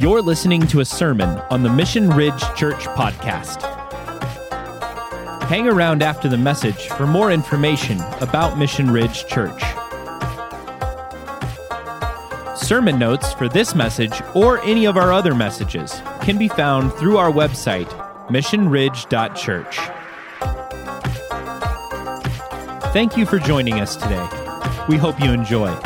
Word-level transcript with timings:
You're 0.00 0.22
listening 0.22 0.66
to 0.68 0.80
a 0.80 0.84
sermon 0.86 1.28
on 1.50 1.62
the 1.62 1.68
Mission 1.68 2.08
Ridge 2.08 2.40
Church 2.56 2.86
podcast. 2.96 3.60
Hang 5.42 5.68
around 5.68 6.02
after 6.02 6.26
the 6.26 6.38
message 6.38 6.88
for 6.88 7.06
more 7.06 7.30
information 7.30 8.00
about 8.22 8.56
Mission 8.56 8.90
Ridge 8.90 9.26
Church. 9.26 9.62
Sermon 12.56 12.98
notes 12.98 13.34
for 13.34 13.46
this 13.46 13.74
message 13.74 14.22
or 14.34 14.62
any 14.62 14.86
of 14.86 14.96
our 14.96 15.12
other 15.12 15.34
messages 15.34 16.00
can 16.22 16.38
be 16.38 16.48
found 16.48 16.94
through 16.94 17.18
our 17.18 17.30
website, 17.30 17.90
missionridge.church. 18.28 19.76
Thank 22.94 23.18
you 23.18 23.26
for 23.26 23.38
joining 23.38 23.80
us 23.80 23.96
today. 23.96 24.26
We 24.88 24.96
hope 24.96 25.20
you 25.20 25.30
enjoy. 25.30 25.78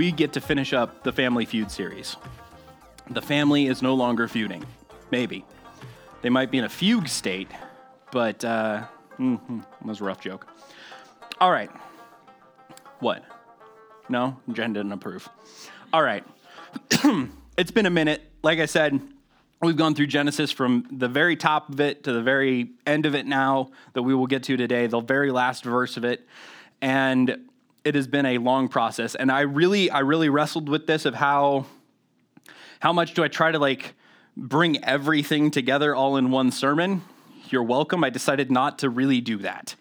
We 0.00 0.10
get 0.10 0.32
to 0.32 0.40
finish 0.40 0.72
up 0.72 1.02
the 1.02 1.12
Family 1.12 1.44
Feud 1.44 1.70
series. 1.70 2.16
The 3.10 3.20
family 3.20 3.66
is 3.66 3.82
no 3.82 3.92
longer 3.92 4.28
feuding. 4.28 4.64
Maybe. 5.10 5.44
They 6.22 6.30
might 6.30 6.50
be 6.50 6.56
in 6.56 6.64
a 6.64 6.70
fugue 6.70 7.06
state, 7.06 7.50
but 8.10 8.42
uh, 8.42 8.84
mm-hmm, 9.18 9.58
that 9.58 9.84
was 9.84 10.00
a 10.00 10.04
rough 10.04 10.22
joke. 10.22 10.48
All 11.38 11.52
right. 11.52 11.70
What? 13.00 13.26
No? 14.08 14.38
Jen 14.50 14.72
didn't 14.72 14.92
approve. 14.92 15.28
All 15.92 16.02
right. 16.02 16.24
it's 17.58 17.70
been 17.70 17.84
a 17.84 17.90
minute. 17.90 18.22
Like 18.42 18.58
I 18.58 18.64
said, 18.64 18.98
we've 19.60 19.76
gone 19.76 19.94
through 19.94 20.06
Genesis 20.06 20.50
from 20.50 20.86
the 20.90 21.08
very 21.08 21.36
top 21.36 21.68
of 21.68 21.78
it 21.78 22.04
to 22.04 22.14
the 22.14 22.22
very 22.22 22.70
end 22.86 23.04
of 23.04 23.14
it 23.14 23.26
now 23.26 23.70
that 23.92 24.00
we 24.00 24.14
will 24.14 24.28
get 24.28 24.44
to 24.44 24.56
today, 24.56 24.86
the 24.86 25.00
very 25.00 25.30
last 25.30 25.62
verse 25.62 25.98
of 25.98 26.06
it. 26.06 26.26
And 26.80 27.49
it 27.84 27.94
has 27.94 28.06
been 28.06 28.26
a 28.26 28.38
long 28.38 28.68
process. 28.68 29.14
And 29.14 29.30
i 29.30 29.40
really 29.40 29.90
i 29.90 30.00
really 30.00 30.28
wrestled 30.28 30.68
with 30.68 30.86
this 30.86 31.04
of 31.04 31.14
how 31.14 31.66
how 32.80 32.92
much 32.92 33.14
do 33.14 33.22
i 33.24 33.28
try 33.28 33.52
to 33.52 33.58
like 33.58 33.94
bring 34.36 34.82
everything 34.84 35.50
together 35.50 35.94
all 35.94 36.16
in 36.16 36.30
one 36.30 36.50
sermon? 36.50 37.02
You're 37.48 37.64
welcome. 37.64 38.04
I 38.04 38.10
decided 38.10 38.50
not 38.50 38.78
to 38.80 38.90
really 38.90 39.20
do 39.20 39.38
that 39.38 39.74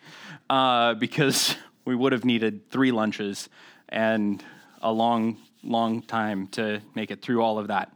uh, 0.49 0.95
because 0.95 1.55
we 1.85 1.95
would 1.95 2.13
have 2.13 2.25
needed 2.25 2.69
three 2.71 2.91
lunches 2.91 3.49
and 3.87 4.43
a 4.81 4.91
long 4.91 5.37
long 5.63 6.01
time 6.01 6.47
to 6.47 6.81
make 6.95 7.11
it 7.11 7.21
through 7.21 7.41
all 7.41 7.59
of 7.59 7.67
that. 7.67 7.91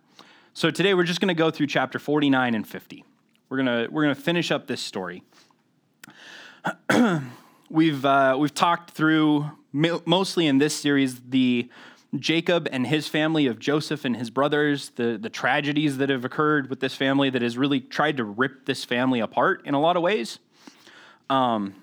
So 0.54 0.70
today 0.70 0.94
we're 0.94 1.04
just 1.04 1.22
going 1.22 1.30
to 1.30 1.34
go 1.34 1.50
through 1.50 1.68
chapter 1.68 1.98
49 1.98 2.54
and 2.54 2.68
50 2.68 3.04
we're 3.54 3.64
going 3.64 3.86
to 3.86 3.94
we're 3.94 4.02
going 4.02 4.16
to 4.16 4.22
finish 4.22 4.50
up 4.50 4.66
this 4.66 4.82
story. 4.82 5.22
We've 7.70 8.04
uh, 8.04 8.36
we've 8.40 8.54
talked 8.54 8.92
through 8.92 9.50
mostly 9.74 10.48
in 10.48 10.60
this 10.60 10.76
series 10.76 11.20
the 11.20 11.70
Jacob 12.20 12.68
and 12.72 12.86
his 12.86 13.08
family 13.08 13.48
of 13.48 13.58
Joseph 13.58 14.06
and 14.06 14.16
his 14.16 14.30
brothers, 14.30 14.90
the, 14.92 15.18
the 15.20 15.30
tragedies 15.30 15.98
that 15.98 16.10
have 16.10 16.24
occurred 16.24 16.70
with 16.70 16.80
this 16.80 16.96
family 16.96 17.30
that 17.32 17.42
has 17.42 17.58
really 17.58 17.80
tried 17.80 18.18
to 18.18 18.24
rip 18.24 18.66
this 18.66 18.86
family 18.86 19.20
apart 19.20 19.64
in 19.66 19.74
a 19.74 19.80
lot 19.80 19.98
of 19.98 20.04
ways. 20.04 20.38
Um, 21.30 21.74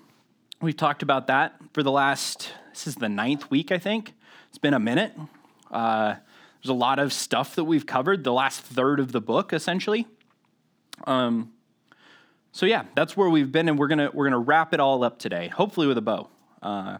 we've 0.61 0.77
talked 0.77 1.03
about 1.03 1.27
that 1.27 1.55
for 1.73 1.83
the 1.83 1.91
last, 1.91 2.53
this 2.69 2.87
is 2.87 2.95
the 2.95 3.09
ninth 3.09 3.51
week, 3.51 3.71
I 3.71 3.77
think. 3.77 4.13
It's 4.47 4.57
been 4.57 4.73
a 4.73 4.79
minute. 4.79 5.13
Uh, 5.69 6.15
there's 6.61 6.69
a 6.69 6.73
lot 6.73 6.99
of 6.99 7.11
stuff 7.11 7.55
that 7.55 7.65
we've 7.65 7.85
covered, 7.85 8.23
the 8.23 8.33
last 8.33 8.61
third 8.61 8.99
of 8.99 9.11
the 9.11 9.21
book, 9.21 9.51
essentially. 9.51 10.07
Um, 11.05 11.51
so 12.51 12.65
yeah, 12.65 12.83
that's 12.95 13.17
where 13.17 13.29
we've 13.29 13.51
been, 13.51 13.67
and 13.67 13.79
we're 13.79 13.87
gonna 13.87 14.11
we're 14.13 14.25
gonna 14.25 14.37
wrap 14.37 14.73
it 14.73 14.79
all 14.79 15.03
up 15.03 15.19
today, 15.19 15.47
hopefully 15.47 15.87
with 15.87 15.97
a 15.97 16.01
bow. 16.01 16.27
Uh, 16.61 16.97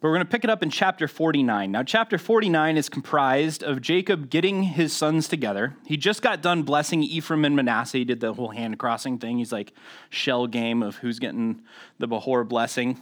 but 0.00 0.08
we're 0.08 0.14
going 0.14 0.26
to 0.26 0.30
pick 0.30 0.44
it 0.44 0.50
up 0.50 0.62
in 0.62 0.70
chapter 0.70 1.08
49. 1.08 1.72
Now, 1.72 1.82
chapter 1.82 2.18
49 2.18 2.76
is 2.76 2.88
comprised 2.88 3.62
of 3.62 3.80
Jacob 3.80 4.28
getting 4.28 4.62
his 4.62 4.92
sons 4.92 5.26
together. 5.26 5.76
He 5.86 5.96
just 5.96 6.20
got 6.20 6.42
done 6.42 6.62
blessing 6.64 7.02
Ephraim 7.02 7.44
and 7.44 7.56
Manasseh. 7.56 7.98
He 7.98 8.04
did 8.04 8.20
the 8.20 8.34
whole 8.34 8.50
hand 8.50 8.78
crossing 8.78 9.18
thing. 9.18 9.38
He's 9.38 9.52
like 9.52 9.72
shell 10.10 10.46
game 10.46 10.82
of 10.82 10.96
who's 10.96 11.18
getting 11.18 11.62
the 11.98 12.06
Behor 12.06 12.46
blessing. 12.46 13.00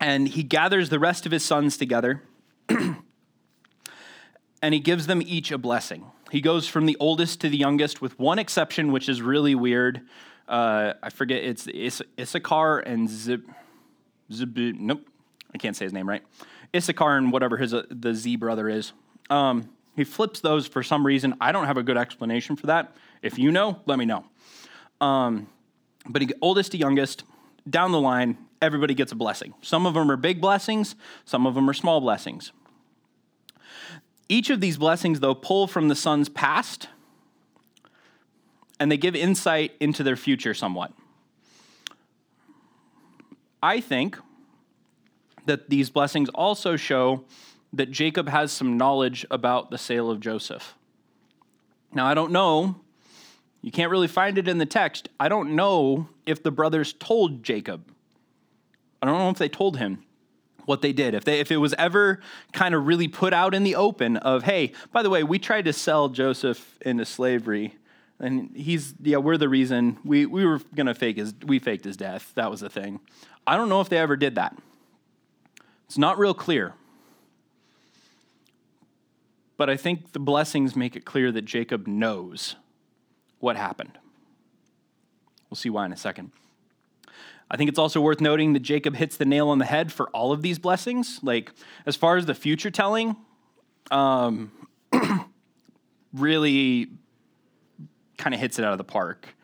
And 0.00 0.26
he 0.26 0.42
gathers 0.42 0.88
the 0.88 0.98
rest 0.98 1.26
of 1.26 1.32
his 1.32 1.44
sons 1.44 1.76
together 1.76 2.22
and 4.64 4.72
he 4.72 4.80
gives 4.80 5.06
them 5.06 5.20
each 5.20 5.52
a 5.52 5.58
blessing. 5.58 6.06
He 6.30 6.40
goes 6.40 6.66
from 6.66 6.86
the 6.86 6.96
oldest 6.98 7.42
to 7.42 7.50
the 7.50 7.56
youngest, 7.58 8.00
with 8.00 8.18
one 8.18 8.38
exception, 8.38 8.92
which 8.92 9.10
is 9.10 9.20
really 9.20 9.54
weird. 9.54 10.00
Uh, 10.48 10.94
I 11.02 11.10
forget, 11.10 11.44
it's 11.44 11.68
Issachar 12.18 12.78
and 12.78 13.08
Zib. 13.08 13.44
Zib 14.32 14.56
nope, 14.56 15.06
I 15.54 15.58
can't 15.58 15.76
say 15.76 15.84
his 15.84 15.92
name 15.92 16.08
right. 16.08 16.22
Issachar 16.74 17.16
and 17.16 17.30
whatever 17.30 17.56
his 17.56 17.72
uh, 17.72 17.84
the 17.88 18.14
Z 18.14 18.36
brother 18.36 18.68
is. 18.68 18.92
Um, 19.30 19.70
he 19.96 20.04
flips 20.04 20.40
those 20.40 20.66
for 20.66 20.82
some 20.82 21.06
reason. 21.06 21.34
I 21.40 21.52
don't 21.52 21.66
have 21.66 21.76
a 21.76 21.82
good 21.82 21.96
explanation 21.96 22.56
for 22.56 22.66
that. 22.66 22.96
If 23.22 23.38
you 23.38 23.52
know, 23.52 23.80
let 23.86 23.98
me 23.98 24.04
know. 24.04 24.24
Um, 25.00 25.46
but 26.08 26.22
he, 26.22 26.30
oldest 26.42 26.72
to 26.72 26.78
youngest, 26.78 27.24
down 27.68 27.92
the 27.92 28.00
line, 28.00 28.36
everybody 28.60 28.94
gets 28.94 29.12
a 29.12 29.14
blessing. 29.14 29.54
Some 29.62 29.86
of 29.86 29.94
them 29.94 30.10
are 30.10 30.16
big 30.16 30.40
blessings, 30.40 30.96
some 31.24 31.46
of 31.46 31.54
them 31.54 31.70
are 31.70 31.74
small 31.74 32.00
blessings. 32.00 32.52
Each 34.28 34.50
of 34.50 34.60
these 34.60 34.76
blessings, 34.76 35.20
though, 35.20 35.34
pull 35.34 35.66
from 35.66 35.88
the 35.88 35.94
son's 35.94 36.28
past 36.28 36.88
and 38.80 38.90
they 38.90 38.96
give 38.96 39.14
insight 39.14 39.72
into 39.80 40.02
their 40.02 40.16
future 40.16 40.54
somewhat. 40.54 40.92
I 43.62 43.80
think 43.80 44.18
that 45.46 45.70
these 45.70 45.90
blessings 45.90 46.28
also 46.30 46.76
show 46.76 47.24
that 47.72 47.90
Jacob 47.90 48.28
has 48.28 48.52
some 48.52 48.76
knowledge 48.76 49.26
about 49.30 49.70
the 49.70 49.78
sale 49.78 50.10
of 50.10 50.20
Joseph. 50.20 50.74
Now, 51.92 52.06
I 52.06 52.14
don't 52.14 52.32
know, 52.32 52.76
you 53.62 53.70
can't 53.70 53.90
really 53.90 54.08
find 54.08 54.36
it 54.36 54.48
in 54.48 54.58
the 54.58 54.66
text. 54.66 55.08
I 55.18 55.28
don't 55.28 55.56
know 55.56 56.08
if 56.26 56.42
the 56.42 56.50
brothers 56.50 56.92
told 56.92 57.42
Jacob. 57.42 57.90
I 59.00 59.06
don't 59.06 59.18
know 59.18 59.30
if 59.30 59.38
they 59.38 59.48
told 59.48 59.78
him 59.78 60.02
what 60.66 60.82
they 60.82 60.92
did. 60.92 61.14
If 61.14 61.24
they 61.24 61.40
if 61.40 61.50
it 61.50 61.56
was 61.56 61.74
ever 61.74 62.20
kind 62.52 62.74
of 62.74 62.86
really 62.86 63.08
put 63.08 63.32
out 63.32 63.54
in 63.54 63.64
the 63.64 63.74
open 63.74 64.16
of, 64.18 64.44
hey, 64.44 64.72
by 64.92 65.02
the 65.02 65.10
way, 65.10 65.22
we 65.22 65.38
tried 65.38 65.64
to 65.66 65.72
sell 65.72 66.08
Joseph 66.08 66.78
into 66.82 67.04
slavery. 67.04 67.76
And 68.20 68.54
he's 68.54 68.94
yeah, 69.02 69.18
we're 69.18 69.36
the 69.36 69.48
reason 69.48 69.98
we, 70.04 70.26
we 70.26 70.44
were 70.46 70.60
gonna 70.74 70.94
fake 70.94 71.16
his 71.16 71.34
we 71.44 71.58
faked 71.58 71.84
his 71.84 71.96
death. 71.96 72.32
That 72.34 72.50
was 72.50 72.60
the 72.60 72.70
thing. 72.70 73.00
I 73.46 73.56
don't 73.56 73.68
know 73.68 73.80
if 73.80 73.88
they 73.88 73.98
ever 73.98 74.16
did 74.16 74.36
that. 74.36 74.56
It's 75.86 75.98
not 75.98 76.18
real 76.18 76.34
clear. 76.34 76.74
But 79.56 79.70
I 79.70 79.76
think 79.76 80.12
the 80.12 80.18
blessings 80.18 80.74
make 80.74 80.96
it 80.96 81.04
clear 81.04 81.30
that 81.32 81.42
Jacob 81.42 81.86
knows 81.86 82.56
what 83.38 83.56
happened. 83.56 83.98
We'll 85.48 85.56
see 85.56 85.70
why 85.70 85.86
in 85.86 85.92
a 85.92 85.96
second. 85.96 86.32
I 87.50 87.56
think 87.56 87.68
it's 87.68 87.78
also 87.78 88.00
worth 88.00 88.20
noting 88.20 88.54
that 88.54 88.60
Jacob 88.60 88.96
hits 88.96 89.16
the 89.16 89.24
nail 89.24 89.50
on 89.50 89.58
the 89.58 89.64
head 89.64 89.92
for 89.92 90.08
all 90.10 90.32
of 90.32 90.42
these 90.42 90.58
blessings. 90.58 91.20
Like, 91.22 91.52
as 91.86 91.94
far 91.94 92.16
as 92.16 92.26
the 92.26 92.34
future 92.34 92.70
telling, 92.70 93.16
um, 93.90 94.50
really 96.12 96.88
kind 98.16 98.34
of 98.34 98.40
hits 98.40 98.58
it 98.58 98.64
out 98.64 98.72
of 98.72 98.78
the 98.78 98.84
park. 98.84 99.36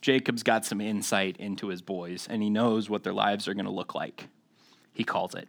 Jacob's 0.00 0.42
got 0.42 0.64
some 0.64 0.80
insight 0.80 1.36
into 1.36 1.68
his 1.68 1.82
boys, 1.82 2.26
and 2.28 2.42
he 2.42 2.50
knows 2.50 2.90
what 2.90 3.04
their 3.04 3.12
lives 3.12 3.46
are 3.46 3.54
going 3.54 3.66
to 3.66 3.70
look 3.70 3.94
like. 3.94 4.28
He 4.92 5.04
calls 5.04 5.34
it. 5.34 5.48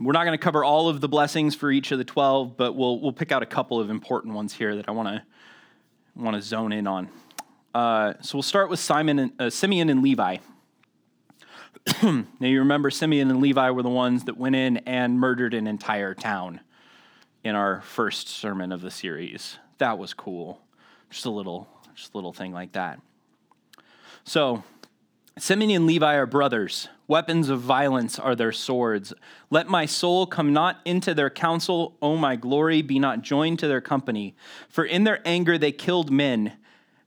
We're 0.00 0.12
not 0.12 0.24
going 0.24 0.38
to 0.38 0.42
cover 0.42 0.62
all 0.62 0.88
of 0.88 1.00
the 1.00 1.08
blessings 1.08 1.56
for 1.56 1.72
each 1.72 1.90
of 1.90 1.98
the 1.98 2.04
12, 2.04 2.56
but 2.56 2.74
we'll, 2.74 3.00
we'll 3.00 3.12
pick 3.12 3.32
out 3.32 3.42
a 3.42 3.46
couple 3.46 3.80
of 3.80 3.90
important 3.90 4.32
ones 4.32 4.54
here 4.54 4.76
that 4.76 4.88
I 4.88 4.92
want 4.92 5.08
to 5.08 5.22
want 6.14 6.36
to 6.36 6.42
zone 6.42 6.72
in 6.72 6.86
on. 6.86 7.08
Uh, 7.74 8.14
so 8.20 8.38
we'll 8.38 8.42
start 8.42 8.70
with 8.70 8.80
Simon 8.80 9.18
and, 9.18 9.32
uh, 9.40 9.50
Simeon 9.50 9.88
and 9.88 10.02
Levi. 10.02 10.38
now 12.02 12.24
you 12.40 12.60
remember 12.60 12.90
Simeon 12.90 13.30
and 13.30 13.40
Levi 13.40 13.70
were 13.70 13.82
the 13.82 13.88
ones 13.88 14.24
that 14.24 14.36
went 14.36 14.56
in 14.56 14.78
and 14.78 15.18
murdered 15.18 15.54
an 15.54 15.66
entire 15.66 16.14
town 16.14 16.60
in 17.44 17.54
our 17.54 17.80
first 17.82 18.28
sermon 18.28 18.72
of 18.72 18.80
the 18.80 18.90
series. 18.90 19.58
That 19.78 19.98
was 19.98 20.12
cool. 20.14 20.60
Just 21.10 21.24
a 21.24 21.30
little, 21.30 21.68
just 21.94 22.14
a 22.14 22.16
little 22.16 22.32
thing 22.32 22.52
like 22.52 22.72
that. 22.72 23.00
So 24.24 24.62
Simeon 25.38 25.70
and 25.70 25.86
Levi 25.86 26.14
are 26.14 26.26
brothers. 26.26 26.88
Weapons 27.06 27.48
of 27.48 27.60
violence 27.60 28.18
are 28.18 28.34
their 28.34 28.52
swords. 28.52 29.14
Let 29.50 29.68
my 29.68 29.86
soul 29.86 30.26
come 30.26 30.52
not 30.52 30.80
into 30.84 31.14
their 31.14 31.30
counsel, 31.30 31.96
O 32.02 32.16
my 32.16 32.34
glory, 32.34 32.82
be 32.82 32.98
not 32.98 33.22
joined 33.22 33.60
to 33.60 33.68
their 33.68 33.80
company. 33.80 34.34
For 34.68 34.84
in 34.84 35.04
their 35.04 35.20
anger 35.24 35.56
they 35.56 35.72
killed 35.72 36.10
men, 36.10 36.54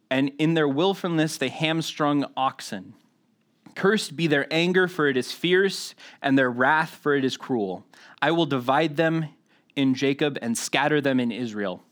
and 0.10 0.32
in 0.40 0.54
their 0.54 0.68
wilfulness 0.68 1.38
they 1.38 1.50
hamstrung 1.50 2.26
oxen. 2.38 2.94
Cursed 3.76 4.16
be 4.16 4.28
their 4.28 4.48
anger, 4.52 4.88
for 4.88 5.08
it 5.08 5.18
is 5.18 5.32
fierce, 5.32 5.94
and 6.22 6.38
their 6.38 6.50
wrath, 6.50 7.00
for 7.02 7.14
it 7.16 7.26
is 7.26 7.38
cruel. 7.38 7.86
I 8.22 8.32
will 8.32 8.46
divide 8.46 8.98
them 8.98 9.26
in 9.76 9.94
Jacob 9.94 10.38
and 10.42 10.58
scatter 10.58 11.02
them 11.02 11.20
in 11.20 11.32
Israel. 11.32 11.84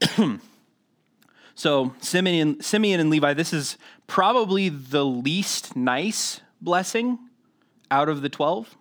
so, 1.60 1.92
Simeon, 2.00 2.62
Simeon 2.62 3.00
and 3.00 3.10
Levi, 3.10 3.34
this 3.34 3.52
is 3.52 3.76
probably 4.06 4.70
the 4.70 5.04
least 5.04 5.76
nice 5.76 6.40
blessing 6.58 7.18
out 7.90 8.08
of 8.08 8.22
the 8.22 8.30
12. 8.30 8.78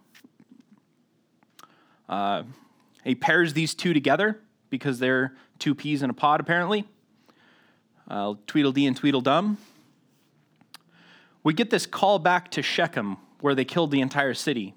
Uh, 2.07 2.43
he 3.03 3.15
pairs 3.15 3.51
these 3.51 3.73
two 3.75 3.93
together 3.93 4.39
because 4.69 4.97
they're 4.97 5.35
two 5.59 5.75
peas 5.75 6.01
in 6.01 6.09
a 6.09 6.13
pod, 6.13 6.39
apparently. 6.39 6.87
Uh, 8.07 8.35
Tweedledee 8.47 8.87
and 8.87 8.95
Tweedledum. 8.95 9.57
We 11.43 11.51
get 11.51 11.71
this 11.71 11.85
call 11.85 12.17
back 12.17 12.49
to 12.51 12.61
Shechem, 12.61 13.17
where 13.41 13.55
they 13.55 13.65
killed 13.65 13.91
the 13.91 13.99
entire 13.99 14.33
city. 14.33 14.73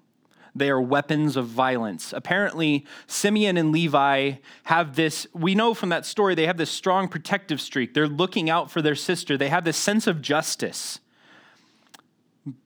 They 0.55 0.69
are 0.69 0.81
weapons 0.81 1.37
of 1.37 1.47
violence. 1.47 2.13
Apparently, 2.13 2.85
Simeon 3.07 3.57
and 3.57 3.73
Levi 3.73 4.35
have 4.65 4.97
this, 4.97 5.27
we 5.33 5.55
know 5.55 5.73
from 5.73 5.89
that 5.89 6.05
story, 6.05 6.35
they 6.35 6.47
have 6.47 6.59
this 6.59 6.71
strong 6.71 7.09
protective 7.09 7.61
streak. 7.61 7.95
They're 7.95 8.09
looking 8.09 8.51
out 8.51 8.71
for 8.71 8.83
their 8.83 8.95
sister. 8.95 9.39
They 9.39 9.49
have 9.49 9.65
this 9.65 9.79
sense 9.79 10.07
of 10.07 10.21
justice, 10.21 11.01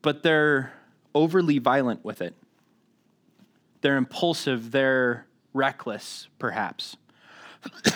but 0.02 0.24
they're 0.24 0.72
overly 1.14 1.58
violent 1.58 2.04
with 2.04 2.20
it. 2.20 2.34
They're 3.82 3.96
impulsive. 3.96 4.72
They're 4.72 5.26
reckless, 5.54 6.26
perhaps. 6.38 6.96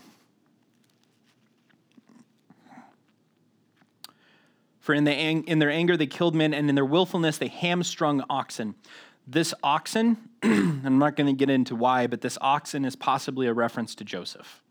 For 4.80 4.94
in, 4.94 5.04
the, 5.04 5.12
in 5.12 5.60
their 5.60 5.70
anger 5.70 5.98
they 5.98 6.08
killed 6.08 6.34
men, 6.34 6.54
and 6.54 6.70
in 6.70 6.76
their 6.76 6.86
willfulness 6.86 7.38
they 7.38 7.50
hamstrung 7.50 8.24
oxen. 8.30 8.74
This 9.28 9.54
oxen, 9.62 10.18
I'm 10.44 10.98
not 11.00 11.18
going 11.18 11.28
to 11.28 11.34
get 11.34 11.50
into 11.50 11.76
why, 11.76 12.08
but 12.08 12.22
this 12.22 12.38
oxen 12.40 12.86
is 12.86 12.96
possibly 12.96 13.48
a 13.48 13.54
reference 13.54 13.94
to 13.96 14.06
Joseph. 14.06 14.62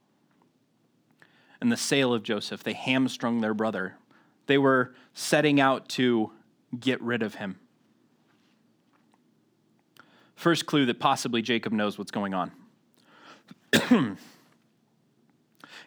And 1.60 1.70
the 1.70 1.76
sale 1.76 2.14
of 2.14 2.22
Joseph, 2.22 2.62
they 2.62 2.72
hamstrung 2.72 3.42
their 3.42 3.54
brother. 3.54 3.96
They 4.46 4.56
were 4.56 4.94
setting 5.12 5.60
out 5.60 5.88
to 5.90 6.32
get 6.78 7.00
rid 7.02 7.22
of 7.22 7.36
him. 7.36 7.58
First 10.34 10.66
clue 10.66 10.86
that 10.86 10.98
possibly 11.00 11.42
Jacob 11.42 11.72
knows 11.72 11.98
what's 11.98 12.10
going 12.10 12.34
on. 12.34 12.52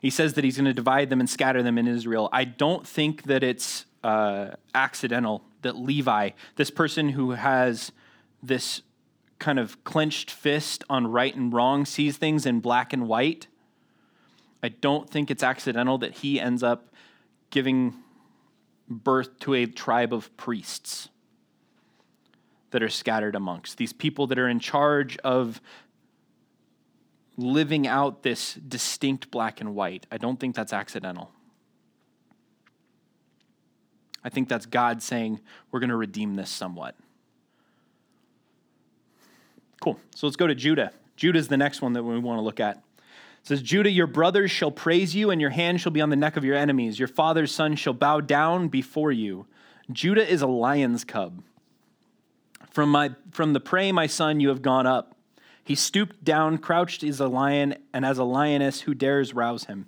he 0.02 0.10
says 0.10 0.34
that 0.34 0.44
he's 0.44 0.58
going 0.58 0.66
to 0.66 0.74
divide 0.74 1.10
them 1.10 1.20
and 1.20 1.30
scatter 1.30 1.64
them 1.64 1.78
in 1.78 1.88
Israel. 1.88 2.30
I 2.32 2.46
don't 2.46 2.86
think 2.86 3.24
that 3.24 3.44
it's 3.44 3.86
uh, 4.04 4.50
accidental 4.74 5.44
that 5.62 5.76
Levi, 5.76 6.32
this 6.56 6.72
person 6.72 7.10
who 7.10 7.32
has 7.32 7.92
this 8.42 8.82
kind 9.38 9.60
of 9.60 9.84
clenched 9.84 10.30
fist 10.30 10.84
on 10.90 11.08
right 11.08 11.36
and 11.36 11.54
wrong, 11.54 11.86
sees 11.86 12.18
things 12.18 12.46
in 12.46 12.60
black 12.60 12.94
and 12.94 13.08
white. 13.08 13.48
I 14.62 14.70
don't 14.70 15.10
think 15.10 15.32
it's 15.32 15.44
accidental 15.44 15.98
that 16.00 16.16
he 16.16 16.40
ends 16.40 16.64
up 16.64 16.94
giving 17.50 17.96
birth 18.90 19.40
to 19.40 19.54
a 19.54 19.66
tribe 19.66 20.14
of 20.14 20.36
priests 20.36 21.10
that 22.72 22.84
are 22.84 22.90
scattered 22.90 23.36
amongst 23.36 23.78
these 23.78 23.94
people 23.94 24.28
that 24.28 24.38
are 24.38 24.48
in 24.48 24.60
charge 24.60 25.18
of 25.20 25.62
living 27.38 27.88
out 27.88 28.24
this 28.24 28.56
distinct 28.56 29.32
black 29.32 29.62
and 29.62 29.74
white. 29.74 30.06
I 30.12 30.18
don't 30.18 30.40
think 30.40 30.56
that's 30.56 30.74
accidental. 30.74 31.32
I 34.24 34.30
think 34.30 34.50
that's 34.50 34.66
God 34.66 35.02
saying, 35.02 35.40
we're 35.72 35.80
going 35.80 35.90
to 35.90 35.96
redeem 35.96 36.36
this 36.36 36.50
somewhat. 36.50 36.96
Cool. 39.82 40.00
So 40.16 40.28
let's 40.28 40.36
go 40.36 40.48
to 40.48 40.56
Judah. 40.56 40.92
Judah 41.16 41.40
is 41.40 41.48
the 41.48 41.58
next 41.58 41.82
one 41.82 41.94
that 41.94 42.04
we 42.04 42.18
want 42.20 42.38
to 42.38 42.44
look 42.44 42.60
at. 42.60 42.78
It 42.78 43.48
says, 43.48 43.62
Judah, 43.62 43.90
your 43.90 44.08
brothers 44.08 44.52
shall 44.52 44.72
praise 44.72 45.16
you, 45.16 45.32
and 45.32 45.40
your 45.40 45.50
hand 45.50 45.80
shall 45.80 45.92
be 45.92 46.02
on 46.02 46.10
the 46.10 46.16
neck 46.16 46.38
of 46.38 46.44
your 46.44 46.56
enemies. 46.56 47.00
Your 47.00 47.08
father's 47.08 47.52
son 47.52 47.76
shall 47.76 47.94
bow 47.94 48.20
down 48.20 48.68
before 48.68 49.12
you. 49.12 49.46
Judah 49.92 50.28
is 50.28 50.42
a 50.42 50.48
lion's 50.48 51.04
cub. 51.04 51.42
From, 52.70 52.90
my, 52.90 53.12
from 53.32 53.54
the 53.54 53.60
prey, 53.60 53.92
my 53.92 54.08
son, 54.08 54.40
you 54.40 54.50
have 54.50 54.62
gone 54.62 54.86
up. 54.86 55.16
He 55.64 55.76
stooped 55.76 56.24
down, 56.24 56.58
crouched 56.58 57.04
as 57.04 57.20
a 57.20 57.28
lion, 57.28 57.76
and 57.94 58.06
as 58.06 58.18
a 58.18 58.24
lioness 58.24 58.82
who 58.82 58.94
dares 58.94 59.34
rouse 59.34 59.66
him. 59.66 59.88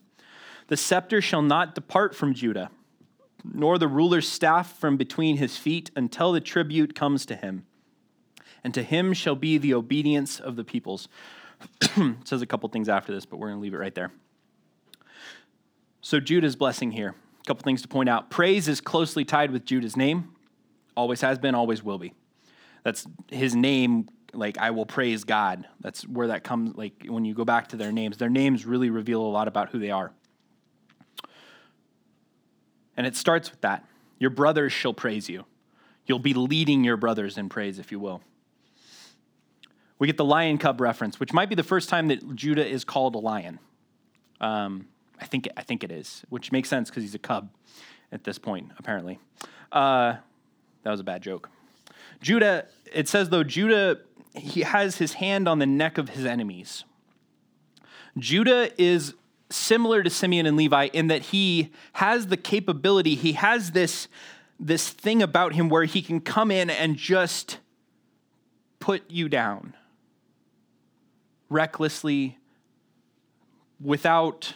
The 0.68 0.78
scepter 0.78 1.22
shall 1.22 1.42
not 1.42 1.76
depart 1.76 2.16
from 2.16 2.34
Judah 2.34 2.72
nor 3.44 3.78
the 3.78 3.88
ruler's 3.88 4.28
staff 4.28 4.78
from 4.78 4.98
between 4.98 5.38
his 5.38 5.58
feet 5.58 5.92
until 5.96 6.32
the 6.32 6.42
tribute 6.42 6.96
comes 6.96 7.26
to 7.26 7.36
him. 7.36 7.66
And 8.64 8.74
to 8.74 8.84
him 8.84 9.14
shall 9.14 9.36
be 9.36 9.58
the 9.58 9.74
obedience 9.74 10.40
of 10.40 10.56
the 10.56 10.64
peoples. 10.64 11.08
says 12.24 12.42
a 12.42 12.46
couple 12.46 12.68
things 12.70 12.90
after 12.90 13.14
this, 13.14 13.26
but 13.26 13.38
we're 13.38 13.48
going 13.48 13.60
to 13.60 13.62
leave 13.62 13.74
it 13.74 13.78
right 13.78 13.96
there. 13.96 14.12
So, 16.02 16.20
Judah's 16.20 16.56
blessing 16.56 16.92
here. 16.92 17.16
A 17.42 17.46
couple 17.46 17.64
things 17.64 17.82
to 17.84 17.88
point 17.88 18.10
out. 18.10 18.30
Praise 18.30 18.68
is 18.68 18.82
closely 18.82 19.26
tied 19.26 19.52
with 19.52 19.66
Judah's 19.66 19.96
name, 19.96 20.36
always 20.96 21.22
has 21.22 21.38
been, 21.38 21.56
always 21.56 21.84
will 21.84 21.98
be. 21.98 22.14
That's 22.84 23.06
his 23.30 23.56
name, 23.56 24.10
like, 24.34 24.58
I 24.58 24.72
will 24.72 24.86
praise 24.86 25.24
God. 25.24 25.68
That's 25.80 26.08
where 26.08 26.28
that 26.28 26.44
comes, 26.44 26.76
like, 26.76 27.06
when 27.08 27.26
you 27.26 27.34
go 27.34 27.46
back 27.46 27.70
to 27.70 27.78
their 27.78 27.92
names, 27.92 28.18
their 28.18 28.30
names 28.30 28.66
really 28.66 28.90
reveal 28.90 29.22
a 29.22 29.30
lot 29.30 29.48
about 29.48 29.70
who 29.70 29.80
they 29.80 29.92
are. 29.92 30.12
And 32.98 33.06
it 33.06 33.16
starts 33.16 33.52
with 33.52 33.62
that. 33.62 33.86
Your 34.20 34.30
brothers 34.30 34.74
shall 34.74 34.94
praise 34.94 35.30
you. 35.30 35.46
You'll 36.06 36.20
be 36.20 36.34
leading 36.34 36.84
your 36.84 36.98
brothers 36.98 37.38
in 37.38 37.50
praise, 37.50 37.80
if 37.80 37.92
you 37.92 38.00
will. 38.00 38.22
We 40.02 40.08
get 40.08 40.18
the 40.18 40.26
lion 40.26 40.58
cub 40.58 40.82
reference, 40.82 41.20
which 41.20 41.32
might 41.32 41.48
be 41.48 41.54
the 41.54 41.62
first 41.62 41.88
time 41.88 42.08
that 42.08 42.36
Judah 42.36 42.68
is 42.68 42.84
called 42.84 43.14
a 43.14 43.20
lion. 43.20 43.60
Um, 44.40 44.88
I 45.20 45.26
think 45.26 45.48
I 45.56 45.62
think 45.62 45.84
it 45.84 45.92
is, 45.92 46.24
which 46.30 46.52
makes 46.52 46.70
sense 46.70 46.90
because 46.90 47.04
he's 47.04 47.14
a 47.14 47.20
cub 47.20 47.52
at 48.12 48.24
this 48.24 48.40
point, 48.40 48.72
apparently. 48.80 49.20
Uh, 49.72 50.16
that 50.82 50.90
was 50.90 51.00
a 51.00 51.04
bad 51.04 51.22
joke. 51.22 51.52
Judah, 52.20 52.66
it 52.92 53.10
says 53.10 53.30
though, 53.30 53.44
Judah, 53.44 54.00
he 54.34 54.62
has 54.62 54.98
his 54.98 55.14
hand 55.14 55.48
on 55.48 55.60
the 55.60 55.68
neck 55.68 56.00
of 56.00 56.10
his 56.10 56.26
enemies. 56.26 56.84
Judah 58.18 58.72
is 58.82 59.14
similar 59.52 60.02
to 60.02 60.10
Simeon 60.10 60.48
and 60.48 60.58
Levi 60.58 60.86
in 60.94 61.10
that 61.10 61.26
he 61.26 61.72
has 61.94 62.26
the 62.26 62.38
capability, 62.38 63.14
he 63.14 63.34
has 63.34 63.74
this, 63.74 64.08
this 64.60 64.90
thing 64.90 65.22
about 65.22 65.54
him 65.54 65.70
where 65.70 65.84
he 65.84 66.02
can 66.02 66.22
come 66.22 66.50
in 66.50 66.72
and 66.72 66.98
just 66.98 67.60
put 68.80 69.04
you 69.08 69.30
down 69.30 69.76
recklessly 71.52 72.40
without 73.80 74.56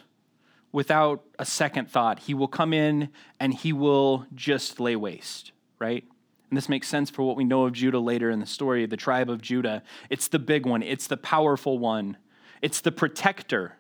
without 0.71 1.23
a 1.39 1.45
second 1.45 1.89
thought 1.89 2.19
he 2.19 2.33
will 2.33 2.47
come 2.47 2.73
in 2.73 3.09
and 3.39 3.53
he 3.53 3.71
will 3.71 4.25
just 4.33 4.79
lay 4.79 4.95
waste 4.95 5.51
right? 5.79 6.03
And 6.49 6.57
this 6.57 6.69
makes 6.69 6.87
sense 6.87 7.09
for 7.09 7.23
what 7.23 7.35
we 7.35 7.43
know 7.43 7.65
of 7.65 7.73
Judah 7.73 7.99
later 7.99 8.29
in 8.29 8.39
the 8.39 8.45
story 8.45 8.85
the 8.85 8.97
tribe 8.97 9.29
of 9.29 9.41
Judah. 9.41 9.83
It's 10.09 10.27
the 10.27 10.39
big 10.39 10.65
one. 10.65 10.83
It's 10.83 11.07
the 11.07 11.17
powerful 11.17 11.79
one. 11.79 12.17
It's 12.61 12.81
the 12.81 12.91
protector. 12.91 13.77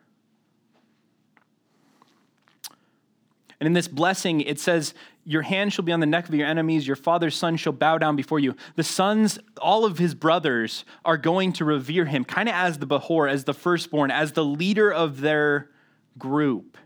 And 3.59 3.67
in 3.67 3.73
this 3.73 3.87
blessing, 3.87 4.41
it 4.41 4.59
says, 4.59 4.93
Your 5.25 5.41
hand 5.41 5.73
shall 5.73 5.83
be 5.83 5.91
on 5.91 5.99
the 5.99 6.05
neck 6.05 6.29
of 6.29 6.35
your 6.35 6.47
enemies, 6.47 6.85
your 6.85 6.95
father's 6.95 7.35
son 7.35 7.57
shall 7.57 7.73
bow 7.73 7.97
down 7.97 8.15
before 8.15 8.39
you. 8.39 8.55
The 8.75 8.83
sons, 8.83 9.39
all 9.59 9.83
of 9.83 9.97
his 9.97 10.13
brothers, 10.13 10.85
are 11.03 11.17
going 11.17 11.51
to 11.53 11.65
revere 11.65 12.05
him, 12.05 12.23
kind 12.23 12.47
of 12.47 12.53
as 12.53 12.77
the 12.77 12.85
Behor, 12.85 13.27
as 13.27 13.45
the 13.45 13.53
firstborn, 13.53 14.11
as 14.11 14.33
the 14.33 14.45
leader 14.45 14.93
of 14.93 15.21
their 15.21 15.69
group. 16.17 16.77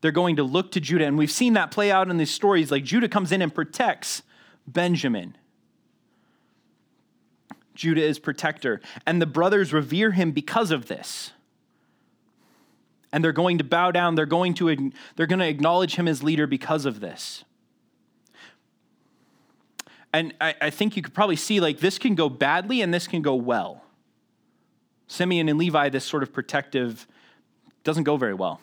They're 0.00 0.10
going 0.10 0.36
to 0.36 0.42
look 0.42 0.72
to 0.72 0.80
Judah. 0.80 1.06
And 1.06 1.16
we've 1.16 1.30
seen 1.30 1.52
that 1.54 1.70
play 1.70 1.90
out 1.90 2.10
in 2.10 2.16
these 2.16 2.30
stories. 2.30 2.70
Like 2.70 2.84
Judah 2.84 3.08
comes 3.08 3.30
in 3.30 3.42
and 3.42 3.54
protects 3.54 4.22
Benjamin. 4.66 5.36
Judah 7.74 8.02
is 8.02 8.18
protector. 8.18 8.80
And 9.06 9.22
the 9.22 9.26
brothers 9.26 9.72
revere 9.72 10.10
him 10.10 10.32
because 10.32 10.72
of 10.72 10.86
this 10.86 11.32
and 13.12 13.24
they're 13.24 13.32
going 13.32 13.58
to 13.58 13.64
bow 13.64 13.90
down 13.90 14.14
they're 14.14 14.26
going 14.26 14.54
to 14.54 14.92
they're 15.16 15.26
going 15.26 15.38
to 15.38 15.48
acknowledge 15.48 15.94
him 15.94 16.06
as 16.06 16.22
leader 16.22 16.46
because 16.46 16.84
of 16.84 17.00
this 17.00 17.44
and 20.12 20.34
I, 20.40 20.54
I, 20.60 20.70
think 20.70 20.96
you 20.96 21.02
could 21.02 21.14
probably 21.14 21.36
see 21.36 21.60
like 21.60 21.80
this 21.80 21.98
can 21.98 22.14
go 22.14 22.28
badly 22.28 22.80
and 22.80 22.92
this 22.92 23.06
can 23.06 23.22
go 23.22 23.34
well 23.34 23.84
simeon 25.06 25.48
and 25.48 25.58
levi 25.58 25.88
this 25.88 26.04
sort 26.04 26.22
of 26.22 26.32
protective 26.32 27.06
doesn't 27.84 28.04
go 28.04 28.16
very 28.16 28.34
well 28.34 28.60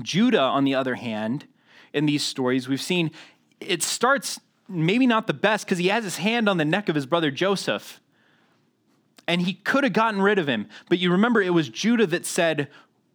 judah 0.00 0.40
on 0.40 0.64
the 0.64 0.74
other 0.74 0.94
hand 0.96 1.46
in 1.92 2.06
these 2.06 2.22
stories 2.22 2.68
we've 2.68 2.82
seen 2.82 3.10
it 3.60 3.82
starts 3.82 4.40
maybe 4.68 5.06
not 5.06 5.26
the 5.26 5.34
best 5.34 5.64
because 5.64 5.78
he 5.78 5.88
has 5.88 6.04
his 6.04 6.18
hand 6.18 6.48
on 6.48 6.56
the 6.56 6.64
neck 6.64 6.88
of 6.88 6.94
his 6.94 7.06
brother 7.06 7.30
joseph 7.30 8.00
and 9.26 9.42
he 9.42 9.54
could 9.54 9.84
have 9.84 9.92
gotten 9.92 10.22
rid 10.22 10.38
of 10.38 10.48
him. 10.48 10.68
But 10.88 10.98
you 10.98 11.10
remember 11.10 11.42
it 11.42 11.54
was 11.54 11.68
Judah 11.68 12.06
that 12.06 12.26
said, 12.26 12.68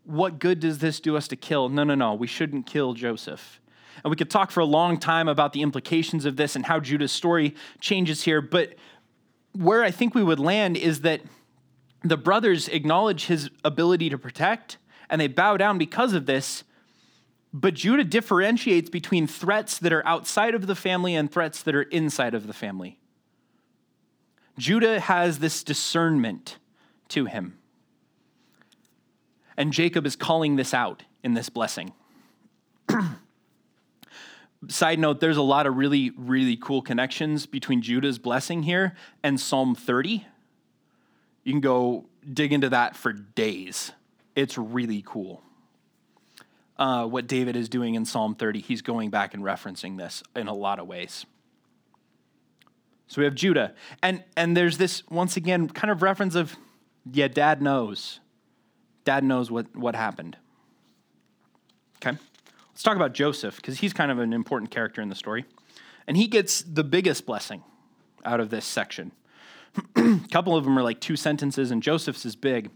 what 0.03 0.39
good 0.39 0.60
does 0.60 0.79
this 0.79 1.00
do 1.00 1.15
us 1.15 1.27
to 1.29 1.36
kill? 1.36 1.69
No, 1.69 1.83
no, 1.83 1.95
no, 1.95 2.13
we 2.13 2.27
shouldn't 2.27 2.65
kill 2.65 2.93
Joseph. 2.93 3.61
And 4.03 4.10
we 4.10 4.15
could 4.15 4.29
talk 4.29 4.51
for 4.51 4.60
a 4.60 4.65
long 4.65 4.98
time 4.98 5.27
about 5.27 5.53
the 5.53 5.62
implications 5.62 6.25
of 6.25 6.36
this 6.36 6.55
and 6.55 6.65
how 6.65 6.79
Judah's 6.79 7.12
story 7.12 7.55
changes 7.79 8.24
here, 8.24 8.41
but 8.41 8.75
where 9.53 9.84
I 9.84 9.91
think 9.91 10.15
we 10.15 10.24
would 10.24 10.39
land 10.39 10.77
is 10.77 11.01
that 11.01 11.22
the 12.03 12.17
brothers 12.17 12.67
acknowledge 12.67 13.25
his 13.25 13.50
ability 13.63 14.10
to 14.10 14.17
protect 14.17 14.77
and 15.10 15.20
they 15.20 15.27
bow 15.27 15.58
down 15.58 15.77
because 15.77 16.13
of 16.13 16.25
this. 16.25 16.63
But 17.53 17.74
Judah 17.74 18.05
differentiates 18.05 18.89
between 18.89 19.27
threats 19.27 19.77
that 19.79 19.91
are 19.91 20.05
outside 20.08 20.55
of 20.55 20.67
the 20.67 20.75
family 20.75 21.15
and 21.15 21.29
threats 21.29 21.62
that 21.63 21.75
are 21.75 21.84
inside 21.84 22.34
of 22.34 22.48
the 22.48 22.53
family. 22.53 22.98
Judah 24.58 25.00
has 25.01 25.39
this 25.39 25.63
discernment 25.63 26.58
to 27.10 27.25
him. 27.25 27.58
And 29.58 29.74
Jacob 29.74 30.05
is 30.05 30.15
calling 30.15 30.55
this 30.55 30.74
out 30.74 31.03
in 31.24 31.34
this 31.34 31.50
blessing. 31.50 31.93
Side 34.68 35.00
note, 35.00 35.20
there's 35.20 35.38
a 35.38 35.41
lot 35.41 35.65
of 35.65 35.75
really, 35.75 36.12
really 36.15 36.56
cool 36.56 36.82
connections 36.82 37.46
between 37.46 37.82
Judah's 37.82 38.20
blessing 38.20 38.63
here 38.63 38.96
and 39.24 39.39
Psalm 39.39 39.74
30. 39.74 40.25
You 41.44 41.53
can 41.53 41.62
go 41.62 42.06
dig 42.32 42.53
into 42.53 42.70
that 42.70 42.96
for 42.96 43.12
days. 43.12 43.91
It's 44.36 44.58
really 44.58 45.03
cool. 45.06 45.41
Uh, 46.77 47.06
what 47.06 47.27
David 47.27 47.56
is 47.56 47.70
doing 47.70 47.96
in 47.96 48.06
Psalm 48.06 48.36
30, 48.36 48.60
he's 48.60 48.82
going 48.82 49.10
back 49.10 49.34
and 49.34 49.44
referencing 49.44 49.98
this 49.98 50.24
in 50.36 50.48
a 50.48 50.53
lot 50.53 50.80
of 50.80 50.88
ways. 50.88 51.25
So 53.08 53.20
we 53.20 53.25
have 53.25 53.36
Judah. 53.36 53.74
And, 54.01 54.24
and 54.38 54.56
there's 54.56 54.77
this, 54.77 55.03
once 55.10 55.36
again, 55.36 55.68
kind 55.68 55.91
of 55.91 56.01
reference 56.01 56.34
of, 56.34 56.56
yeah, 57.12 57.27
dad 57.27 57.62
knows. 57.62 58.20
Dad 59.03 59.24
knows 59.24 59.51
what, 59.51 59.75
what 59.75 59.96
happened. 59.96 60.38
Okay? 61.98 62.18
Let's 62.81 62.88
talk 62.88 62.95
about 62.95 63.13
Joseph, 63.13 63.57
because 63.57 63.77
he's 63.77 63.93
kind 63.93 64.09
of 64.09 64.17
an 64.17 64.33
important 64.33 64.71
character 64.71 65.03
in 65.03 65.09
the 65.09 65.13
story. 65.13 65.45
And 66.07 66.17
he 66.17 66.25
gets 66.25 66.63
the 66.63 66.83
biggest 66.83 67.27
blessing 67.27 67.61
out 68.25 68.39
of 68.39 68.50
this 68.50 68.65
section. 68.65 69.11
a 69.95 70.19
couple 70.31 70.57
of 70.57 70.63
them 70.63 70.79
are 70.79 70.81
like 70.81 71.00
two 71.00 71.15
sentences, 71.15 71.69
and 71.69 71.83
Joseph's 71.83 72.25
is 72.25 72.35
big. 72.35 72.71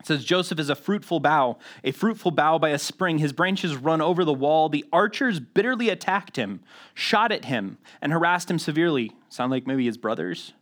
It 0.00 0.06
says, 0.06 0.24
Joseph 0.24 0.58
is 0.58 0.70
a 0.70 0.74
fruitful 0.74 1.20
bough, 1.20 1.58
a 1.84 1.92
fruitful 1.92 2.32
bough 2.32 2.58
by 2.58 2.70
a 2.70 2.80
spring. 2.80 3.18
His 3.18 3.32
branches 3.32 3.76
run 3.76 4.00
over 4.00 4.24
the 4.24 4.32
wall. 4.32 4.68
The 4.68 4.84
archers 4.92 5.38
bitterly 5.38 5.88
attacked 5.88 6.34
him, 6.34 6.58
shot 6.92 7.30
at 7.30 7.44
him, 7.44 7.78
and 8.02 8.10
harassed 8.10 8.50
him 8.50 8.58
severely. 8.58 9.12
Sound 9.28 9.52
like 9.52 9.68
maybe 9.68 9.86
his 9.86 9.98
brothers? 9.98 10.52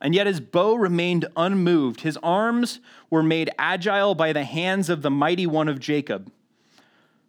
And 0.00 0.16
yet 0.16 0.26
his 0.26 0.40
bow 0.40 0.74
remained 0.74 1.26
unmoved. 1.36 2.00
His 2.00 2.16
arms 2.24 2.80
were 3.08 3.22
made 3.22 3.50
agile 3.56 4.16
by 4.16 4.32
the 4.32 4.42
hands 4.42 4.90
of 4.90 5.02
the 5.02 5.12
mighty 5.12 5.46
one 5.46 5.68
of 5.68 5.78
Jacob. 5.78 6.32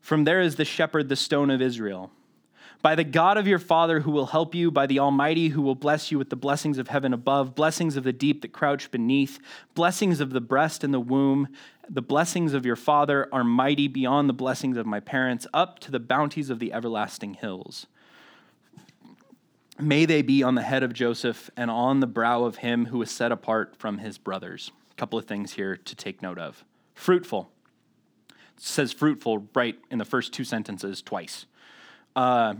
From 0.01 0.23
there 0.23 0.41
is 0.41 0.55
the 0.55 0.65
shepherd, 0.65 1.09
the 1.09 1.15
stone 1.15 1.49
of 1.49 1.61
Israel. 1.61 2.11
By 2.81 2.95
the 2.95 3.03
God 3.03 3.37
of 3.37 3.47
your 3.47 3.59
father 3.59 3.99
who 4.01 4.11
will 4.11 4.27
help 4.27 4.55
you, 4.55 4.71
by 4.71 4.87
the 4.87 4.99
Almighty 4.99 5.49
who 5.49 5.61
will 5.61 5.75
bless 5.75 6.11
you 6.11 6.17
with 6.17 6.29
the 6.29 6.37
blessings 6.37 6.77
of 6.77 6.87
heaven 6.87 7.13
above, 7.13 7.53
blessings 7.53 7.97
of 7.97 8.05
the 8.05 8.13
deep 8.13 8.41
that 8.41 8.53
crouch 8.53 8.89
beneath, 8.89 9.39
blessings 9.75 10.21
of 10.21 10.29
the 10.29 10.39
breast 10.39 10.83
and 10.83 10.93
the 10.93 10.99
womb. 10.99 11.49
The 11.89 12.01
blessings 12.01 12.53
of 12.53 12.65
your 12.65 12.77
father 12.77 13.27
are 13.33 13.43
mighty 13.43 13.89
beyond 13.89 14.29
the 14.29 14.33
blessings 14.33 14.77
of 14.77 14.85
my 14.85 15.01
parents, 15.01 15.45
up 15.53 15.79
to 15.79 15.91
the 15.91 15.99
bounties 15.99 16.49
of 16.49 16.59
the 16.59 16.71
everlasting 16.71 17.33
hills. 17.33 17.87
May 19.77 20.05
they 20.05 20.21
be 20.21 20.43
on 20.43 20.55
the 20.55 20.61
head 20.61 20.83
of 20.83 20.93
Joseph 20.93 21.49
and 21.57 21.69
on 21.69 21.99
the 21.99 22.07
brow 22.07 22.43
of 22.43 22.57
him 22.57 22.87
who 22.87 23.01
is 23.01 23.11
set 23.11 23.31
apart 23.31 23.75
from 23.77 23.97
his 23.97 24.17
brothers. 24.17 24.71
A 24.91 24.95
couple 24.95 25.19
of 25.19 25.25
things 25.25 25.53
here 25.53 25.75
to 25.75 25.95
take 25.95 26.21
note 26.21 26.37
of. 26.37 26.63
Fruitful 26.93 27.51
says 28.59 28.91
fruitful 28.91 29.47
right 29.55 29.77
in 29.89 29.97
the 29.97 30.05
first 30.05 30.33
two 30.33 30.43
sentences 30.43 31.01
twice. 31.01 31.45
Uh, 32.15 32.55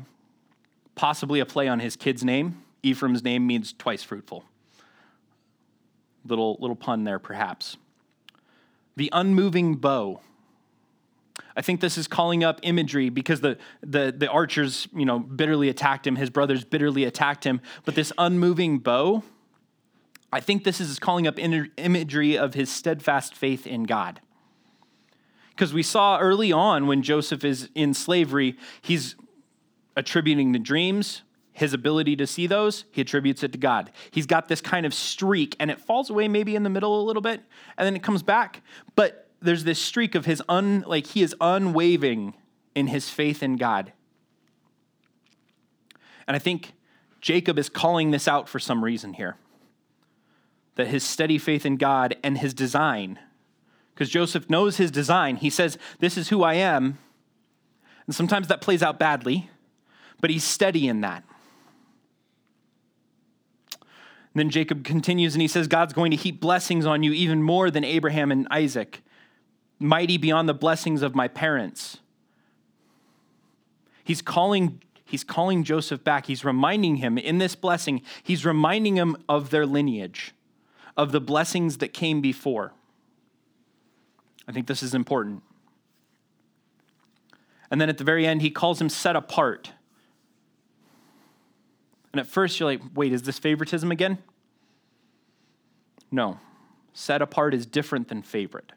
possibly 0.95 1.39
a 1.39 1.45
play 1.45 1.67
on 1.67 1.79
his 1.79 1.95
kid's 1.95 2.23
name. 2.23 2.63
Ephraim's 2.83 3.23
name 3.23 3.45
means 3.45 3.73
twice 3.73 4.03
fruitful. 4.03 4.45
Little, 6.25 6.57
little 6.59 6.75
pun 6.75 7.03
there, 7.03 7.19
perhaps. 7.19 7.77
The 8.95 9.09
unmoving 9.11 9.75
bow. 9.75 10.21
I 11.55 11.61
think 11.61 11.81
this 11.81 11.97
is 11.97 12.07
calling 12.07 12.43
up 12.43 12.59
imagery 12.63 13.09
because 13.09 13.41
the, 13.41 13.57
the, 13.81 14.13
the 14.15 14.29
archers, 14.29 14.87
you 14.93 15.05
know, 15.05 15.19
bitterly 15.19 15.69
attacked 15.69 16.07
him. 16.07 16.15
His 16.15 16.29
brothers 16.29 16.63
bitterly 16.63 17.03
attacked 17.03 17.45
him. 17.45 17.61
But 17.85 17.95
this 17.95 18.13
unmoving 18.17 18.79
bow, 18.79 19.23
I 20.31 20.39
think 20.39 20.63
this 20.63 20.79
is 20.79 20.99
calling 20.99 21.27
up 21.27 21.39
imagery 21.39 22.37
of 22.37 22.53
his 22.53 22.69
steadfast 22.69 23.35
faith 23.35 23.65
in 23.65 23.83
God. 23.83 24.21
Because 25.59 25.73
we 25.73 25.83
saw 25.83 26.17
early 26.19 26.53
on 26.53 26.87
when 26.87 27.01
Joseph 27.01 27.43
is 27.43 27.67
in 27.75 27.93
slavery, 27.93 28.55
he's 28.81 29.17
attributing 29.97 30.53
the 30.53 30.59
dreams, 30.59 31.23
his 31.51 31.73
ability 31.73 32.15
to 32.15 32.25
see 32.25 32.47
those, 32.47 32.85
he 32.91 33.01
attributes 33.01 33.43
it 33.43 33.51
to 33.51 33.57
God. 33.57 33.91
He's 34.09 34.25
got 34.25 34.47
this 34.47 34.61
kind 34.61 34.85
of 34.85 34.93
streak, 34.93 35.57
and 35.59 35.69
it 35.69 35.81
falls 35.81 36.09
away 36.09 36.29
maybe 36.29 36.55
in 36.55 36.63
the 36.63 36.69
middle 36.69 37.01
a 37.01 37.03
little 37.03 37.21
bit, 37.21 37.41
and 37.77 37.85
then 37.85 37.93
it 37.93 38.01
comes 38.01 38.23
back. 38.23 38.61
But 38.95 39.27
there's 39.41 39.65
this 39.65 39.81
streak 39.81 40.15
of 40.15 40.23
his 40.23 40.41
un 40.47 40.85
like 40.87 41.07
he 41.07 41.23
is 41.23 41.35
unwavering 41.41 42.35
in 42.73 42.87
his 42.87 43.09
faith 43.09 43.43
in 43.43 43.57
God. 43.57 43.91
And 46.25 46.37
I 46.37 46.39
think 46.39 46.71
Jacob 47.19 47.59
is 47.59 47.67
calling 47.67 48.11
this 48.11 48.29
out 48.29 48.47
for 48.47 48.59
some 48.59 48.81
reason 48.81 49.11
here. 49.11 49.35
That 50.75 50.87
his 50.87 51.03
steady 51.03 51.37
faith 51.37 51.65
in 51.65 51.75
God 51.75 52.15
and 52.23 52.37
his 52.37 52.53
design 52.53 53.19
because 53.99 54.09
Joseph 54.09 54.49
knows 54.49 54.77
his 54.77 54.91
design. 54.91 55.35
He 55.35 55.49
says, 55.49 55.77
This 55.99 56.17
is 56.17 56.29
who 56.29 56.41
I 56.41 56.53
am. 56.53 56.99
And 58.05 58.15
sometimes 58.15 58.47
that 58.47 58.61
plays 58.61 58.81
out 58.81 58.97
badly, 58.97 59.49
but 60.21 60.29
he's 60.29 60.45
steady 60.45 60.87
in 60.87 61.01
that. 61.01 61.25
And 63.73 64.35
then 64.35 64.49
Jacob 64.51 64.85
continues 64.85 65.35
and 65.35 65.41
he 65.41 65.49
says, 65.49 65.67
God's 65.67 65.91
going 65.91 66.11
to 66.11 66.17
heap 66.17 66.39
blessings 66.39 66.85
on 66.85 67.03
you 67.03 67.11
even 67.11 67.43
more 67.43 67.69
than 67.69 67.83
Abraham 67.83 68.31
and 68.31 68.47
Isaac, 68.49 69.01
mighty 69.79 70.17
beyond 70.17 70.47
the 70.47 70.53
blessings 70.53 71.01
of 71.01 71.13
my 71.13 71.27
parents. 71.27 71.97
He's 74.05 74.21
calling, 74.21 74.81
he's 75.03 75.25
calling 75.25 75.65
Joseph 75.65 76.05
back. 76.05 76.27
He's 76.27 76.45
reminding 76.45 76.97
him 76.97 77.17
in 77.17 77.39
this 77.39 77.53
blessing, 77.53 78.01
he's 78.23 78.45
reminding 78.45 78.95
him 78.95 79.17
of 79.27 79.49
their 79.49 79.65
lineage, 79.65 80.31
of 80.95 81.11
the 81.11 81.19
blessings 81.19 81.79
that 81.79 81.89
came 81.89 82.21
before. 82.21 82.71
I 84.49 84.51
think 84.51 84.65
this 84.65 84.81
is 84.81 84.95
important. 84.95 85.43
And 87.69 87.79
then 87.79 87.87
at 87.87 87.99
the 87.99 88.03
very 88.03 88.25
end, 88.25 88.41
he 88.41 88.49
calls 88.49 88.81
him 88.81 88.89
set 88.89 89.15
apart. 89.15 89.71
And 92.11 92.19
at 92.19 92.25
first, 92.25 92.59
you're 92.59 92.67
like, 92.67 92.81
wait, 92.95 93.13
is 93.13 93.21
this 93.21 93.37
favoritism 93.37 93.91
again? 93.91 94.17
No. 96.09 96.39
Set 96.93 97.21
apart 97.21 97.53
is 97.53 97.67
different 97.67 98.07
than 98.07 98.23
favorite. 98.23 98.71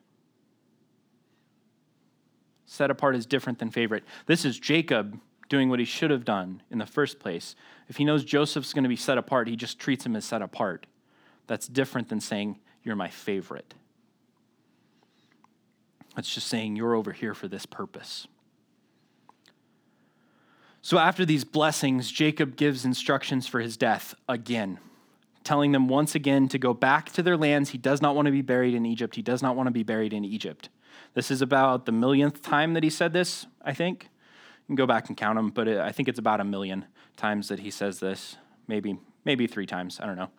Set 2.67 2.91
apart 2.91 3.17
is 3.17 3.25
different 3.25 3.59
than 3.59 3.71
favorite. 3.71 4.05
This 4.26 4.45
is 4.45 4.59
Jacob 4.59 5.19
doing 5.49 5.71
what 5.71 5.79
he 5.79 5.87
should 5.87 6.11
have 6.11 6.26
done 6.26 6.62
in 6.71 6.76
the 6.76 6.87
first 6.87 7.19
place. 7.19 7.57
If 7.88 7.97
he 7.97 8.05
knows 8.05 8.25
Joseph's 8.25 8.75
going 8.75 8.85
to 8.85 8.91
be 8.91 8.97
set 8.97 9.17
apart, 9.17 9.49
he 9.49 9.57
just 9.57 9.79
treats 9.79 10.05
him 10.05 10.17
as 10.17 10.26
set 10.26 10.43
apart. 10.43 10.87
That's 11.47 11.67
different 11.67 12.11
than 12.11 12.21
saying, 12.21 12.59
You're 12.83 12.95
my 12.95 13.09
favorite. 13.09 13.73
It's 16.16 16.33
just 16.33 16.49
saying, 16.49 16.76
You're 16.76 16.95
over 16.95 17.12
here 17.12 17.35
for 17.35 17.49
this 17.49 17.66
purpose. 17.66 18.26
So 20.85 20.99
after 20.99 21.25
these 21.25 21.45
blessings, 21.45 22.11
Jacob 22.11 22.57
gives 22.57 22.85
instructions 22.85 23.47
for 23.47 23.61
his 23.61 23.76
death 23.76 24.16
again, 24.28 24.81
telling 25.45 25.71
them 25.71 25.88
once 25.88 26.16
again 26.16 26.49
to 26.49 26.59
go 26.59 26.75
back 26.75 27.12
to 27.12 27.23
their 27.23 27.37
lands. 27.37 27.71
He 27.71 27.78
does 27.78 28.02
not 28.02 28.16
want 28.16 28.26
to 28.26 28.33
be 28.33 28.42
buried 28.42 28.75
in 28.75 28.85
Egypt. 28.85 29.14
He 29.14 29.23
does 29.23 29.42
not 29.42 29.54
want 29.54 29.69
to 29.69 29.71
be 29.71 29.85
buried 29.85 30.12
in 30.12 30.25
Egypt. 30.25 30.71
This 31.14 31.31
is 31.31 31.40
about 31.40 31.87
the 31.87 31.92
millionth 31.92 32.42
time 32.42 32.75
that 32.75 32.83
he 32.83 32.90
said 32.90 33.12
this, 33.12 33.47
I 33.62 33.75
think. 33.75 34.04
You 34.04 34.66
can 34.66 34.75
go 34.75 34.87
back 34.87 35.09
and 35.09 35.16
count 35.16 35.37
them, 35.37 35.50
but 35.50 35.69
I 35.69 35.92
think 35.92 36.09
it's 36.09 36.19
about 36.19 36.40
a 36.40 36.45
million 36.45 36.87
times 37.16 37.49
that 37.49 37.61
he 37.61 37.71
says 37.71 38.00
this. 38.00 38.37
Maybe, 38.66 38.99
maybe 39.25 39.47
three 39.47 39.66
times. 39.66 40.00
I 40.00 40.07
don't 40.07 40.16
know. 40.16 40.31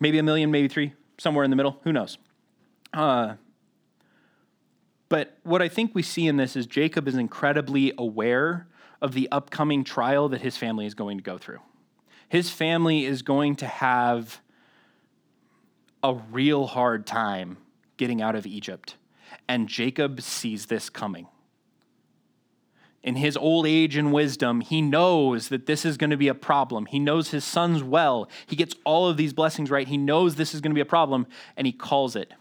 Maybe 0.00 0.18
a 0.18 0.22
million, 0.22 0.50
maybe 0.50 0.68
three, 0.68 0.94
somewhere 1.18 1.44
in 1.44 1.50
the 1.50 1.56
middle. 1.56 1.80
Who 1.84 1.92
knows? 1.92 2.16
Uh, 2.94 3.34
but 5.12 5.36
what 5.42 5.60
I 5.60 5.68
think 5.68 5.94
we 5.94 6.00
see 6.00 6.26
in 6.26 6.38
this 6.38 6.56
is 6.56 6.64
Jacob 6.64 7.06
is 7.06 7.16
incredibly 7.16 7.92
aware 7.98 8.66
of 9.02 9.12
the 9.12 9.28
upcoming 9.30 9.84
trial 9.84 10.30
that 10.30 10.40
his 10.40 10.56
family 10.56 10.86
is 10.86 10.94
going 10.94 11.18
to 11.18 11.22
go 11.22 11.36
through. 11.36 11.58
His 12.30 12.48
family 12.48 13.04
is 13.04 13.20
going 13.20 13.56
to 13.56 13.66
have 13.66 14.40
a 16.02 16.14
real 16.14 16.66
hard 16.66 17.06
time 17.06 17.58
getting 17.98 18.22
out 18.22 18.34
of 18.34 18.46
Egypt. 18.46 18.96
And 19.46 19.68
Jacob 19.68 20.22
sees 20.22 20.64
this 20.64 20.88
coming. 20.88 21.26
In 23.02 23.16
his 23.16 23.36
old 23.36 23.66
age 23.66 23.96
and 23.96 24.14
wisdom, 24.14 24.62
he 24.62 24.80
knows 24.80 25.48
that 25.50 25.66
this 25.66 25.84
is 25.84 25.98
going 25.98 26.08
to 26.08 26.16
be 26.16 26.28
a 26.28 26.34
problem. 26.34 26.86
He 26.86 26.98
knows 26.98 27.32
his 27.32 27.44
sons 27.44 27.82
well. 27.82 28.30
He 28.46 28.56
gets 28.56 28.76
all 28.86 29.08
of 29.08 29.18
these 29.18 29.34
blessings 29.34 29.70
right. 29.70 29.86
He 29.86 29.98
knows 29.98 30.36
this 30.36 30.54
is 30.54 30.62
going 30.62 30.70
to 30.70 30.74
be 30.74 30.80
a 30.80 30.86
problem, 30.86 31.26
and 31.54 31.66
he 31.66 31.72
calls 31.74 32.16
it. 32.16 32.32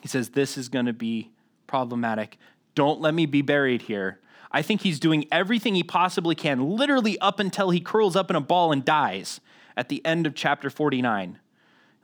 He 0.00 0.08
says, 0.08 0.30
This 0.30 0.58
is 0.58 0.68
going 0.68 0.86
to 0.86 0.92
be 0.92 1.30
problematic. 1.72 2.36
Don't 2.74 3.00
let 3.00 3.14
me 3.14 3.24
be 3.24 3.40
buried 3.40 3.80
here. 3.80 4.20
I 4.50 4.60
think 4.60 4.82
he's 4.82 5.00
doing 5.00 5.24
everything 5.32 5.74
he 5.74 5.82
possibly 5.82 6.34
can, 6.34 6.76
literally 6.76 7.18
up 7.20 7.40
until 7.40 7.70
he 7.70 7.80
curls 7.80 8.14
up 8.14 8.28
in 8.28 8.36
a 8.36 8.42
ball 8.42 8.72
and 8.72 8.84
dies 8.84 9.40
at 9.74 9.88
the 9.88 10.04
end 10.04 10.26
of 10.26 10.34
chapter 10.34 10.68
49. 10.68 11.38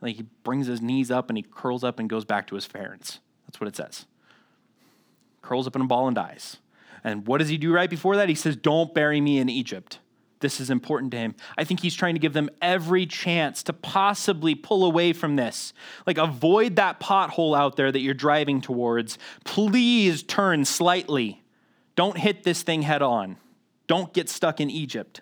Like 0.01 0.15
he 0.15 0.25
brings 0.41 0.65
his 0.65 0.81
knees 0.81 1.11
up 1.11 1.29
and 1.29 1.37
he 1.37 1.43
curls 1.43 1.83
up 1.83 1.99
and 1.99 2.09
goes 2.09 2.25
back 2.25 2.47
to 2.47 2.55
his 2.55 2.67
parents. 2.67 3.19
That's 3.45 3.61
what 3.61 3.67
it 3.67 3.75
says. 3.75 4.07
Curls 5.43 5.67
up 5.67 5.75
in 5.75 5.83
a 5.83 5.85
ball 5.85 6.07
and 6.07 6.15
dies. 6.15 6.57
And 7.03 7.27
what 7.27 7.37
does 7.37 7.49
he 7.49 7.57
do 7.59 7.71
right 7.71 7.91
before 7.91 8.15
that? 8.15 8.27
He 8.27 8.33
says, 8.33 8.55
Don't 8.55 8.91
bury 8.91 9.21
me 9.21 9.37
in 9.37 9.49
Egypt. 9.49 9.99
This 10.39 10.59
is 10.59 10.69
important 10.69 11.11
to 11.11 11.17
him. 11.17 11.35
I 11.57 11.63
think 11.63 11.81
he's 11.81 11.95
trying 11.95 12.15
to 12.15 12.19
give 12.19 12.33
them 12.33 12.49
every 12.61 13.05
chance 13.05 13.61
to 13.63 13.73
possibly 13.73 14.55
pull 14.55 14.85
away 14.85 15.11
from 15.11 15.35
this. 15.35 15.73
Like, 16.07 16.17
avoid 16.17 16.77
that 16.77 16.99
pothole 16.99 17.57
out 17.57 17.75
there 17.75 17.91
that 17.91 17.99
you're 17.99 18.13
driving 18.13 18.61
towards. 18.61 19.17
Please 19.43 20.23
turn 20.23 20.63
slightly. 20.65 21.43
Don't 21.95 22.17
hit 22.17 22.43
this 22.43 22.63
thing 22.63 22.83
head 22.83 23.01
on. 23.01 23.37
Don't 23.87 24.13
get 24.13 24.29
stuck 24.29 24.61
in 24.61 24.69
Egypt. 24.69 25.21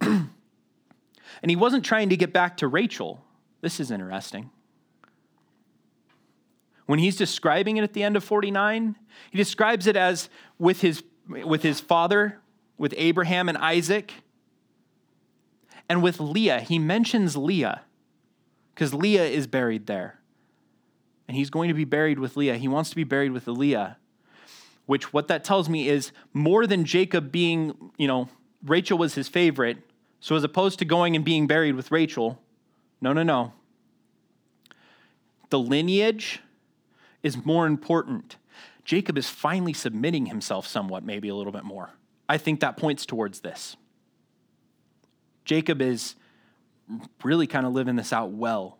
and 0.00 0.30
he 1.46 1.56
wasn't 1.56 1.84
trying 1.84 2.08
to 2.08 2.16
get 2.16 2.32
back 2.32 2.56
to 2.56 2.66
Rachel. 2.66 3.24
This 3.60 3.78
is 3.78 3.90
interesting. 3.90 4.50
When 6.86 6.98
he's 6.98 7.16
describing 7.16 7.76
it 7.76 7.84
at 7.84 7.92
the 7.92 8.02
end 8.02 8.16
of 8.16 8.24
49, 8.24 8.96
he 9.30 9.38
describes 9.38 9.86
it 9.86 9.96
as 9.96 10.28
with 10.58 10.80
his, 10.80 11.02
with 11.28 11.62
his 11.62 11.80
father, 11.80 12.40
with 12.76 12.94
Abraham 12.96 13.48
and 13.48 13.58
Isaac, 13.58 14.12
and 15.88 16.02
with 16.02 16.20
Leah. 16.20 16.60
He 16.60 16.78
mentions 16.78 17.36
Leah 17.36 17.82
because 18.74 18.94
Leah 18.94 19.24
is 19.24 19.46
buried 19.46 19.86
there. 19.86 20.18
And 21.28 21.36
he's 21.36 21.50
going 21.50 21.68
to 21.68 21.74
be 21.74 21.84
buried 21.84 22.18
with 22.18 22.36
Leah. 22.36 22.56
He 22.56 22.68
wants 22.68 22.90
to 22.90 22.96
be 22.96 23.04
buried 23.04 23.32
with 23.32 23.46
Leah, 23.46 23.96
which 24.86 25.12
what 25.12 25.28
that 25.28 25.44
tells 25.44 25.68
me 25.68 25.88
is 25.88 26.12
more 26.32 26.66
than 26.66 26.84
Jacob 26.84 27.32
being, 27.32 27.92
you 27.96 28.06
know, 28.06 28.28
Rachel 28.64 28.98
was 28.98 29.14
his 29.14 29.28
favorite. 29.28 29.78
So 30.20 30.36
as 30.36 30.44
opposed 30.44 30.78
to 30.80 30.84
going 30.84 31.16
and 31.16 31.24
being 31.24 31.46
buried 31.46 31.76
with 31.76 31.90
Rachel, 31.90 32.40
no, 33.00 33.12
no, 33.12 33.22
no. 33.22 33.52
The 35.50 35.58
lineage 35.58 36.40
is 37.22 37.44
more 37.44 37.66
important. 37.66 38.36
Jacob 38.84 39.16
is 39.16 39.28
finally 39.28 39.72
submitting 39.72 40.26
himself 40.26 40.66
somewhat, 40.66 41.04
maybe 41.04 41.28
a 41.28 41.34
little 41.34 41.52
bit 41.52 41.64
more. 41.64 41.90
I 42.28 42.38
think 42.38 42.60
that 42.60 42.76
points 42.76 43.06
towards 43.06 43.40
this. 43.40 43.76
Jacob 45.44 45.82
is 45.82 46.16
really 47.22 47.46
kind 47.46 47.66
of 47.66 47.72
living 47.72 47.96
this 47.96 48.12
out 48.12 48.30
well, 48.30 48.78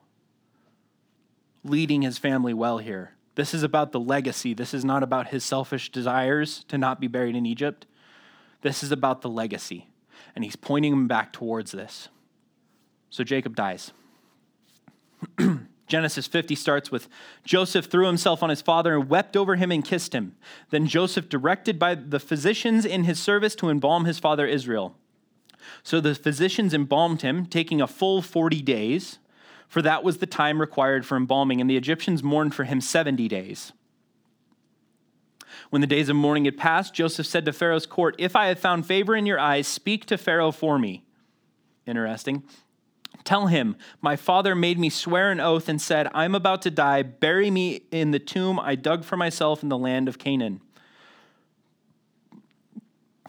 leading 1.63 2.03
his 2.03 2.19
family 2.19 2.55
well 2.55 2.79
here. 2.79 3.13
This 3.35 3.53
is 3.53 3.63
about 3.63 3.93
the 3.93 4.01
legacy. 4.01 4.55
This 4.55 4.73
is 4.73 4.85
not 4.85 5.03
about 5.03 5.29
his 5.29 5.45
selfish 5.45 5.91
desires 5.91 6.65
to 6.69 6.79
not 6.79 7.01
be 7.01 7.09
buried 7.09 7.37
in 7.37 7.47
Egypt. 7.47 7.87
This 8.63 8.83
is 8.83 8.93
about 8.93 9.23
the 9.23 9.29
legacy. 9.29 9.89
And 10.35 10.45
he's 10.45 10.57
pointing 10.57 10.93
him 10.93 11.09
back 11.09 11.33
towards 11.33 11.73
this. 11.73 12.09
So 13.11 13.25
Jacob 13.25 13.57
dies. 13.57 13.93
Genesis 15.87 16.27
50 16.27 16.55
starts 16.55 16.91
with 16.91 17.09
Joseph 17.45 17.87
threw 17.87 18.07
himself 18.07 18.43
on 18.43 18.51
his 18.51 18.63
father 18.63 18.95
and 18.95 19.09
wept 19.09 19.37
over 19.37 19.57
him 19.57 19.71
and 19.71 19.85
kissed 19.85 20.15
him. 20.15 20.35
Then 20.71 20.87
Joseph 20.87 21.29
directed 21.29 21.79
by 21.79 21.95
the 21.95 22.21
physicians 22.21 22.85
in 22.85 23.05
his 23.05 23.21
service 23.21 23.55
to 23.57 23.69
embalm 23.69 24.07
his 24.07 24.19
father 24.19 24.47
Israel. 24.47 24.97
So 25.83 26.01
the 26.01 26.15
physicians 26.15 26.73
embalmed 26.73 27.23
him, 27.23 27.47
taking 27.47 27.81
a 27.81 27.87
full 27.87 28.23
40 28.23 28.63
days, 28.63 29.19
for 29.69 29.83
that 29.83 30.05
was 30.05 30.19
the 30.19 30.27
time 30.27 30.61
required 30.61 31.05
for 31.05 31.17
embalming, 31.17 31.61
and 31.61 31.69
the 31.69 31.77
Egyptians 31.77 32.23
mourned 32.23 32.55
for 32.55 32.65
him 32.65 32.81
70 32.81 33.29
days. 33.29 33.73
When 35.71 35.81
the 35.81 35.87
days 35.87 36.09
of 36.09 36.17
mourning 36.17 36.45
had 36.45 36.57
passed, 36.57 36.95
Joseph 36.95 37.27
said 37.27 37.45
to 37.45 37.53
Pharaoh's 37.53 37.87
court, 37.87 38.15
If 38.19 38.37
I 38.37 38.47
have 38.47 38.59
found 38.59 38.87
favor 38.87 39.17
in 39.17 39.27
your 39.27 39.39
eyes, 39.39 39.67
speak 39.67 40.05
to 40.07 40.19
Pharaoh 40.19 40.53
for 40.53 40.79
me. 40.79 41.05
Interesting. 41.87 42.43
Tell 43.25 43.47
him, 43.47 43.77
My 44.03 44.17
father 44.17 44.55
made 44.55 44.79
me 44.79 44.91
swear 44.91 45.31
an 45.33 45.41
oath 45.41 45.69
and 45.69 45.81
said, 45.81 46.09
I'm 46.15 46.35
about 46.35 46.61
to 46.63 46.71
die. 46.71 47.03
Bury 47.03 47.51
me 47.51 47.83
in 47.91 48.11
the 48.11 48.19
tomb 48.19 48.61
I 48.61 48.75
dug 48.75 49.05
for 49.05 49.17
myself 49.17 49.63
in 49.63 49.71
the 49.71 49.79
land 49.79 50.09
of 50.09 50.19
Canaan. 50.19 50.61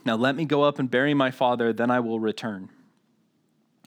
Now 0.03 0.15
let 0.15 0.35
me 0.35 0.43
go 0.45 0.63
up 0.63 0.79
and 0.79 0.91
bury 0.91 1.13
my 1.13 1.31
father, 1.31 1.71
then 1.73 1.89
I 1.89 2.01
will 2.01 2.19
return. 2.19 2.69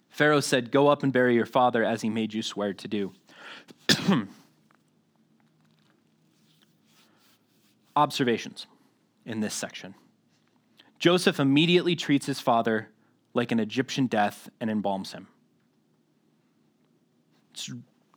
Pharaoh 0.09 0.41
said, 0.41 0.73
Go 0.73 0.89
up 0.89 1.03
and 1.03 1.13
bury 1.13 1.35
your 1.35 1.47
father 1.47 1.85
as 1.85 2.01
he 2.03 2.09
made 2.09 2.33
you 2.35 2.43
swear 2.43 2.73
to 2.73 2.89
do. 2.89 3.13
Observations 7.95 8.67
in 9.27 9.41
this 9.41 9.55
section 9.55 9.95
Joseph 10.99 11.39
immediately 11.39 11.95
treats 11.95 12.27
his 12.27 12.41
father 12.41 12.89
like 13.35 13.53
an 13.53 13.61
Egyptian 13.61 14.07
death 14.07 14.49
and 14.61 14.71
embalms 14.71 15.13
him 15.13 15.29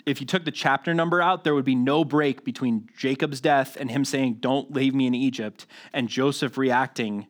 if 0.05 0.19
you 0.19 0.27
took 0.27 0.45
the 0.45 0.51
chapter 0.51 0.93
number 0.93 1.21
out, 1.21 1.43
there 1.43 1.53
would 1.53 1.65
be 1.65 1.75
no 1.75 2.03
break 2.03 2.43
between 2.43 2.89
Jacob's 2.97 3.41
death 3.41 3.77
and 3.79 3.91
him 3.91 4.03
saying, 4.03 4.35
Don't 4.35 4.71
leave 4.73 4.95
me 4.95 5.07
in 5.07 5.15
Egypt, 5.15 5.67
and 5.93 6.07
Joseph 6.07 6.57
reacting 6.57 7.27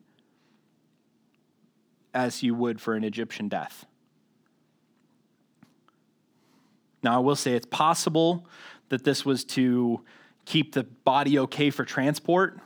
as 2.14 2.44
you 2.44 2.54
would 2.56 2.82
for 2.82 2.96
an 2.96 3.04
Egyptian 3.04 3.48
death. 3.48 3.86
Now, 7.04 7.16
I 7.16 7.20
will 7.20 7.36
say 7.36 7.54
it's 7.54 7.66
possible 7.66 8.46
that 8.90 9.04
this 9.04 9.26
was 9.26 9.44
to 9.46 10.02
keep 10.46 10.74
the 10.74 10.84
body 10.84 11.40
okay 11.40 11.70
for 11.70 11.86
transport. 11.86 12.60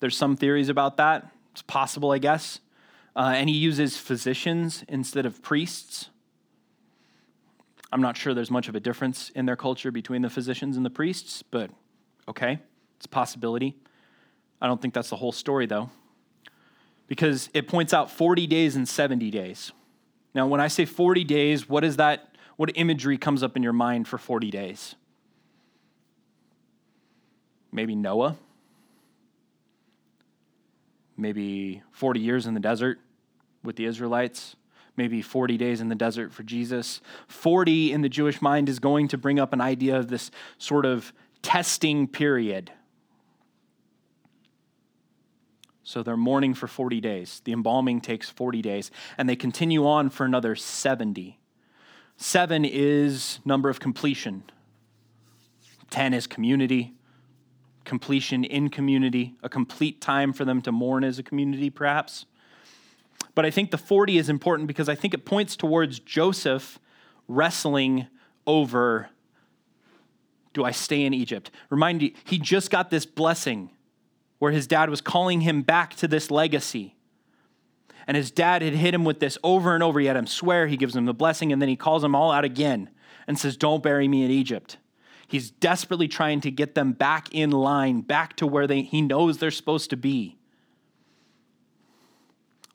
There's 0.00 0.16
some 0.16 0.36
theories 0.36 0.68
about 0.68 0.98
that. 0.98 1.30
It's 1.52 1.62
possible, 1.62 2.12
I 2.12 2.18
guess. 2.18 2.60
Uh, 3.14 3.32
and 3.34 3.48
he 3.48 3.56
uses 3.56 3.96
physicians 3.96 4.84
instead 4.88 5.26
of 5.26 5.42
priests. 5.42 6.10
I'm 7.92 8.00
not 8.00 8.16
sure 8.16 8.32
there's 8.32 8.50
much 8.50 8.68
of 8.68 8.74
a 8.74 8.80
difference 8.80 9.30
in 9.34 9.44
their 9.44 9.56
culture 9.56 9.90
between 9.90 10.22
the 10.22 10.30
physicians 10.30 10.78
and 10.78 10.86
the 10.86 10.90
priests, 10.90 11.42
but 11.42 11.70
okay, 12.26 12.58
it's 12.96 13.04
a 13.04 13.08
possibility. 13.08 13.76
I 14.62 14.66
don't 14.66 14.80
think 14.80 14.94
that's 14.94 15.10
the 15.10 15.16
whole 15.16 15.32
story, 15.32 15.66
though, 15.66 15.90
because 17.06 17.50
it 17.52 17.68
points 17.68 17.92
out 17.92 18.10
40 18.10 18.46
days 18.46 18.76
and 18.76 18.88
70 18.88 19.30
days. 19.30 19.72
Now, 20.34 20.46
when 20.46 20.60
I 20.60 20.68
say 20.68 20.86
40 20.86 21.24
days, 21.24 21.68
what 21.68 21.84
is 21.84 21.96
that? 21.96 22.34
What 22.56 22.72
imagery 22.76 23.18
comes 23.18 23.42
up 23.42 23.56
in 23.56 23.62
your 23.62 23.74
mind 23.74 24.08
for 24.08 24.16
40 24.16 24.50
days? 24.50 24.94
Maybe 27.70 27.94
Noah? 27.94 28.36
Maybe 31.18 31.82
40 31.92 32.20
years 32.20 32.46
in 32.46 32.54
the 32.54 32.60
desert 32.60 33.00
with 33.62 33.76
the 33.76 33.84
Israelites? 33.84 34.56
Maybe 34.96 35.22
40 35.22 35.56
days 35.56 35.80
in 35.80 35.88
the 35.88 35.94
desert 35.94 36.32
for 36.32 36.42
Jesus. 36.42 37.00
40 37.28 37.92
in 37.92 38.02
the 38.02 38.08
Jewish 38.08 38.42
mind 38.42 38.68
is 38.68 38.78
going 38.78 39.08
to 39.08 39.18
bring 39.18 39.38
up 39.38 39.52
an 39.52 39.60
idea 39.60 39.96
of 39.96 40.08
this 40.08 40.30
sort 40.58 40.84
of 40.84 41.12
testing 41.42 42.06
period. 42.06 42.72
So 45.82 46.02
they're 46.02 46.16
mourning 46.16 46.54
for 46.54 46.68
40 46.68 47.00
days. 47.00 47.42
The 47.44 47.52
embalming 47.52 48.00
takes 48.00 48.30
40 48.30 48.62
days, 48.62 48.90
and 49.18 49.28
they 49.28 49.36
continue 49.36 49.86
on 49.86 50.10
for 50.10 50.24
another 50.24 50.54
70. 50.54 51.38
Seven 52.16 52.64
is 52.64 53.40
number 53.44 53.68
of 53.68 53.80
completion. 53.80 54.44
10 55.90 56.14
is 56.14 56.26
community, 56.26 56.94
completion 57.84 58.44
in 58.44 58.70
community, 58.70 59.34
a 59.42 59.48
complete 59.48 60.00
time 60.00 60.32
for 60.32 60.44
them 60.44 60.62
to 60.62 60.72
mourn 60.72 61.04
as 61.04 61.18
a 61.18 61.22
community, 61.22 61.68
perhaps. 61.68 62.26
But 63.34 63.46
I 63.46 63.50
think 63.50 63.70
the 63.70 63.78
40 63.78 64.18
is 64.18 64.28
important 64.28 64.66
because 64.66 64.88
I 64.88 64.94
think 64.94 65.14
it 65.14 65.24
points 65.24 65.56
towards 65.56 65.98
Joseph 65.98 66.78
wrestling 67.28 68.06
over 68.46 69.08
do 70.52 70.64
I 70.64 70.70
stay 70.70 71.04
in 71.04 71.14
Egypt? 71.14 71.50
Remind 71.70 72.02
you, 72.02 72.12
he 72.24 72.38
just 72.38 72.70
got 72.70 72.90
this 72.90 73.06
blessing 73.06 73.70
where 74.38 74.52
his 74.52 74.66
dad 74.66 74.90
was 74.90 75.00
calling 75.00 75.42
him 75.42 75.62
back 75.62 75.94
to 75.96 76.08
this 76.08 76.30
legacy. 76.30 76.94
And 78.06 78.16
his 78.16 78.30
dad 78.30 78.60
had 78.60 78.74
hit 78.74 78.92
him 78.92 79.04
with 79.04 79.20
this 79.20 79.38
over 79.44 79.74
and 79.74 79.82
over. 79.82 80.00
He 80.00 80.06
had 80.06 80.16
him 80.16 80.26
swear, 80.26 80.66
he 80.66 80.76
gives 80.76 80.96
him 80.96 81.06
the 81.06 81.14
blessing, 81.14 81.52
and 81.52 81.62
then 81.62 81.68
he 81.68 81.76
calls 81.76 82.02
them 82.02 82.14
all 82.14 82.32
out 82.32 82.44
again 82.44 82.90
and 83.26 83.38
says, 83.38 83.56
Don't 83.56 83.82
bury 83.82 84.08
me 84.08 84.24
in 84.24 84.30
Egypt. 84.30 84.78
He's 85.28 85.50
desperately 85.50 86.08
trying 86.08 86.40
to 86.42 86.50
get 86.50 86.74
them 86.74 86.92
back 86.92 87.32
in 87.32 87.50
line, 87.50 88.02
back 88.02 88.36
to 88.36 88.46
where 88.46 88.66
they, 88.66 88.82
he 88.82 89.00
knows 89.00 89.38
they're 89.38 89.50
supposed 89.50 89.88
to 89.90 89.96
be. 89.96 90.36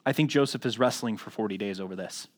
I 0.08 0.12
think 0.14 0.30
Joseph 0.30 0.64
is 0.64 0.78
wrestling 0.78 1.18
for 1.18 1.28
40 1.28 1.58
days 1.58 1.78
over 1.78 1.94
this. 1.94 2.28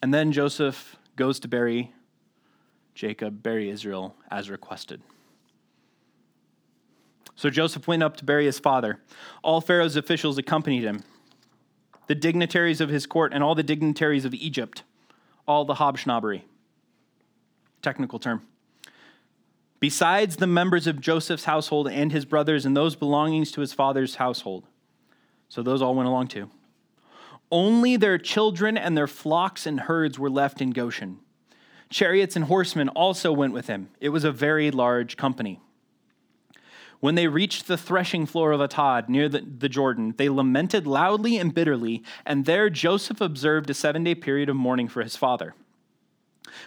And 0.00 0.14
then 0.14 0.32
Joseph 0.32 0.96
goes 1.14 1.38
to 1.40 1.48
bury 1.48 1.92
Jacob, 2.94 3.42
bury 3.42 3.68
Israel 3.68 4.16
as 4.30 4.48
requested. 4.48 5.02
So 7.36 7.50
Joseph 7.50 7.86
went 7.86 8.02
up 8.02 8.16
to 8.16 8.24
bury 8.24 8.46
his 8.46 8.58
father. 8.58 9.00
All 9.42 9.60
Pharaoh's 9.60 9.94
officials 9.94 10.38
accompanied 10.38 10.84
him 10.84 11.04
the 12.06 12.14
dignitaries 12.14 12.80
of 12.80 12.88
his 12.88 13.04
court 13.04 13.34
and 13.34 13.44
all 13.44 13.54
the 13.54 13.62
dignitaries 13.62 14.24
of 14.24 14.32
Egypt, 14.32 14.84
all 15.46 15.66
the 15.66 15.74
hobsnobbery. 15.74 16.44
Technical 17.82 18.18
term. 18.18 18.40
Besides 19.82 20.36
the 20.36 20.46
members 20.46 20.86
of 20.86 21.00
Joseph's 21.00 21.42
household 21.42 21.88
and 21.88 22.12
his 22.12 22.24
brothers 22.24 22.64
and 22.64 22.76
those 22.76 22.94
belonging 22.94 23.44
to 23.46 23.60
his 23.60 23.72
father's 23.72 24.14
household. 24.14 24.68
So 25.48 25.60
those 25.60 25.82
all 25.82 25.96
went 25.96 26.08
along 26.08 26.28
too. 26.28 26.50
Only 27.50 27.96
their 27.96 28.16
children 28.16 28.78
and 28.78 28.96
their 28.96 29.08
flocks 29.08 29.66
and 29.66 29.80
herds 29.80 30.20
were 30.20 30.30
left 30.30 30.62
in 30.62 30.70
Goshen. 30.70 31.18
Chariots 31.90 32.36
and 32.36 32.44
horsemen 32.44 32.90
also 32.90 33.32
went 33.32 33.54
with 33.54 33.66
him. 33.66 33.88
It 34.00 34.10
was 34.10 34.22
a 34.22 34.30
very 34.30 34.70
large 34.70 35.16
company. 35.16 35.58
When 37.00 37.16
they 37.16 37.26
reached 37.26 37.66
the 37.66 37.76
threshing 37.76 38.24
floor 38.24 38.52
of 38.52 38.60
Atad 38.60 39.08
near 39.08 39.28
the, 39.28 39.40
the, 39.40 39.68
Jordan, 39.68 40.14
they 40.16 40.28
lamented 40.28 40.86
loudly 40.86 41.38
and 41.38 41.52
bitterly, 41.52 42.04
and 42.24 42.44
there 42.44 42.70
Joseph 42.70 43.20
observed 43.20 43.68
a 43.68 43.74
seven 43.74 44.04
day 44.04 44.14
period 44.14 44.48
of 44.48 44.54
mourning 44.54 44.86
for 44.86 45.02
his 45.02 45.16
father. 45.16 45.56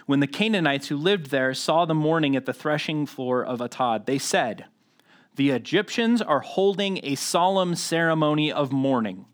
When 0.06 0.20
the 0.20 0.26
Canaanites 0.26 0.88
who 0.88 0.96
lived 0.96 1.30
there 1.30 1.54
saw 1.54 1.84
the 1.84 1.94
mourning 1.94 2.36
at 2.36 2.46
the 2.46 2.52
threshing 2.52 3.06
floor 3.06 3.44
of 3.44 3.60
Atad, 3.60 4.06
they 4.06 4.18
said, 4.18 4.66
The 5.34 5.50
Egyptians 5.50 6.22
are 6.22 6.40
holding 6.40 7.00
a 7.02 7.14
solemn 7.14 7.74
ceremony 7.74 8.52
of 8.52 8.72
mourning. 8.72 9.26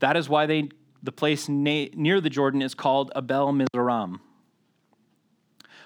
That 0.00 0.16
is 0.16 0.28
why 0.28 0.46
they, 0.46 0.70
the 1.02 1.12
place 1.12 1.48
na- 1.48 1.88
near 1.94 2.20
the 2.20 2.30
Jordan 2.30 2.62
is 2.62 2.74
called 2.74 3.12
Abel 3.14 3.52
Mizraim. 3.52 4.20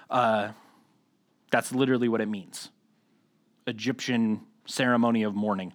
Uh, 0.09 0.49
that's 1.51 1.71
literally 1.71 2.09
what 2.09 2.21
it 2.21 2.27
means. 2.27 2.69
Egyptian 3.67 4.41
ceremony 4.65 5.23
of 5.23 5.35
mourning. 5.35 5.73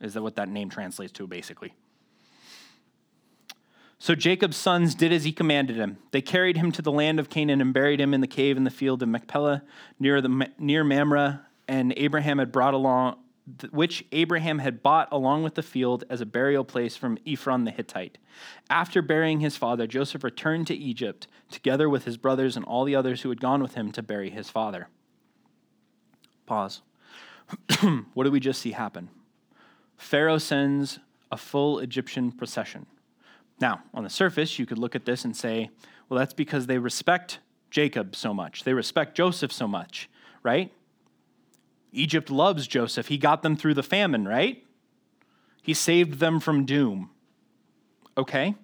Is 0.00 0.14
that 0.14 0.22
what 0.22 0.36
that 0.36 0.48
name 0.48 0.70
translates 0.70 1.12
to, 1.12 1.26
basically? 1.26 1.74
So 4.02 4.14
Jacob's 4.14 4.56
sons 4.56 4.94
did 4.94 5.12
as 5.12 5.24
he 5.24 5.32
commanded 5.32 5.76
him. 5.76 5.98
They 6.10 6.22
carried 6.22 6.56
him 6.56 6.72
to 6.72 6.80
the 6.80 6.90
land 6.90 7.20
of 7.20 7.28
Canaan 7.28 7.60
and 7.60 7.74
buried 7.74 8.00
him 8.00 8.14
in 8.14 8.22
the 8.22 8.26
cave 8.26 8.56
in 8.56 8.64
the 8.64 8.70
field 8.70 9.02
of 9.02 9.10
Machpelah 9.10 9.62
near, 9.98 10.22
the, 10.22 10.48
near 10.58 10.82
Mamre, 10.82 11.42
and 11.68 11.92
Abraham 11.98 12.38
had 12.38 12.50
brought 12.50 12.72
along, 12.72 13.18
which 13.70 14.06
Abraham 14.10 14.60
had 14.60 14.82
bought 14.82 15.08
along 15.12 15.42
with 15.42 15.54
the 15.54 15.62
field 15.62 16.04
as 16.08 16.22
a 16.22 16.26
burial 16.26 16.64
place 16.64 16.96
from 16.96 17.18
Ephron 17.26 17.64
the 17.64 17.70
Hittite. 17.70 18.16
After 18.70 19.02
burying 19.02 19.40
his 19.40 19.58
father, 19.58 19.86
Joseph 19.86 20.24
returned 20.24 20.66
to 20.68 20.74
Egypt, 20.74 21.26
together 21.50 21.86
with 21.86 22.06
his 22.06 22.16
brothers 22.16 22.56
and 22.56 22.64
all 22.64 22.84
the 22.84 22.96
others 22.96 23.20
who 23.20 23.28
had 23.28 23.40
gone 23.40 23.60
with 23.60 23.74
him 23.74 23.92
to 23.92 24.02
bury 24.02 24.30
his 24.30 24.48
father. 24.48 24.88
Pause. 26.46 26.80
what 28.14 28.24
did 28.24 28.32
we 28.32 28.40
just 28.40 28.62
see 28.62 28.72
happen? 28.72 29.10
Pharaoh 29.98 30.38
sends 30.38 31.00
a 31.30 31.36
full 31.36 31.80
Egyptian 31.80 32.32
procession. 32.32 32.86
Now, 33.60 33.82
on 33.92 34.04
the 34.04 34.10
surface, 34.10 34.58
you 34.58 34.66
could 34.66 34.78
look 34.78 34.96
at 34.96 35.04
this 35.04 35.24
and 35.24 35.36
say, 35.36 35.70
well, 36.08 36.18
that's 36.18 36.32
because 36.32 36.66
they 36.66 36.78
respect 36.78 37.40
Jacob 37.70 38.16
so 38.16 38.32
much. 38.32 38.64
They 38.64 38.72
respect 38.72 39.16
Joseph 39.16 39.52
so 39.52 39.68
much, 39.68 40.08
right? 40.42 40.72
Egypt 41.92 42.30
loves 42.30 42.66
Joseph. 42.66 43.08
He 43.08 43.18
got 43.18 43.42
them 43.42 43.56
through 43.56 43.74
the 43.74 43.82
famine, 43.82 44.26
right? 44.26 44.64
He 45.62 45.74
saved 45.74 46.20
them 46.20 46.40
from 46.40 46.64
doom. 46.64 47.10
Okay? 48.16 48.54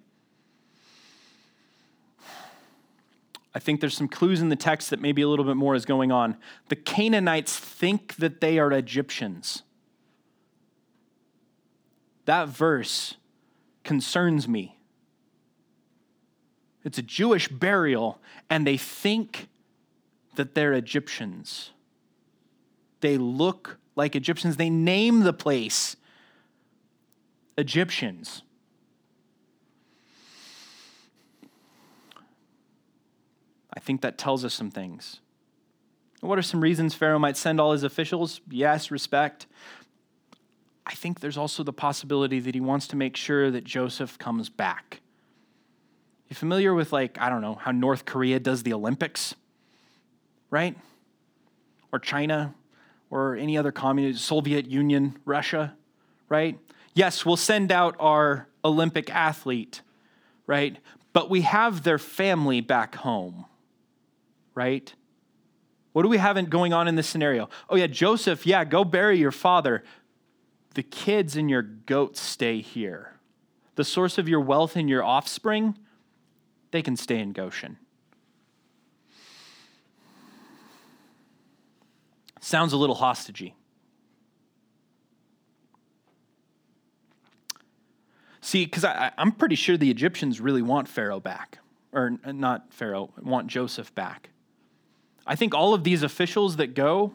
I 3.53 3.59
think 3.59 3.81
there's 3.81 3.97
some 3.97 4.07
clues 4.07 4.41
in 4.41 4.49
the 4.49 4.55
text 4.55 4.89
that 4.89 4.99
maybe 4.99 5.21
a 5.21 5.27
little 5.27 5.45
bit 5.45 5.57
more 5.57 5.75
is 5.75 5.85
going 5.85 6.11
on. 6.11 6.37
The 6.69 6.75
Canaanites 6.75 7.57
think 7.57 8.15
that 8.15 8.41
they 8.41 8.59
are 8.59 8.71
Egyptians. 8.71 9.63
That 12.25 12.49
verse 12.49 13.15
concerns 13.83 14.47
me. 14.47 14.76
It's 16.87 16.97
a 16.97 17.01
Jewish 17.01 17.49
burial, 17.49 18.17
and 18.49 18.65
they 18.65 18.77
think 18.77 19.49
that 20.35 20.55
they're 20.55 20.71
Egyptians. 20.71 21.71
They 23.01 23.17
look 23.17 23.77
like 23.97 24.15
Egyptians. 24.15 24.55
They 24.55 24.69
name 24.69 25.19
the 25.19 25.33
place 25.33 25.97
Egyptians. 27.57 28.41
I 33.73 33.81
think 33.81 33.99
that 33.99 34.17
tells 34.17 34.45
us 34.45 34.53
some 34.53 34.71
things. 34.71 35.19
What 36.21 36.39
are 36.39 36.41
some 36.41 36.61
reasons 36.61 36.93
Pharaoh 36.93 37.19
might 37.19 37.35
send 37.35 37.59
all 37.59 37.73
his 37.73 37.83
officials? 37.83 38.39
Yes, 38.49 38.91
respect. 38.91 39.45
I 40.85 40.93
think 40.93 41.19
there's 41.19 41.37
also 41.37 41.63
the 41.63 41.73
possibility 41.73 42.39
that 42.39 42.55
he 42.55 42.61
wants 42.61 42.87
to 42.87 42.95
make 42.95 43.17
sure 43.17 43.51
that 43.51 43.65
Joseph 43.65 44.17
comes 44.17 44.47
back. 44.47 45.01
You 46.29 46.35
familiar 46.35 46.73
with, 46.73 46.91
like, 46.91 47.17
I 47.19 47.29
don't 47.29 47.41
know, 47.41 47.55
how 47.55 47.71
North 47.71 48.05
Korea 48.05 48.39
does 48.39 48.63
the 48.63 48.73
Olympics? 48.73 49.35
Right? 50.49 50.77
Or 51.91 51.99
China? 51.99 52.53
Or 53.09 53.35
any 53.35 53.57
other 53.57 53.71
communist, 53.71 54.25
Soviet 54.25 54.67
Union, 54.67 55.17
Russia? 55.25 55.75
Right? 56.29 56.59
Yes, 56.93 57.25
we'll 57.25 57.37
send 57.37 57.71
out 57.71 57.95
our 57.99 58.47
Olympic 58.65 59.09
athlete, 59.09 59.81
right? 60.45 60.77
But 61.13 61.29
we 61.29 61.41
have 61.41 61.83
their 61.83 61.99
family 61.99 62.59
back 62.59 62.95
home 62.95 63.45
right? 64.57 64.91
What 65.93 66.01
do 66.01 66.09
we 66.09 66.17
have 66.17 66.49
going 66.49 66.73
on 66.73 66.87
in 66.87 66.95
this 66.95 67.07
scenario? 67.07 67.47
Oh, 67.69 67.75
yeah, 67.75 67.85
Joseph, 67.85 68.47
yeah, 68.47 68.65
go 68.65 68.83
bury 68.83 69.19
your 69.19 69.31
father. 69.31 69.83
The 70.73 70.81
kids 70.81 71.37
and 71.37 71.47
your 71.47 71.61
goats 71.61 72.19
stay 72.19 72.61
here. 72.61 73.13
The 73.75 73.83
source 73.83 74.17
of 74.17 74.27
your 74.27 74.41
wealth 74.41 74.75
and 74.75 74.89
your 74.89 75.03
offspring, 75.03 75.77
they 76.71 76.81
can 76.81 76.95
stay 76.95 77.19
in 77.19 77.31
Goshen. 77.31 77.77
Sounds 82.39 82.73
a 82.73 82.77
little 82.77 82.95
hostagey. 82.95 83.53
See, 88.39 88.63
because 88.63 88.85
I'm 88.85 89.33
pretty 89.33 89.55
sure 89.55 89.75
the 89.75 89.91
Egyptians 89.91 90.39
really 90.39 90.61
want 90.61 90.87
Pharaoh 90.87 91.19
back. 91.19 91.59
Or 91.91 92.17
not 92.25 92.73
Pharaoh, 92.73 93.09
want 93.21 93.47
Joseph 93.47 93.93
back. 93.95 94.29
I 95.25 95.35
think 95.35 95.53
all 95.53 95.73
of 95.73 95.83
these 95.83 96.03
officials 96.03 96.55
that 96.55 96.73
go, 96.73 97.13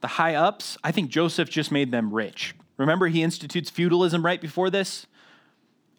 the 0.00 0.06
high 0.06 0.34
ups, 0.34 0.78
I 0.84 0.92
think 0.92 1.10
Joseph 1.10 1.50
just 1.50 1.72
made 1.72 1.90
them 1.90 2.14
rich. 2.14 2.54
Remember, 2.76 3.08
he 3.08 3.22
institutes 3.22 3.70
feudalism 3.70 4.24
right 4.24 4.40
before 4.40 4.70
this? 4.70 5.06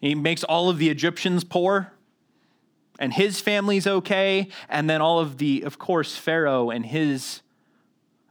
He 0.00 0.14
makes 0.14 0.44
all 0.44 0.70
of 0.70 0.78
the 0.78 0.88
Egyptians 0.88 1.44
poor, 1.44 1.92
and 2.98 3.12
his 3.12 3.40
family's 3.40 3.86
okay. 3.86 4.48
And 4.68 4.88
then 4.88 5.00
all 5.00 5.20
of 5.20 5.38
the, 5.38 5.62
of 5.62 5.78
course, 5.78 6.16
Pharaoh 6.16 6.70
and 6.70 6.84
his 6.84 7.42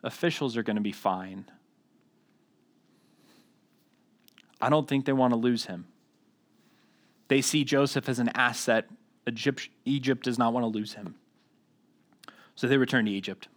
officials 0.03 0.57
are 0.57 0.63
going 0.63 0.75
to 0.75 0.81
be 0.81 0.91
fine. 0.91 1.45
I 4.61 4.69
don't 4.69 4.87
think 4.87 5.05
they 5.05 5.13
want 5.13 5.33
to 5.33 5.37
lose 5.37 5.65
him. 5.65 5.85
They 7.27 7.41
see 7.41 7.63
Joseph 7.63 8.07
as 8.07 8.19
an 8.19 8.29
asset. 8.29 8.87
Egypt, 9.27 9.69
Egypt 9.83 10.23
does 10.23 10.37
not 10.37 10.53
want 10.53 10.63
to 10.63 10.67
lose 10.67 10.93
him. 10.93 11.15
So 12.55 12.67
they 12.67 12.77
return 12.77 13.05
to 13.05 13.11
Egypt. 13.11 13.47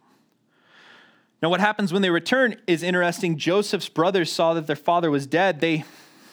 Now, 1.40 1.50
what 1.50 1.60
happens 1.60 1.92
when 1.92 2.02
they 2.02 2.10
return 2.10 2.56
is 2.66 2.82
interesting. 2.82 3.36
Joseph's 3.36 3.88
brothers 3.88 4.32
saw 4.32 4.54
that 4.54 4.66
their 4.66 4.76
father 4.76 5.10
was 5.10 5.26
dead. 5.26 5.60
They, 5.60 5.84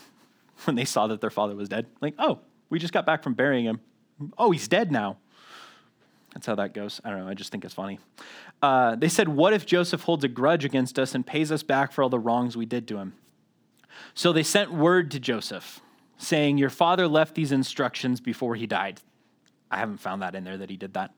when 0.64 0.76
they 0.76 0.86
saw 0.86 1.08
that 1.08 1.22
their 1.22 1.30
father 1.30 1.56
was 1.56 1.70
dead, 1.70 1.86
like, 2.02 2.16
oh, 2.18 2.40
we 2.70 2.80
just 2.80 2.94
got 2.94 3.06
back 3.06 3.22
from 3.22 3.34
burying 3.34 3.66
him. 3.66 3.82
Oh, 4.38 4.52
he's 4.52 4.68
dead 4.68 4.92
now. 4.92 5.18
That's 6.34 6.48
how 6.48 6.56
that 6.56 6.74
goes. 6.74 7.00
I 7.04 7.10
don't 7.10 7.20
know. 7.20 7.28
I 7.30 7.34
just 7.34 7.52
think 7.52 7.64
it's 7.64 7.74
funny. 7.74 8.00
Uh, 8.62 8.96
they 8.96 9.08
said, 9.08 9.30
What 9.30 9.54
if 9.54 9.66
Joseph 9.66 10.02
holds 10.02 10.24
a 10.24 10.28
grudge 10.28 10.66
against 10.66 11.00
us 11.00 11.16
and 11.16 11.26
pays 11.26 11.52
us 11.52 11.64
back 11.64 11.92
for 11.92 12.04
all 12.04 12.10
the 12.10 12.20
wrongs 12.20 12.58
we 12.58 12.66
did 12.66 12.88
to 12.90 12.98
him? 12.98 13.14
So 14.14 14.34
they 14.34 14.44
sent 14.44 14.74
word 14.74 15.12
to 15.12 15.20
Joseph 15.20 15.82
saying, 16.18 16.58
Your 16.58 16.70
father 16.70 17.08
left 17.08 17.36
these 17.36 17.52
instructions 17.52 18.20
before 18.20 18.56
he 18.56 18.68
died. 18.68 19.00
I 19.72 19.78
haven't 19.78 19.98
found 19.98 20.22
that 20.22 20.36
in 20.36 20.44
there 20.44 20.58
that 20.58 20.70
he 20.70 20.78
did 20.78 20.94
that. 20.94 21.12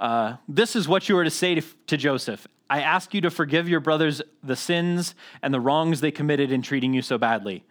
Uh, 0.00 0.36
this 0.48 0.76
is 0.76 0.88
what 0.88 1.08
you 1.08 1.16
are 1.18 1.24
to 1.24 1.30
say 1.30 1.54
to, 1.54 1.62
to 1.86 1.96
Joseph 1.96 2.46
I 2.70 2.82
ask 2.82 3.14
you 3.14 3.20
to 3.22 3.30
forgive 3.30 3.68
your 3.68 3.80
brothers 3.80 4.20
the 4.42 4.56
sins 4.56 5.14
and 5.42 5.54
the 5.54 5.60
wrongs 5.60 6.00
they 6.00 6.10
committed 6.10 6.52
in 6.52 6.62
treating 6.62 6.92
you 6.92 7.02
so 7.02 7.16
badly. 7.16 7.64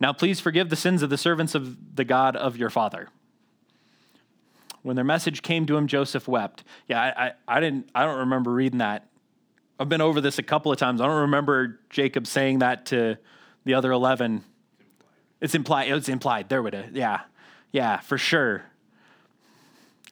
Now, 0.00 0.12
please 0.12 0.40
forgive 0.40 0.68
the 0.68 0.76
sins 0.76 1.02
of 1.02 1.10
the 1.10 1.16
servants 1.16 1.54
of 1.54 1.96
the 1.96 2.04
God 2.04 2.36
of 2.36 2.56
your 2.56 2.70
father. 2.70 3.08
When 4.84 4.96
their 4.96 5.04
message 5.04 5.42
came 5.42 5.64
to 5.66 5.76
him, 5.76 5.86
Joseph 5.86 6.28
wept. 6.28 6.62
Yeah, 6.88 7.00
I, 7.00 7.26
I, 7.26 7.32
I 7.56 7.60
didn't. 7.60 7.88
I 7.94 8.04
don't 8.04 8.18
remember 8.18 8.52
reading 8.52 8.78
that. 8.78 9.08
I've 9.80 9.88
been 9.88 10.02
over 10.02 10.20
this 10.20 10.38
a 10.38 10.42
couple 10.42 10.70
of 10.70 10.78
times. 10.78 11.00
I 11.00 11.06
don't 11.06 11.22
remember 11.22 11.80
Jacob 11.88 12.26
saying 12.26 12.58
that 12.58 12.86
to 12.86 13.16
the 13.64 13.74
other 13.74 13.90
eleven. 13.90 14.44
It's 15.40 15.54
implied. 15.54 15.90
It's 15.90 16.10
implied. 16.10 16.50
There 16.50 16.62
would. 16.62 16.90
Yeah, 16.92 17.22
yeah, 17.72 17.98
for 18.00 18.18
sure. 18.18 18.66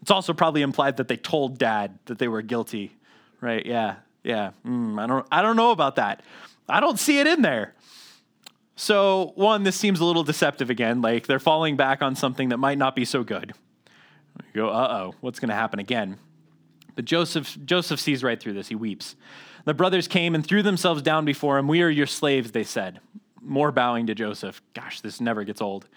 It's 0.00 0.11
also 0.11 0.32
probably 0.32 0.62
implied 0.62 0.96
that 0.96 1.06
they 1.06 1.18
told 1.18 1.58
dad 1.58 1.98
that 2.06 2.18
they 2.18 2.26
were 2.26 2.42
guilty, 2.42 2.96
right? 3.42 3.64
Yeah, 3.64 3.96
yeah. 4.24 4.52
Mm, 4.66 4.98
I 4.98 5.06
don't, 5.06 5.26
I 5.30 5.42
don't 5.42 5.54
know 5.54 5.70
about 5.70 5.96
that. 5.96 6.22
I 6.66 6.80
don't 6.80 6.98
see 6.98 7.20
it 7.20 7.26
in 7.26 7.42
there. 7.42 7.74
So 8.74 9.32
one, 9.37 9.62
this 9.62 9.76
seems 9.76 10.00
a 10.00 10.04
little 10.04 10.24
deceptive 10.24 10.70
again. 10.70 11.02
Like 11.02 11.26
they're 11.26 11.38
falling 11.38 11.76
back 11.76 12.02
on 12.02 12.16
something 12.16 12.48
that 12.48 12.56
might 12.56 12.78
not 12.78 12.96
be 12.96 13.04
so 13.04 13.22
good. 13.22 13.52
You 14.55 14.62
go, 14.62 14.68
uh 14.68 14.88
oh, 14.90 15.14
what's 15.21 15.40
going 15.40 15.51
to 15.51 15.55
happen 15.55 15.79
again? 15.79 16.18
But 16.95 17.05
Joseph, 17.05 17.57
Joseph 17.64 18.01
sees 18.01 18.23
right 18.23 18.40
through 18.40 18.55
this. 18.55 18.68
He 18.68 18.75
weeps. 18.75 19.16
The 19.64 19.75
brothers 19.75 20.09
came 20.09 20.35
and 20.35 20.47
threw 20.47 20.62
themselves 20.62 21.03
down 21.03 21.25
before 21.25 21.59
him. 21.59 21.68
We 21.68 21.83
are 21.83 21.88
your 21.88 22.07
slaves, 22.07 22.53
they 22.53 22.64
said. 22.64 23.01
More 23.40 23.73
bowing 23.73 24.07
to 24.07 24.14
Joseph. 24.14 24.61
Gosh, 24.75 25.01
this 25.01 25.21
never 25.21 25.45
gets 25.45 25.61
old. 25.62 25.88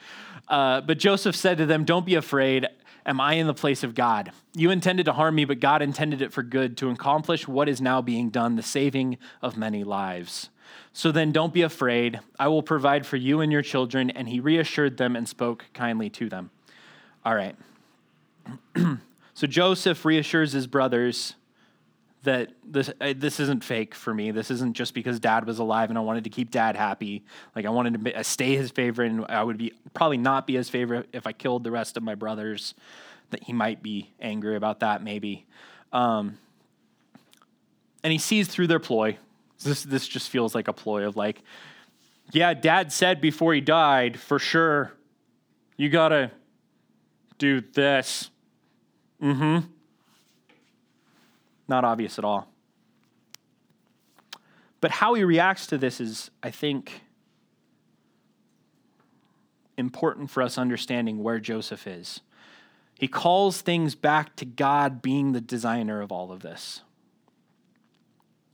Uh, 0.48 0.82
but 0.82 0.98
Joseph 0.98 1.36
said 1.36 1.58
to 1.58 1.66
them, 1.66 1.84
Don't 1.86 2.06
be 2.06 2.16
afraid. 2.16 2.68
am 3.06 3.20
I 3.20 3.34
in 3.34 3.48
the 3.48 3.54
place 3.54 3.84
of 3.84 3.94
God? 3.94 4.32
You 4.56 4.72
intended 4.72 5.06
to 5.06 5.14
harm 5.14 5.36
me, 5.36 5.46
but 5.46 5.60
God 5.60 5.82
intended 5.82 6.22
it 6.22 6.32
for 6.32 6.44
good 6.44 6.78
to 6.78 6.90
accomplish 6.90 7.48
what 7.48 7.70
is 7.70 7.82
now 7.82 8.02
being 8.02 8.30
done, 8.30 8.56
the 8.56 8.64
saving 8.64 9.18
of 9.42 9.58
many 9.58 9.84
lives. 9.84 10.50
So 10.94 11.12
then 11.12 11.32
don't 11.32 11.54
be 11.54 11.62
afraid. 11.62 12.20
I 12.40 12.48
will 12.48 12.64
provide 12.64 13.06
for 13.06 13.18
you 13.18 13.42
and 13.42 13.52
your 13.52 13.62
children. 13.62 14.10
And 14.10 14.30
he 14.30 14.40
reassured 14.40 14.98
them 14.98 15.16
and 15.16 15.28
spoke 15.28 15.66
kindly 15.74 16.10
to 16.12 16.30
them. 16.30 16.52
All 17.24 17.36
right. 17.36 17.56
so 19.34 19.48
Joseph 19.48 20.06
reassures 20.06 20.52
his 20.52 20.68
brothers 20.68 21.36
that 22.26 22.52
this 22.64 22.92
uh, 23.00 23.14
this 23.16 23.40
isn't 23.40 23.64
fake 23.64 23.96
for 23.96 24.14
me. 24.14 24.32
This 24.32 24.52
isn't 24.52 24.76
just 24.76 24.94
because 24.94 25.20
dad 25.20 25.46
was 25.46 25.60
alive 25.60 25.90
and 25.90 25.98
I 25.98 26.02
wanted 26.02 26.26
to 26.26 26.30
keep 26.30 26.52
dad 26.52 26.76
happy. 26.76 27.24
Like 27.56 27.66
I 27.66 27.70
wanted 27.70 28.04
to 28.04 28.24
stay 28.24 28.56
his 28.56 28.72
favorite 28.72 29.12
and 29.12 29.26
I 29.30 29.44
would 29.44 29.58
be 29.58 29.74
probably 29.94 30.18
not 30.18 30.46
be 30.46 30.56
his 30.56 30.70
favorite 30.70 31.08
if 31.14 31.26
I 31.26 31.32
killed 31.32 31.64
the 31.64 31.72
rest 31.72 31.96
of 31.96 32.04
my 32.04 32.16
brothers. 32.16 32.76
That 33.32 33.44
he 33.44 33.54
might 33.54 33.82
be 33.82 34.12
angry 34.20 34.56
about 34.56 34.82
that 34.82 35.02
maybe. 35.02 35.46
Um, 35.94 36.38
and 38.04 38.12
he 38.12 38.20
sees 38.20 38.48
through 38.48 38.68
their 38.68 38.80
ploy. 38.80 39.18
This 39.64 39.84
this 39.84 40.08
just 40.08 40.30
feels 40.30 40.54
like 40.54 40.68
a 40.68 40.74
ploy 40.74 41.08
of 41.08 41.16
like, 41.16 41.42
yeah, 42.32 42.54
dad 42.54 42.92
said 42.92 43.22
before 43.22 43.54
he 43.54 43.62
died, 43.62 44.20
for 44.20 44.38
sure, 44.38 44.92
you 45.78 45.90
gotta 45.90 46.32
do 47.38 47.62
this. 47.62 48.30
Mm-hmm. 49.26 49.66
Not 51.68 51.84
obvious 51.84 52.20
at 52.20 52.26
all. 52.26 52.48
But 54.82 54.92
how 54.92 55.16
he 55.16 55.24
reacts 55.24 55.66
to 55.68 55.80
this 55.80 56.00
is, 56.00 56.30
I 56.44 56.52
think, 56.52 57.02
important 59.78 60.30
for 60.30 60.44
us 60.44 60.60
understanding 60.60 61.24
where 61.24 61.40
Joseph 61.40 61.88
is. 61.88 62.22
He 63.00 63.08
calls 63.08 63.62
things 63.62 63.96
back 63.96 64.36
to 64.36 64.46
God 64.46 65.02
being 65.02 65.32
the 65.32 65.42
designer 65.42 66.02
of 66.02 66.12
all 66.12 66.32
of 66.32 66.42
this. 66.44 66.82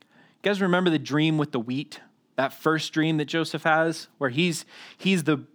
You 0.02 0.08
guys 0.50 0.62
remember 0.62 0.90
the 0.90 0.98
dream 0.98 1.38
with 1.38 1.52
the 1.52 1.60
wheat? 1.60 2.00
That 2.38 2.54
first 2.54 2.94
dream 2.94 3.18
that 3.18 3.26
Joseph 3.26 3.64
has, 3.64 4.08
where 4.20 4.30
he's, 4.30 4.64
he's 4.98 5.26
the 5.26 5.46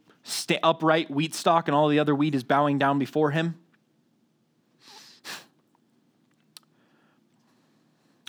upright 0.63 1.11
wheat 1.11 1.35
stalk 1.35 1.69
and 1.69 1.75
all 1.75 1.89
the 1.89 1.99
other 1.99 2.15
wheat 2.15 2.35
is 2.35 2.45
bowing 2.45 2.79
down 2.79 2.99
before 2.99 3.31
him? 3.31 3.57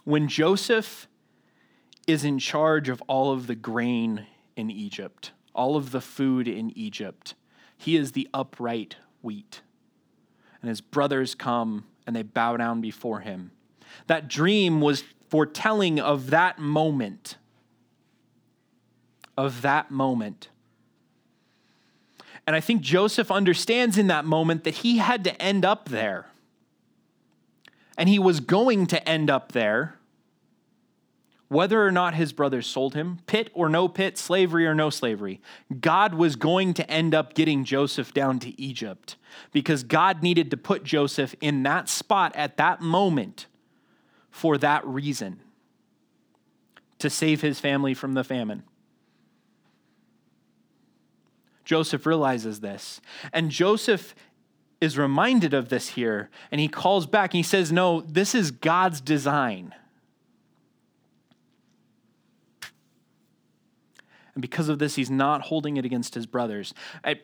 When 0.08 0.30
Joseph 0.30 1.10
is 2.08 2.24
in 2.24 2.40
charge 2.40 2.88
of 2.88 3.04
all 3.08 3.34
of 3.34 3.46
the 3.46 3.56
grain 3.56 4.26
in 4.56 4.72
Egypt, 4.72 5.34
all 5.54 5.76
of 5.76 5.92
the 5.92 6.00
food 6.00 6.48
in 6.48 6.72
Egypt, 6.78 7.34
he 7.76 7.98
is 7.98 8.14
the 8.14 8.30
upright 8.34 8.96
wheat. 9.22 9.60
And 10.62 10.70
his 10.70 10.80
brothers 10.80 11.36
come 11.36 11.88
and 12.06 12.16
they 12.16 12.24
bow 12.24 12.56
down 12.56 12.80
before 12.80 13.20
him. 13.20 13.52
That 14.06 14.30
dream 14.30 14.80
was 14.80 15.04
foretelling 15.30 16.00
of 16.00 16.30
that 16.30 16.58
moment. 16.58 17.36
Of 19.38 19.62
that 19.62 19.92
moment. 19.92 20.48
And 22.48 22.56
I 22.56 22.62
think 22.62 22.80
Joseph 22.80 23.30
understands 23.30 23.98
in 23.98 24.08
that 24.08 24.24
moment 24.24 24.64
that 24.64 24.76
he 24.76 25.00
had 25.00 25.26
to 25.26 25.42
end 25.42 25.66
up 25.66 25.90
there. 25.90 26.28
And 27.98 28.08
he 28.08 28.20
was 28.20 28.40
going 28.40 28.86
to 28.86 29.06
end 29.06 29.30
up 29.30 29.52
there 29.52 29.97
whether 31.50 31.86
or 31.86 31.92
not 31.92 32.14
his 32.16 32.34
brothers 32.34 32.68
sold 32.68 32.94
him, 32.94 33.20
pit 33.26 33.50
or 33.54 33.70
no 33.70 33.88
pit, 33.88 34.18
slavery 34.18 34.68
or 34.68 34.76
no 34.76 34.90
slavery, 34.90 35.42
God 35.80 36.14
was 36.14 36.36
going 36.36 36.74
to 36.74 36.90
end 36.90 37.16
up 37.16 37.34
getting 37.34 37.64
Joseph 37.64 38.14
down 38.14 38.40
to 38.40 38.60
Egypt 38.62 39.16
because 39.52 39.84
God 39.84 40.22
needed 40.22 40.52
to 40.52 40.58
put 40.58 40.84
Joseph 40.84 41.36
in 41.40 41.64
that 41.64 41.88
spot 41.88 42.36
at 42.36 42.58
that 42.58 42.82
moment 42.82 43.48
for 44.30 44.58
that 44.58 44.86
reason 44.86 45.40
to 47.00 47.10
save 47.10 47.42
his 47.42 47.60
family 47.60 47.94
from 47.94 48.14
the 48.14 48.24
famine. 48.24 48.64
Joseph 51.64 52.06
realizes 52.06 52.60
this. 52.60 53.02
And 53.32 53.52
Joseph 53.52 54.16
is 54.80 54.98
reminded 54.98 55.54
of 55.54 55.70
this 55.70 55.90
here, 55.90 56.30
and 56.52 56.62
he 56.62 56.68
calls 56.68 57.06
back 57.06 57.34
and 57.34 57.38
he 57.38 57.44
says, 57.44 57.72
No, 57.72 58.02
this 58.02 58.34
is 58.34 58.52
God's 58.52 59.02
design. 59.02 59.74
And 64.38 64.42
because 64.44 64.70
of 64.70 64.78
this, 64.78 64.94
he's 64.94 65.10
not 65.10 65.42
holding 65.42 65.78
it 65.78 65.86
against 65.86 66.14
his 66.14 66.28
brothers. 66.28 66.76
I, 67.04 67.22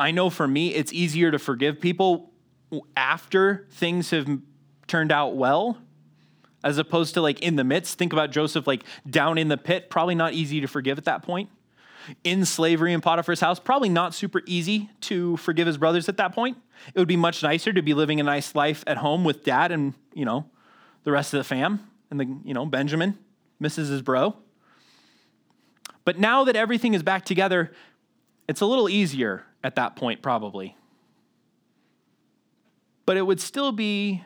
I 0.00 0.10
know 0.10 0.28
for 0.28 0.48
me, 0.48 0.74
it's 0.74 0.92
easier 0.92 1.30
to 1.30 1.38
forgive 1.38 1.80
people 1.80 2.32
after 2.96 3.68
things 3.70 4.10
have 4.10 4.26
turned 4.88 5.12
out 5.12 5.36
well 5.36 5.78
as 6.64 6.78
opposed 6.78 7.14
to 7.14 7.20
like 7.20 7.38
in 7.42 7.54
the 7.54 7.62
midst. 7.62 7.96
Think 7.96 8.12
about 8.12 8.32
Joseph 8.32 8.66
like 8.66 8.82
down 9.08 9.38
in 9.38 9.46
the 9.46 9.56
pit, 9.56 9.88
probably 9.88 10.16
not 10.16 10.32
easy 10.32 10.60
to 10.60 10.66
forgive 10.66 10.98
at 10.98 11.04
that 11.04 11.22
point. 11.22 11.48
In 12.24 12.44
slavery 12.44 12.92
in 12.92 13.00
Potiphar's 13.00 13.38
house, 13.38 13.60
probably 13.60 13.88
not 13.88 14.12
super 14.12 14.42
easy 14.46 14.90
to 15.02 15.36
forgive 15.36 15.68
his 15.68 15.78
brothers 15.78 16.08
at 16.08 16.16
that 16.16 16.34
point. 16.34 16.58
It 16.92 16.98
would 16.98 17.06
be 17.06 17.16
much 17.16 17.44
nicer 17.44 17.72
to 17.72 17.82
be 17.82 17.94
living 17.94 18.18
a 18.18 18.24
nice 18.24 18.52
life 18.56 18.82
at 18.88 18.96
home 18.96 19.22
with 19.22 19.44
dad 19.44 19.70
and, 19.70 19.94
you 20.12 20.24
know, 20.24 20.50
the 21.04 21.12
rest 21.12 21.32
of 21.34 21.38
the 21.38 21.44
fam 21.44 21.88
and 22.10 22.18
the, 22.18 22.36
you 22.42 22.52
know, 22.52 22.66
Benjamin 22.66 23.16
misses 23.60 23.90
his 23.90 24.02
bro. 24.02 24.34
But 26.06 26.20
now 26.20 26.44
that 26.44 26.54
everything 26.54 26.94
is 26.94 27.02
back 27.02 27.24
together, 27.24 27.72
it's 28.48 28.60
a 28.60 28.66
little 28.66 28.88
easier 28.88 29.44
at 29.64 29.74
that 29.74 29.96
point, 29.96 30.22
probably. 30.22 30.76
But 33.04 33.16
it 33.16 33.22
would 33.22 33.40
still 33.40 33.72
be 33.72 34.22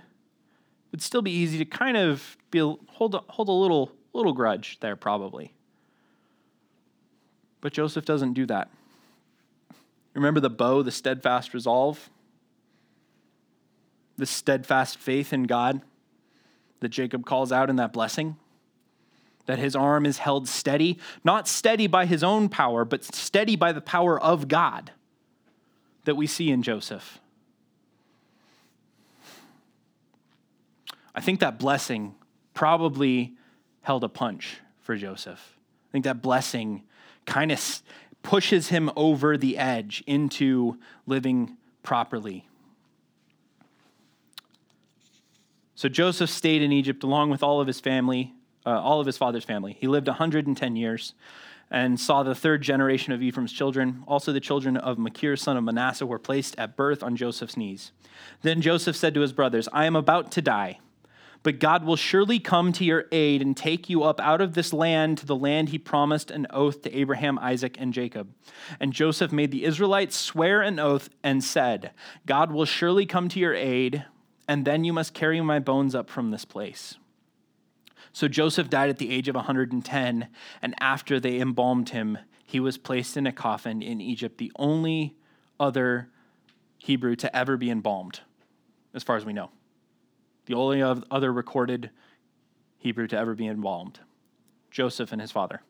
would 0.93 1.01
still 1.01 1.23
be 1.23 1.31
easy 1.31 1.57
to 1.59 1.65
kind 1.65 1.97
of 1.97 2.37
be 2.51 2.59
hold 2.59 3.15
a, 3.15 3.19
hold 3.29 3.49
a 3.49 3.53
little 3.53 3.93
little 4.13 4.35
grudge 4.35 4.79
there, 4.81 4.95
probably. 4.95 5.55
But 7.63 7.73
Joseph 7.73 8.05
doesn't 8.05 8.35
do 8.35 8.45
that. 8.47 8.69
Remember 10.13 10.41
the 10.41 10.51
bow, 10.51 10.83
the 10.83 10.91
steadfast 10.91 11.55
resolve, 11.55 12.11
the 14.19 14.27
steadfast 14.27 14.99
faith 14.99 15.33
in 15.33 15.45
God 15.45 15.81
that 16.81 16.89
Jacob 16.91 17.25
calls 17.25 17.53
out 17.53 17.71
in 17.71 17.77
that 17.77 17.93
blessing 17.95 18.37
that 19.51 19.59
his 19.59 19.75
arm 19.75 20.07
is 20.07 20.19
held 20.19 20.47
steady, 20.47 20.97
not 21.25 21.49
steady 21.49 21.89
by 21.89 22.07
his 22.07 22.23
own 22.23 22.49
power, 22.49 22.85
but 22.85 23.03
steady 23.03 23.57
by 23.57 23.73
the 23.73 23.81
power 23.81 24.19
of 24.21 24.47
God 24.47 24.93
that 26.05 26.15
we 26.15 26.29
see 26.29 26.53
in 26.53 26.63
Joseph. 26.63 27.19
I 31.17 31.21
think 31.21 31.41
that 31.41 31.59
blessing 31.59 32.15
probably 32.55 33.33
held 33.83 34.05
a 34.05 34.09
punch 34.09 34.59
for 34.83 34.95
Joseph. 34.95 35.57
I 35.89 35.91
think 35.91 36.05
that 36.05 36.23
blessing 36.23 36.85
kind 37.27 37.51
of 37.51 37.83
pushes 38.23 38.69
him 38.69 38.89
over 38.95 39.37
the 39.37 39.59
edge 39.59 40.05
into 40.07 40.79
living 41.09 41.57
properly. 41.83 42.47
So 45.75 45.89
Joseph 45.89 46.31
stayed 46.31 46.63
in 46.63 46.71
Egypt 46.71 47.03
along 47.03 47.31
with 47.31 47.43
all 47.43 47.61
of 47.61 47.67
his 47.67 47.81
family 47.81 48.33
uh, 48.71 48.81
all 48.81 49.01
of 49.01 49.07
his 49.07 49.19
father's 49.19 49.45
family. 49.45 49.77
He 49.79 49.89
lived 49.89 50.07
110 50.07 50.77
years 50.77 51.15
and 51.71 51.99
saw 51.99 52.23
the 52.23 52.35
third 52.35 52.63
generation 52.63 53.13
of 53.13 53.23
Ephraim's 53.23 53.53
children. 53.53 54.03
Also, 54.07 54.33
the 54.33 54.41
children 54.41 54.77
of 54.77 54.99
Machir, 54.99 55.37
son 55.37 55.57
of 55.57 55.65
Manasseh, 55.65 56.07
were 56.07 56.19
placed 56.19 56.59
at 56.59 56.77
birth 56.77 57.03
on 57.03 57.17
Joseph's 57.17 57.57
knees. 57.57 57.93
Then 58.43 58.61
Joseph 58.61 58.97
said 58.97 59.15
to 59.15 59.21
his 59.21 59.33
brothers, 59.33 59.69
I 59.73 59.87
am 59.87 59.97
about 59.97 60.33
to 60.33 60.43
die, 60.43 60.81
but 61.43 61.59
God 61.59 61.85
will 61.85 61.97
surely 61.97 62.39
come 62.39 62.73
to 62.73 62.85
your 62.85 63.07
aid 63.13 63.41
and 63.41 63.57
take 63.57 63.89
you 63.89 64.03
up 64.03 64.21
out 64.21 64.41
of 64.41 64.55
this 64.55 64.73
land 64.73 65.19
to 65.19 65.27
the 65.27 65.37
land 65.37 65.71
he 65.71 65.79
promised 65.79 66.31
an 66.31 66.47
oath 66.51 66.83
to 66.83 66.95
Abraham, 66.95 67.39
Isaac, 67.39 67.77
and 67.79 67.95
Jacob. 67.95 68.33
And 68.79 68.93
Joseph 68.93 69.33
made 69.33 69.51
the 69.51 69.65
Israelites 69.65 70.17
swear 70.17 70.61
an 70.63 70.79
oath 70.79 71.09
and 71.23 71.43
said, 71.43 71.93
God 72.27 72.53
will 72.53 72.67
surely 72.67 73.07
come 73.07 73.29
to 73.29 73.41
your 73.41 73.55
aid, 73.55 74.05
and 74.49 74.65
then 74.65 74.85
you 74.85 74.93
must 74.93 75.15
carry 75.15 75.41
my 75.41 75.61
bones 75.61 75.95
up 75.95 76.11
from 76.11 76.31
this 76.31 76.45
place. 76.45 76.97
So 78.13 78.29
Joseph 78.29 78.69
died 78.69 78.91
at 78.91 78.99
the 78.99 79.11
age 79.11 79.29
of 79.29 79.35
110, 79.35 80.29
and 80.63 80.75
after 80.81 81.21
they 81.21 81.39
embalmed 81.39 81.91
him, 81.91 82.19
he 82.45 82.59
was 82.59 82.77
placed 82.77 83.17
in 83.17 83.27
a 83.27 83.33
coffin 83.33 83.83
in 83.83 84.01
Egypt, 84.01 84.39
the 84.39 84.51
only 84.57 85.15
other 85.61 86.09
Hebrew 86.79 87.15
to 87.17 87.37
ever 87.37 87.57
be 87.57 87.71
embalmed, 87.71 88.21
as 88.95 89.05
far 89.05 89.17
as 89.17 89.25
we 89.25 89.33
know. 89.33 89.51
The 90.47 90.55
only 90.55 90.83
other 90.83 91.33
recorded 91.33 91.91
Hebrew 92.79 93.07
to 93.09 93.17
ever 93.17 93.35
be 93.35 93.47
embalmed 93.47 94.01
Joseph 94.71 95.13
and 95.13 95.21
his 95.21 95.31
father. 95.31 95.63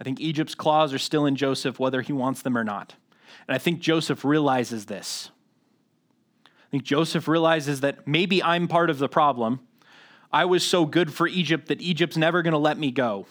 I 0.00 0.04
think 0.04 0.20
Egypt's 0.20 0.54
claws 0.54 0.94
are 0.94 0.98
still 0.98 1.26
in 1.26 1.36
Joseph, 1.36 1.78
whether 1.78 2.00
he 2.00 2.14
wants 2.14 2.40
them 2.40 2.56
or 2.56 2.64
not. 2.64 2.94
And 3.46 3.54
I 3.54 3.58
think 3.58 3.80
Joseph 3.80 4.24
realizes 4.24 4.86
this. 4.86 5.30
I 6.70 6.72
think 6.72 6.84
Joseph 6.84 7.26
realizes 7.26 7.80
that 7.80 8.06
maybe 8.06 8.42
I'm 8.42 8.68
part 8.68 8.90
of 8.90 8.98
the 8.98 9.08
problem. 9.08 9.60
I 10.32 10.44
was 10.44 10.64
so 10.64 10.86
good 10.86 11.12
for 11.12 11.26
Egypt 11.26 11.66
that 11.66 11.80
Egypt's 11.80 12.16
never 12.16 12.42
going 12.42 12.52
to 12.52 12.58
let 12.58 12.78
me 12.78 12.92
go. 12.92 13.26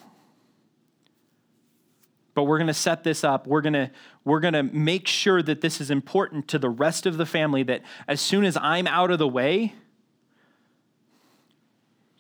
but 2.39 2.45
we're 2.45 2.57
going 2.57 2.67
to 2.67 2.73
set 2.73 3.03
this 3.03 3.25
up. 3.25 3.47
We're 3.47 3.59
going 3.59 3.73
to 3.73 3.91
we're 4.23 4.39
going 4.39 4.53
to 4.53 4.63
make 4.63 5.07
sure 5.07 5.41
that 5.41 5.59
this 5.59 5.81
is 5.81 5.91
important 5.91 6.47
to 6.49 6.57
the 6.57 6.69
rest 6.69 7.05
of 7.05 7.17
the 7.17 7.25
family 7.25 7.63
that 7.63 7.81
as 8.07 8.21
soon 8.21 8.45
as 8.45 8.55
I'm 8.55 8.87
out 8.87 9.11
of 9.11 9.19
the 9.19 9.27
way, 9.27 9.73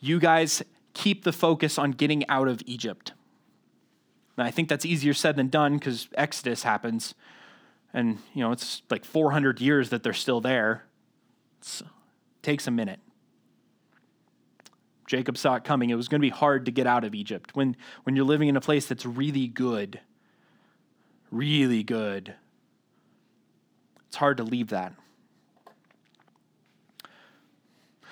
you 0.01 0.19
guys 0.19 0.61
keep 0.93 1.23
the 1.23 1.31
focus 1.31 1.77
on 1.77 1.91
getting 1.91 2.27
out 2.27 2.49
of 2.49 2.61
Egypt. 2.65 3.13
And 4.35 4.45
I 4.45 4.51
think 4.51 4.67
that's 4.67 4.85
easier 4.85 5.13
said 5.13 5.37
than 5.37 5.47
done 5.47 5.77
because 5.77 6.09
Exodus 6.15 6.63
happens. 6.63 7.13
And, 7.93 8.19
you 8.33 8.43
know, 8.43 8.51
it's 8.51 8.81
like 8.89 9.05
400 9.05 9.61
years 9.61 9.89
that 9.89 10.03
they're 10.03 10.11
still 10.11 10.41
there. 10.41 10.83
It 11.61 11.87
takes 12.41 12.67
a 12.67 12.71
minute. 12.71 12.99
Jacob 15.09 15.37
saw 15.37 15.55
it 15.55 15.63
coming. 15.63 15.89
It 15.89 15.95
was 15.95 16.07
going 16.07 16.21
to 16.21 16.25
be 16.25 16.29
hard 16.29 16.65
to 16.65 16.71
get 16.71 16.85
out 16.85 17.03
of 17.03 17.15
Egypt. 17.15 17.55
When, 17.55 17.75
when 18.03 18.15
you're 18.15 18.25
living 18.25 18.47
in 18.47 18.55
a 18.55 18.61
place 18.61 18.85
that's 18.85 19.07
really 19.07 19.47
good, 19.47 19.99
really 21.31 21.81
good, 21.81 22.35
it's 24.07 24.17
hard 24.17 24.37
to 24.37 24.43
leave 24.43 24.69
that. 24.69 24.93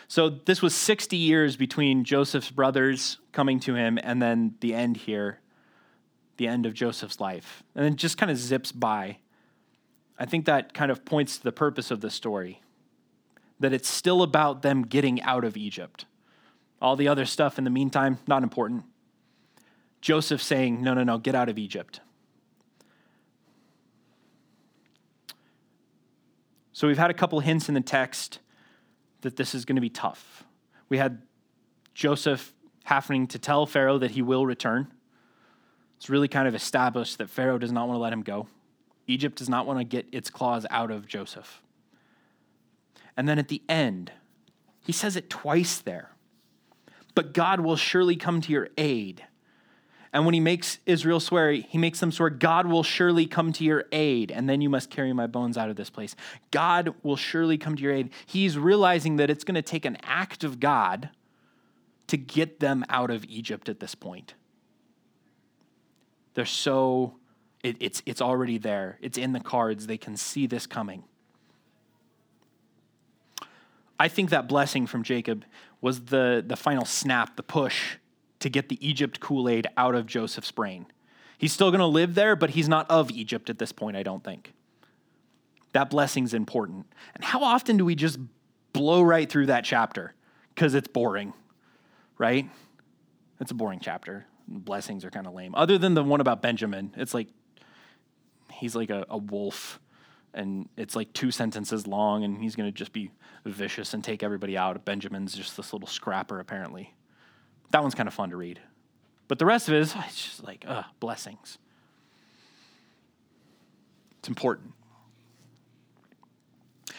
So 0.08 0.30
this 0.30 0.62
was 0.62 0.74
60 0.74 1.18
years 1.18 1.56
between 1.56 2.04
Joseph's 2.04 2.50
brothers 2.50 3.20
coming 3.32 3.60
to 3.62 3.76
him 3.76 4.00
and 4.02 4.20
then 4.20 4.56
the 4.62 4.74
end 4.74 4.98
here, 4.98 5.40
the 6.38 6.48
end 6.48 6.66
of 6.66 6.74
Joseph's 6.74 7.20
life. 7.20 7.62
And 7.76 7.86
then 7.86 7.96
just 7.96 8.18
kind 8.18 8.32
of 8.32 8.38
zips 8.38 8.72
by. 8.72 9.20
I 10.18 10.26
think 10.26 10.46
that 10.46 10.74
kind 10.74 10.90
of 10.90 11.06
points 11.06 11.38
to 11.38 11.44
the 11.44 11.52
purpose 11.52 11.92
of 11.92 12.02
the 12.02 12.10
story 12.10 12.62
that 13.60 13.74
it's 13.74 13.90
still 13.90 14.22
about 14.22 14.62
them 14.62 14.84
getting 14.84 15.22
out 15.22 15.44
of 15.44 15.58
Egypt. 15.58 16.06
All 16.82 16.96
the 16.96 17.08
other 17.08 17.26
stuff 17.26 17.58
in 17.58 17.64
the 17.64 17.70
meantime, 17.70 18.20
not 18.28 18.44
important. 18.44 18.84
Joseph 20.02 20.42
saying, 20.42 20.82
No, 20.82 20.94
no, 20.94 21.04
no, 21.04 21.18
get 21.18 21.36
out 21.36 21.50
of 21.50 21.58
Egypt. 21.58 22.00
So 26.74 26.88
we've 26.88 26.98
had 26.98 27.10
a 27.10 27.16
couple 27.16 27.40
hints 27.40 27.70
in 27.70 27.74
the 27.74 27.82
text 27.82 28.38
that 29.22 29.36
this 29.36 29.56
is 29.56 29.66
going 29.66 29.78
to 29.78 29.82
be 29.82 29.90
tough. 29.90 30.44
We 30.90 31.00
had 31.00 31.24
Joseph 31.96 32.54
having 32.84 33.26
to 33.28 33.40
tell 33.40 33.66
Pharaoh 33.66 33.98
that 33.98 34.12
he 34.12 34.22
will 34.22 34.46
return. 34.46 34.88
It's 35.98 36.10
really 36.10 36.28
kind 36.28 36.48
of 36.48 36.54
established 36.54 37.18
that 37.18 37.32
Pharaoh 37.32 37.58
does 37.58 37.72
not 37.72 37.88
want 37.88 37.98
to 37.98 38.02
let 38.02 38.14
him 38.14 38.22
go. 38.22 38.48
Egypt 39.08 39.38
does 39.38 39.50
not 39.50 39.66
want 39.66 39.80
to 39.80 39.84
get 39.84 40.06
its 40.12 40.30
claws 40.30 40.68
out 40.70 40.92
of 40.92 41.08
Joseph. 41.08 41.64
And 43.18 43.28
then 43.28 43.40
at 43.40 43.48
the 43.50 43.64
end, 43.68 44.12
he 44.86 44.94
says 44.94 45.16
it 45.16 45.30
twice 45.30 45.80
there. 45.80 46.12
But 47.16 47.34
God 47.34 47.60
will 47.60 47.76
surely 47.76 48.16
come 48.16 48.40
to 48.42 48.52
your 48.52 48.70
aid. 48.78 49.26
And 50.14 50.24
when 50.24 50.34
he 50.34 50.40
makes 50.40 50.80
Israel 50.86 51.20
swear, 51.20 51.52
he 51.52 51.78
makes 51.78 52.00
them 52.00 52.12
swear, 52.12 52.30
God 52.30 52.68
will 52.68 52.84
surely 52.84 53.26
come 53.26 53.52
to 53.54 53.64
your 53.64 53.86
aid, 53.92 54.32
and 54.32 54.48
then 54.48 54.62
you 54.62 54.70
must 54.70 54.90
carry 54.90 55.12
my 55.14 55.28
bones 55.28 55.58
out 55.58 55.70
of 55.70 55.76
this 55.76 55.90
place. 55.90 56.16
God 56.52 56.96
will 57.04 57.18
surely 57.18 57.58
come 57.58 57.76
to 57.76 57.84
your 57.84 57.92
aid. 57.92 58.12
He's 58.26 58.58
realizing 58.58 59.18
that 59.18 59.30
it's 59.30 59.44
going 59.44 59.56
to 59.56 59.62
take 59.62 59.84
an 59.84 59.98
act 60.04 60.44
of 60.44 60.60
God 60.60 61.10
to 62.08 62.18
get 62.18 62.60
them 62.60 62.86
out 62.90 63.10
of 63.10 63.26
Egypt 63.26 63.68
at 63.68 63.80
this 63.80 63.96
point. 63.96 64.34
They're 66.36 66.46
so, 66.46 67.18
it, 67.64 67.78
it's, 67.80 68.02
it's 68.06 68.22
already 68.22 68.58
there, 68.58 68.98
it's 69.02 69.18
in 69.18 69.34
the 69.34 69.40
cards. 69.40 69.88
They 69.88 69.98
can 69.98 70.16
see 70.16 70.48
this 70.48 70.66
coming. 70.66 71.04
I 74.00 74.08
think 74.08 74.30
that 74.30 74.48
blessing 74.48 74.88
from 74.88 75.04
Jacob 75.04 75.46
was 75.82 76.06
the, 76.06 76.44
the 76.46 76.56
final 76.56 76.86
snap, 76.86 77.36
the 77.36 77.44
push 77.44 77.98
to 78.40 78.50
get 78.50 78.70
the 78.70 78.88
Egypt 78.88 79.20
Kool 79.20 79.50
Aid 79.50 79.68
out 79.76 79.96
of 79.96 80.06
Joseph's 80.06 80.52
brain. 80.52 80.86
He's 81.38 81.54
still 81.54 81.72
going 81.72 81.80
to 81.80 81.86
live 81.86 82.16
there, 82.16 82.36
but 82.36 82.52
he's 82.52 82.68
not 82.68 82.90
of 82.90 83.12
Egypt 83.12 83.50
at 83.50 83.60
this 83.60 83.72
point, 83.72 83.98
I 83.98 84.04
don't 84.04 84.24
think. 84.24 84.54
That 85.74 85.90
blessing's 85.90 86.34
important. 86.34 86.88
And 87.16 87.24
how 87.24 87.44
often 87.44 87.78
do 87.78 87.86
we 87.86 87.96
just 87.96 88.20
blow 88.74 89.02
right 89.02 89.30
through 89.30 89.48
that 89.48 89.64
chapter 89.64 90.14
because 90.54 90.74
it's 90.74 90.88
boring, 90.88 91.34
right? 92.18 92.50
It's 93.40 93.52
a 93.52 93.56
boring 93.56 93.80
chapter. 93.82 94.26
Blessings 94.48 95.04
are 95.06 95.12
kind 95.12 95.28
of 95.28 95.34
lame. 95.34 95.54
Other 95.56 95.78
than 95.78 95.94
the 95.94 96.04
one 96.04 96.22
about 96.22 96.42
Benjamin, 96.42 96.94
it's 96.96 97.14
like 97.14 97.28
he's 98.52 98.76
like 98.76 98.90
a, 98.90 99.06
a 99.10 99.18
wolf 99.18 99.80
and 100.34 100.70
it's 100.78 100.96
like 100.96 101.12
two 101.14 101.32
sentences 101.32 101.88
long 101.88 102.24
and 102.24 102.42
he's 102.42 102.56
going 102.56 102.68
to 102.68 102.76
just 102.76 102.94
be 102.94 103.12
vicious 103.46 103.94
and 103.94 104.04
take 104.04 104.24
everybody 104.24 104.58
out. 104.58 104.84
Benjamin's 104.86 105.36
just 105.36 105.58
this 105.58 105.74
little 105.74 105.88
scrapper, 105.88 106.40
apparently. 106.40 106.94
That 107.72 107.82
one's 107.82 107.96
kind 107.96 108.08
of 108.08 108.14
fun 108.14 108.30
to 108.30 108.38
read. 108.38 108.60
But 109.28 109.40
the 109.40 109.46
rest 109.46 109.68
of 109.68 109.74
it 109.74 109.82
is 109.82 109.96
it's 109.96 110.24
just 110.24 110.44
like, 110.44 110.66
uh, 110.68 110.84
blessings. 111.00 111.58
It's 114.20 114.30
important. 114.30 114.74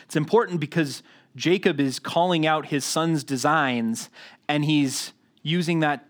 It's 0.05 0.17
important 0.17 0.61
because 0.61 1.03
Jacob 1.37 1.81
is 1.81 1.99
calling 1.99 2.47
out 2.47 2.67
his 2.67 2.85
son's 2.85 3.25
designs 3.25 4.09
and 4.49 4.65
he's 4.65 5.13
using 5.43 5.81
that 5.81 6.07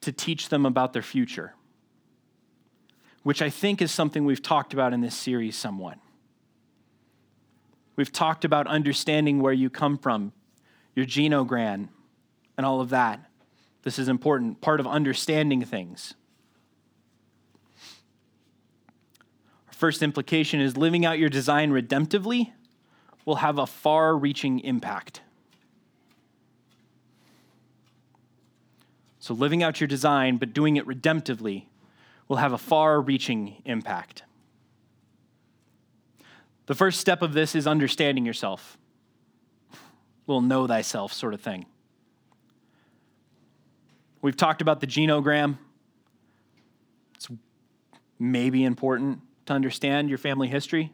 to 0.00 0.12
teach 0.12 0.48
them 0.48 0.66
about 0.66 0.92
their 0.92 1.02
future, 1.02 1.54
which 3.22 3.42
I 3.42 3.50
think 3.50 3.82
is 3.82 3.90
something 3.92 4.24
we've 4.24 4.42
talked 4.42 4.72
about 4.72 4.92
in 4.92 5.00
this 5.00 5.14
series 5.14 5.56
somewhat. 5.56 5.98
We've 7.96 8.12
talked 8.12 8.44
about 8.44 8.66
understanding 8.66 9.40
where 9.40 9.52
you 9.52 9.68
come 9.70 9.98
from, 9.98 10.32
your 10.94 11.06
genogram, 11.06 11.88
and 12.56 12.66
all 12.66 12.80
of 12.80 12.90
that. 12.90 13.28
This 13.82 13.98
is 13.98 14.08
important, 14.08 14.60
part 14.60 14.80
of 14.80 14.86
understanding 14.86 15.64
things. 15.64 16.14
Our 19.68 19.74
first 19.74 20.02
implication 20.02 20.60
is 20.60 20.76
living 20.76 21.04
out 21.04 21.18
your 21.18 21.28
design 21.28 21.70
redemptively 21.70 22.52
will 23.24 23.36
have 23.36 23.58
a 23.58 23.66
far 23.66 24.16
reaching 24.16 24.60
impact. 24.60 25.20
So, 29.18 29.34
living 29.34 29.62
out 29.62 29.80
your 29.80 29.86
design, 29.86 30.36
but 30.38 30.52
doing 30.52 30.76
it 30.76 30.86
redemptively, 30.86 31.66
will 32.26 32.38
have 32.38 32.52
a 32.52 32.58
far 32.58 33.00
reaching 33.00 33.62
impact. 33.64 34.24
The 36.66 36.74
first 36.74 37.00
step 37.00 37.22
of 37.22 37.32
this 37.32 37.54
is 37.54 37.66
understanding 37.66 38.24
yourself. 38.24 38.78
Little 40.26 40.40
know 40.40 40.66
thyself 40.66 41.12
sort 41.12 41.34
of 41.34 41.40
thing. 41.40 41.66
We've 44.20 44.36
talked 44.36 44.62
about 44.62 44.80
the 44.80 44.86
genogram. 44.86 45.58
It's 47.16 47.28
maybe 48.18 48.64
important 48.64 49.20
to 49.46 49.52
understand 49.52 50.08
your 50.08 50.18
family 50.18 50.46
history, 50.46 50.92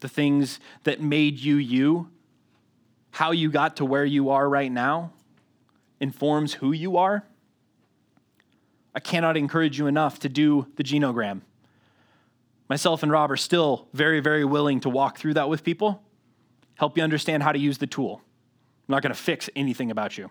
the 0.00 0.08
things 0.08 0.60
that 0.84 1.00
made 1.00 1.38
you 1.38 1.56
you, 1.56 2.10
how 3.12 3.30
you 3.30 3.50
got 3.50 3.76
to 3.76 3.86
where 3.86 4.04
you 4.04 4.28
are 4.30 4.48
right 4.48 4.70
now 4.70 5.12
informs 6.00 6.54
who 6.54 6.72
you 6.72 6.98
are. 6.98 7.24
I 8.94 9.00
cannot 9.00 9.36
encourage 9.36 9.78
you 9.78 9.86
enough 9.86 10.18
to 10.20 10.28
do 10.28 10.66
the 10.76 10.84
genogram. 10.84 11.40
Myself 12.68 13.02
and 13.02 13.10
Rob 13.10 13.30
are 13.30 13.36
still 13.36 13.88
very, 13.94 14.20
very 14.20 14.44
willing 14.44 14.80
to 14.80 14.90
walk 14.90 15.18
through 15.18 15.34
that 15.34 15.48
with 15.48 15.64
people, 15.64 16.02
help 16.74 16.96
you 16.96 17.02
understand 17.02 17.42
how 17.42 17.52
to 17.52 17.58
use 17.58 17.78
the 17.78 17.86
tool. 17.86 18.20
I'm 18.88 18.92
not 18.92 19.02
going 19.02 19.14
to 19.14 19.20
fix 19.20 19.48
anything 19.56 19.90
about 19.90 20.18
you. 20.18 20.30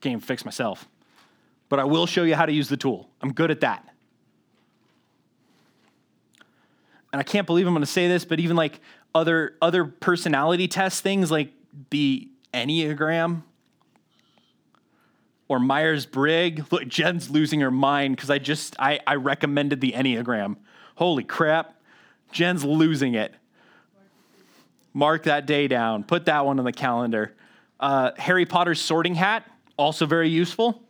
Can't 0.00 0.12
even 0.12 0.20
fix 0.20 0.44
myself. 0.44 0.88
But 1.68 1.80
I 1.80 1.84
will 1.84 2.06
show 2.06 2.22
you 2.22 2.34
how 2.34 2.46
to 2.46 2.52
use 2.52 2.68
the 2.68 2.76
tool. 2.76 3.10
I'm 3.20 3.32
good 3.32 3.50
at 3.50 3.60
that. 3.60 3.86
And 7.12 7.20
I 7.20 7.22
can't 7.22 7.46
believe 7.46 7.66
I'm 7.66 7.72
going 7.72 7.82
to 7.82 7.86
say 7.86 8.06
this, 8.06 8.24
but 8.24 8.38
even 8.38 8.56
like 8.56 8.80
other 9.14 9.54
other 9.62 9.84
personality 9.86 10.68
test 10.68 11.02
things 11.02 11.30
like 11.30 11.52
the 11.90 12.28
Enneagram 12.52 13.42
or 15.48 15.58
Myers 15.58 16.06
Briggs. 16.06 16.70
Look, 16.70 16.86
Jen's 16.86 17.30
losing 17.30 17.60
her 17.60 17.70
mind 17.70 18.16
because 18.16 18.30
I 18.30 18.38
just 18.38 18.76
I, 18.78 19.00
I 19.06 19.14
recommended 19.14 19.80
the 19.80 19.92
Enneagram. 19.92 20.56
Holy 20.98 21.22
crap. 21.22 21.80
Jen's 22.32 22.64
losing 22.64 23.14
it. 23.14 23.32
Mark 24.92 25.22
that 25.22 25.46
day 25.46 25.68
down. 25.68 26.02
Put 26.02 26.24
that 26.24 26.44
one 26.44 26.58
on 26.58 26.64
the 26.64 26.72
calendar. 26.72 27.36
Uh, 27.78 28.10
Harry 28.18 28.44
Potter's 28.44 28.80
sorting 28.80 29.14
hat 29.14 29.48
also 29.76 30.06
very 30.06 30.28
useful. 30.28 30.82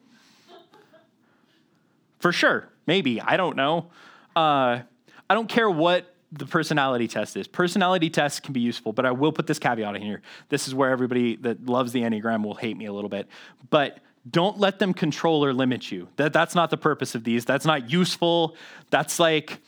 For 2.21 2.33
sure, 2.33 2.71
maybe. 2.87 3.21
I 3.21 3.37
don't 3.37 3.55
know. 3.55 3.91
Uh, 4.35 4.81
I 5.29 5.35
don't 5.35 5.47
care 5.47 5.69
what 5.69 6.15
the 6.33 6.47
personality 6.47 7.07
test 7.07 7.37
is. 7.37 7.47
Personality 7.47 8.09
tests 8.09 8.41
can 8.41 8.55
be 8.55 8.61
useful, 8.61 8.95
but 8.95 9.05
I 9.05 9.11
will 9.11 9.31
put 9.31 9.47
this 9.47 9.59
caveat 9.59 9.95
in 9.95 10.01
here. 10.01 10.23
This 10.49 10.69
is 10.69 10.75
where 10.75 10.89
everybody 10.89 11.37
that 11.37 11.67
loves 11.67 11.93
the 11.93 12.01
Enneagram 12.01 12.43
will 12.43 12.55
hate 12.55 12.79
me 12.79 12.87
a 12.87 12.95
little 12.95 13.11
bit. 13.11 13.29
But 13.69 13.99
don't 14.31 14.59
let 14.59 14.79
them 14.79 14.95
control 14.95 15.45
or 15.45 15.53
limit 15.53 15.93
you. 15.93 16.09
That, 16.17 16.33
that's 16.33 16.55
not 16.55 16.71
the 16.71 16.79
purpose 16.79 17.15
of 17.15 17.25
these. 17.25 17.45
That's 17.45 17.67
not 17.67 17.91
useful. 17.91 18.57
That's 18.89 19.21
like, 19.21 19.61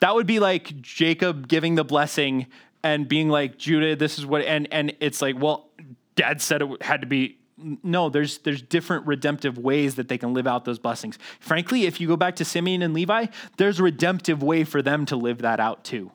that 0.00 0.14
would 0.14 0.26
be 0.26 0.38
like 0.38 0.80
Jacob 0.80 1.48
giving 1.48 1.74
the 1.74 1.84
blessing 1.84 2.46
and 2.82 3.08
being 3.08 3.28
like, 3.28 3.58
Judah, 3.58 3.96
this 3.96 4.18
is 4.18 4.26
what, 4.26 4.42
and, 4.42 4.68
and 4.72 4.94
it's 5.00 5.20
like, 5.20 5.38
well, 5.38 5.70
dad 6.14 6.40
said 6.40 6.62
it 6.62 6.82
had 6.82 7.00
to 7.00 7.06
be 7.06 7.38
no, 7.82 8.10
there's 8.10 8.38
there's 8.38 8.60
different 8.60 9.06
redemptive 9.06 9.56
ways 9.56 9.94
that 9.94 10.08
they 10.08 10.18
can 10.18 10.34
live 10.34 10.46
out 10.46 10.64
those 10.64 10.78
blessings. 10.78 11.18
Frankly, 11.40 11.86
if 11.86 12.00
you 12.00 12.06
go 12.06 12.16
back 12.16 12.36
to 12.36 12.44
Simeon 12.44 12.82
and 12.82 12.92
Levi, 12.92 13.26
there's 13.56 13.80
a 13.80 13.82
redemptive 13.82 14.42
way 14.42 14.64
for 14.64 14.82
them 14.82 15.06
to 15.06 15.16
live 15.16 15.38
that 15.38 15.58
out 15.58 15.82
too. 15.82 16.12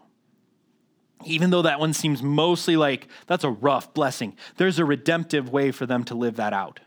Even 1.25 1.49
though 1.49 1.63
that 1.63 1.79
one 1.79 1.93
seems 1.93 2.21
mostly 2.21 2.77
like 2.77 3.07
that's 3.25 3.43
a 3.43 3.49
rough 3.49 3.93
blessing, 3.93 4.35
there's 4.57 4.77
a 4.77 4.85
redemptive 4.85 5.49
way 5.49 5.71
for 5.71 5.85
them 5.85 6.03
to 6.05 6.15
live 6.15 6.35
that 6.35 6.53
out. 6.53 6.79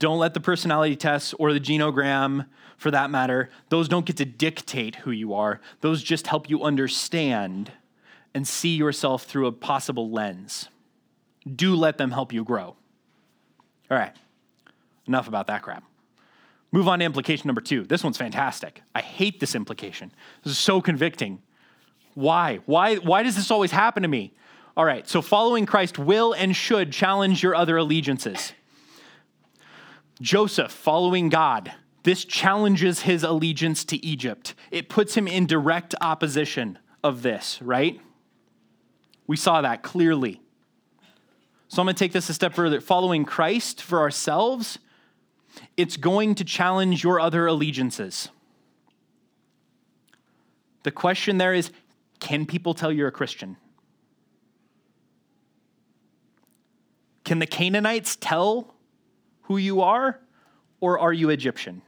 Don't 0.00 0.18
let 0.18 0.32
the 0.32 0.40
personality 0.40 0.96
tests 0.96 1.34
or 1.38 1.52
the 1.52 1.60
genogram, 1.60 2.46
for 2.78 2.90
that 2.90 3.10
matter, 3.10 3.50
those 3.68 3.86
don't 3.86 4.06
get 4.06 4.16
to 4.16 4.24
dictate 4.24 4.96
who 4.96 5.10
you 5.10 5.34
are. 5.34 5.60
Those 5.82 6.02
just 6.02 6.26
help 6.26 6.48
you 6.48 6.64
understand 6.64 7.70
and 8.34 8.48
see 8.48 8.74
yourself 8.74 9.24
through 9.24 9.46
a 9.46 9.52
possible 9.52 10.10
lens. 10.10 10.70
Do 11.54 11.76
let 11.76 11.98
them 11.98 12.12
help 12.12 12.32
you 12.32 12.42
grow. 12.44 12.76
All 13.90 13.98
right, 13.98 14.16
enough 15.06 15.28
about 15.28 15.48
that 15.48 15.60
crap. 15.60 15.84
Move 16.72 16.88
on 16.88 17.00
to 17.00 17.04
implication 17.04 17.48
number 17.48 17.60
two. 17.60 17.84
This 17.84 18.02
one's 18.02 18.16
fantastic. 18.16 18.80
I 18.94 19.02
hate 19.02 19.38
this 19.38 19.54
implication. 19.54 20.12
This 20.42 20.52
is 20.52 20.58
so 20.58 20.80
convicting. 20.80 21.42
Why? 22.14 22.60
Why, 22.64 22.96
why 22.96 23.22
does 23.22 23.36
this 23.36 23.50
always 23.50 23.70
happen 23.70 24.02
to 24.02 24.08
me? 24.08 24.32
All 24.78 24.84
right, 24.86 25.06
so 25.06 25.20
following 25.20 25.66
Christ 25.66 25.98
will 25.98 26.32
and 26.32 26.56
should 26.56 26.90
challenge 26.90 27.42
your 27.42 27.54
other 27.54 27.76
allegiances. 27.76 28.54
Joseph, 30.20 30.70
following 30.70 31.28
God, 31.28 31.72
this 32.02 32.24
challenges 32.24 33.00
his 33.00 33.22
allegiance 33.22 33.84
to 33.86 34.04
Egypt. 34.04 34.54
It 34.70 34.88
puts 34.88 35.16
him 35.16 35.26
in 35.26 35.46
direct 35.46 35.94
opposition 36.00 36.78
of 37.02 37.22
this, 37.22 37.60
right? 37.62 38.00
We 39.26 39.36
saw 39.36 39.62
that 39.62 39.82
clearly. 39.82 40.40
So 41.68 41.80
I'm 41.80 41.86
going 41.86 41.94
to 41.94 41.98
take 41.98 42.12
this 42.12 42.28
a 42.28 42.34
step 42.34 42.54
further. 42.54 42.80
Following 42.80 43.24
Christ 43.24 43.80
for 43.82 44.00
ourselves, 44.00 44.78
it's 45.76 45.96
going 45.96 46.34
to 46.36 46.44
challenge 46.44 47.04
your 47.04 47.20
other 47.20 47.46
allegiances. 47.46 48.28
The 50.82 50.90
question 50.90 51.38
there 51.38 51.54
is 51.54 51.70
can 52.18 52.44
people 52.44 52.74
tell 52.74 52.92
you're 52.92 53.08
a 53.08 53.12
Christian? 53.12 53.56
Can 57.24 57.38
the 57.38 57.46
Canaanites 57.46 58.16
tell 58.20 58.74
who 59.50 59.56
you 59.56 59.80
are, 59.80 60.20
or 60.78 61.00
are 61.00 61.12
you 61.12 61.28
Egyptian? 61.28 61.82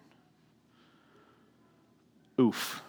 Oof. 2.41 2.83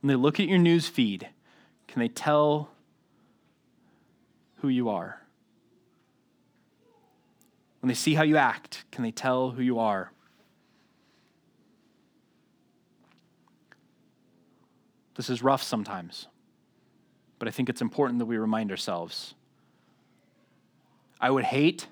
When 0.00 0.06
they 0.06 0.14
look 0.14 0.38
at 0.38 0.46
your 0.46 0.60
news 0.60 0.86
feed, 0.86 1.28
can 1.88 1.98
they 1.98 2.06
tell 2.06 2.70
who 4.58 4.68
you 4.68 4.88
are? 4.88 5.22
When 7.80 7.88
they 7.88 7.94
see 7.94 8.14
how 8.14 8.22
you 8.22 8.36
act, 8.36 8.84
can 8.92 9.02
they 9.02 9.10
tell 9.10 9.50
who 9.50 9.60
you 9.60 9.80
are? 9.80 10.12
This 15.16 15.28
is 15.28 15.42
rough 15.42 15.64
sometimes, 15.64 16.28
but 17.40 17.48
I 17.48 17.50
think 17.50 17.68
it's 17.68 17.82
important 17.82 18.20
that 18.20 18.26
we 18.26 18.38
remind 18.38 18.70
ourselves. 18.70 19.34
I 21.20 21.30
would 21.30 21.46
hate, 21.46 21.88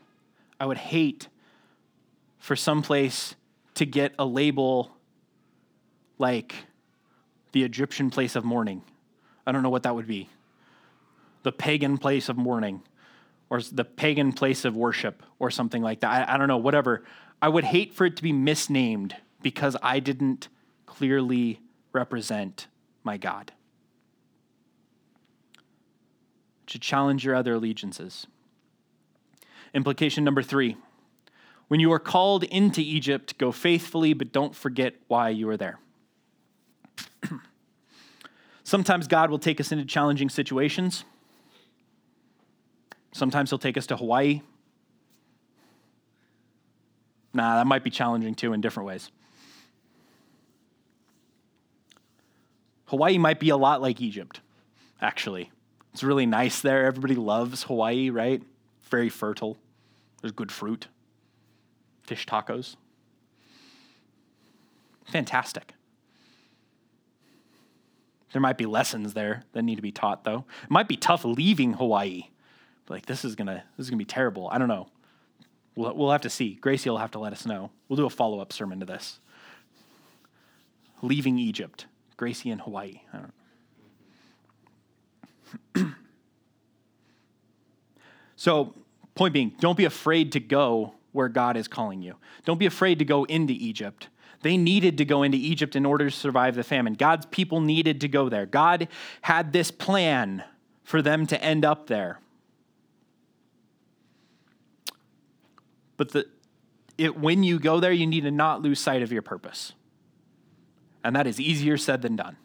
I 0.59 0.66
would 0.66 0.78
hate 0.78 1.28
for 2.38 2.57
some 2.57 2.82
place 2.82 3.34
to 3.74 3.86
get 3.86 4.14
a 4.18 4.24
label 4.24 4.92
like 6.18 6.55
the 7.52 7.64
Egyptian 7.64 8.11
place 8.11 8.36
of 8.36 8.44
mourning. 8.44 8.82
I 9.46 9.52
don't 9.52 9.62
know 9.62 9.70
what 9.70 9.82
that 9.84 9.94
would 9.94 10.07
be. 10.07 10.28
The 11.42 11.52
pagan 11.52 11.98
place 11.98 12.28
of 12.28 12.36
mourning 12.36 12.82
or 13.50 13.61
the 13.61 13.84
pagan 13.84 14.32
place 14.32 14.64
of 14.64 14.76
worship 14.76 15.22
or 15.38 15.50
something 15.50 15.82
like 15.82 16.00
that. 16.00 16.28
I, 16.28 16.34
I, 16.34 16.36
don't 16.36 16.48
know, 16.48 16.57
whatever. 16.57 17.05
I 17.40 17.48
would 17.48 17.64
hate 17.64 17.94
for 17.94 18.07
it 18.07 18.16
to 18.16 18.22
be 18.22 18.32
misnamed 18.32 19.14
because 19.42 19.76
I 19.82 20.00
didn't 20.00 20.48
clearly 20.86 21.61
represent 21.92 22.66
my 23.02 23.16
God. 23.16 23.52
To 26.68 26.78
challenge 26.78 27.24
your 27.24 27.34
other 27.34 27.55
allegiances. 27.55 28.26
Implication 29.75 30.25
number 30.25 30.43
three 30.43 30.77
when 31.68 31.81
you 31.81 31.93
are 31.93 31.99
called 31.99 32.45
into 32.45 32.81
Egypt, 32.81 33.37
go 33.39 33.51
faithfully, 33.51 34.12
but 34.12 34.33
don't 34.33 34.55
forget 34.55 34.95
why 35.09 35.31
you 35.31 35.49
are 35.49 35.57
there. 35.57 35.79
Sometimes 38.64 39.09
God 39.09 39.31
will 39.31 39.39
take 39.39 39.61
us 39.61 39.72
into 39.72 39.85
challenging 39.85 40.29
situations 40.29 41.05
Sometimes 43.14 43.49
he'll 43.51 43.61
take 43.61 43.79
us 43.79 43.87
to 43.87 43.97
Hawaii. 43.97 44.43
Nah, 47.33 47.57
that 47.57 47.66
might 47.66 47.85
be 47.85 47.91
challenging 47.91 48.35
too 48.35 48.53
in 48.53 48.61
different 48.61 48.89
ways. 48.89 49.11
Hawaii 52.87 53.16
might 53.18 53.39
be 53.39 53.51
a 53.51 53.57
lot 53.57 53.81
like 53.81 54.01
Egypt, 54.01 54.41
actually. 55.01 55.53
It's 55.93 56.03
really 56.03 56.27
nice 56.27 56.61
there. 56.61 56.87
Everybody 56.87 57.14
loves 57.14 57.62
Hawaii, 57.62 58.11
right? 58.11 58.43
Very 58.91 59.09
fertile. 59.09 59.57
There's 60.25 60.33
good 60.33 60.51
fruit, 60.51 60.89
fish 62.03 62.25
tacos. 62.25 62.77
Fantastic. 65.05 65.75
There 68.33 68.41
might 68.41 68.57
be 68.57 68.64
lessons 68.64 69.12
there 69.12 69.43
that 69.53 69.64
need 69.64 69.77
to 69.77 69.83
be 69.83 69.93
taught, 69.93 70.25
though. 70.25 70.47
It 70.62 70.70
might 70.70 70.89
be 70.89 70.97
tough 70.97 71.27
leaving 71.27 71.75
Hawaii 71.75 72.29
like 72.89 73.05
this 73.05 73.22
is 73.22 73.35
gonna 73.35 73.64
this 73.77 73.85
is 73.85 73.91
gonna 73.91 73.99
be 73.99 74.07
terrible. 74.07 74.49
I 74.51 74.57
don't 74.57 74.68
know. 74.68 74.89
We'll 75.77 75.95
we'll 75.95 76.11
have 76.11 76.22
to 76.22 76.31
see. 76.31 76.55
Gracie 76.55 76.89
will 76.89 76.97
have 76.97 77.11
to 77.11 77.18
let 77.18 77.35
us 77.35 77.45
know. 77.45 77.70
We'll 77.91 77.99
do 77.99 78.07
a 78.07 78.11
follow 78.11 78.41
up 78.41 78.51
sermon 78.51 78.81
to 78.81 78.87
this. 78.87 79.20
Leaving 81.03 81.39
Egypt, 81.39 81.85
Gracie 82.16 82.49
in 82.49 82.61
Hawaii. 82.61 83.03
I 83.12 83.18
don't 83.18 83.35
know. 85.75 85.93
so, 88.37 88.72
point 89.15 89.33
being, 89.35 89.55
don't 89.61 89.77
be 89.77 89.85
afraid 89.85 90.33
to 90.33 90.41
go 90.41 90.95
where 91.12 91.29
God 91.29 91.57
is 91.57 91.69
calling 91.69 92.03
you. 92.03 92.17
Don't 92.45 92.59
be 92.59 92.67
afraid 92.67 92.99
to 92.99 93.05
go 93.05 93.25
into 93.25 93.53
Egypt. 93.53 94.09
They 94.43 94.57
needed 94.57 94.99
to 94.99 95.05
go 95.05 95.23
into 95.23 95.39
Egypt 95.39 95.77
in 95.77 95.87
order 95.87 96.11
to 96.11 96.17
survive 96.17 96.55
the 96.55 96.65
famine. 96.65 96.95
God's 96.95 97.25
people 97.27 97.61
needed 97.61 98.01
to 98.03 98.09
go 98.09 98.29
there. 98.29 98.47
God 98.47 98.89
had 99.23 99.53
this 99.53 99.71
plan 99.71 100.45
for 100.83 101.01
them 101.01 101.27
to 101.29 101.43
end 101.43 101.65
up 101.65 101.87
there. 101.87 102.21
But 105.97 106.11
the, 106.11 106.27
it, 106.99 107.17
when 107.19 107.43
you 107.43 107.59
go 107.59 107.81
there, 107.81 107.93
you 107.93 108.07
need 108.07 108.23
to 108.23 108.31
not 108.31 108.61
lose 108.61 108.81
sight 108.81 109.03
of 109.03 109.12
your 109.12 109.23
purpose. 109.23 109.73
And 111.03 111.15
that 111.17 111.27
is 111.27 111.41
easier 111.41 111.77
said 111.77 112.03
than 112.03 112.17
done. 112.17 112.37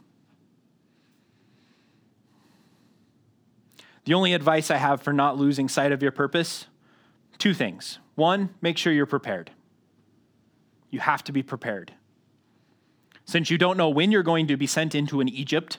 The 4.10 4.16
only 4.16 4.34
advice 4.34 4.72
I 4.72 4.78
have 4.78 5.04
for 5.04 5.14
not 5.14 5.38
losing 5.38 5.70
sight 5.70 5.92
of 5.92 6.02
your 6.02 6.12
purpose 6.12 6.66
two 7.38 7.54
things. 7.54 8.00
One, 8.16 8.56
make 8.60 8.76
sure 8.76 8.92
you're 8.92 9.06
prepared. 9.06 9.52
You 10.90 11.00
have 11.00 11.24
to 11.26 11.32
be 11.32 11.44
prepared. 11.44 11.94
Since 13.26 13.52
you 13.52 13.60
don't 13.60 13.78
know 13.78 13.88
when 13.90 14.12
you're 14.12 14.24
going 14.24 14.48
to 14.48 14.58
be 14.58 14.66
sent 14.66 14.96
into 14.96 15.22
an 15.22 15.30
Egypt, 15.30 15.78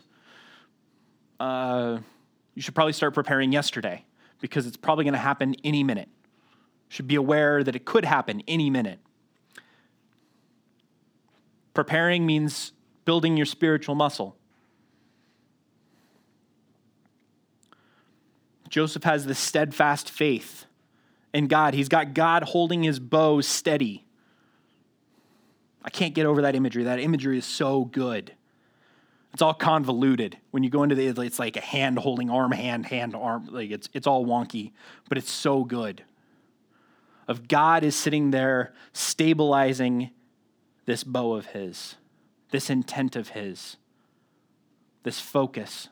uh, 1.40 1.98
you 2.54 2.62
should 2.62 2.76
probably 2.76 2.92
start 2.92 3.14
preparing 3.14 3.50
yesterday 3.50 4.04
because 4.40 4.64
it's 4.64 4.76
probably 4.76 5.02
going 5.02 5.14
to 5.14 5.18
happen 5.18 5.56
any 5.64 5.82
minute 5.82 6.08
should 6.88 7.08
be 7.08 7.16
aware 7.16 7.64
that 7.64 7.74
it 7.74 7.84
could 7.84 8.04
happen 8.04 8.44
any 8.46 8.70
minute. 8.70 9.00
Preparing 11.74 12.26
means 12.26 12.74
building 13.04 13.36
your 13.36 13.46
spiritual 13.46 13.96
muscle. 13.96 14.36
Joseph 18.70 19.04
has 19.04 19.26
this 19.26 19.38
steadfast 19.38 20.08
faith 20.08 20.64
in 21.34 21.46
God. 21.46 21.74
He's 21.74 21.88
got 21.88 22.14
God 22.14 22.44
holding 22.44 22.82
his 22.82 22.98
bow 22.98 23.42
steady. 23.42 24.04
I 25.84 25.90
can't 25.90 26.14
get 26.14 26.24
over 26.24 26.42
that 26.42 26.54
imagery. 26.54 26.84
That 26.84 27.00
imagery 27.00 27.36
is 27.36 27.44
so 27.44 27.84
good. 27.84 28.32
It's 29.32 29.42
all 29.42 29.54
convoluted. 29.54 30.38
When 30.50 30.62
you 30.62 30.70
go 30.70 30.82
into 30.82 30.94
the, 30.94 31.06
it's 31.06 31.38
like 31.38 31.56
a 31.56 31.60
hand 31.60 31.98
holding 31.98 32.30
arm, 32.30 32.52
hand, 32.52 32.86
hand, 32.86 33.14
arm. 33.14 33.48
Like 33.50 33.70
it's, 33.70 33.88
it's 33.92 34.06
all 34.06 34.24
wonky, 34.24 34.72
but 35.08 35.18
it's 35.18 35.30
so 35.30 35.64
good 35.64 36.02
of 37.30 37.46
God 37.46 37.84
is 37.84 37.94
sitting 37.94 38.32
there 38.32 38.72
stabilizing 38.92 40.10
this 40.84 41.04
bow 41.04 41.34
of 41.34 41.46
his, 41.46 41.94
this 42.50 42.68
intent 42.68 43.14
of 43.14 43.28
his, 43.28 43.76
this 45.04 45.20
focus. 45.20 45.88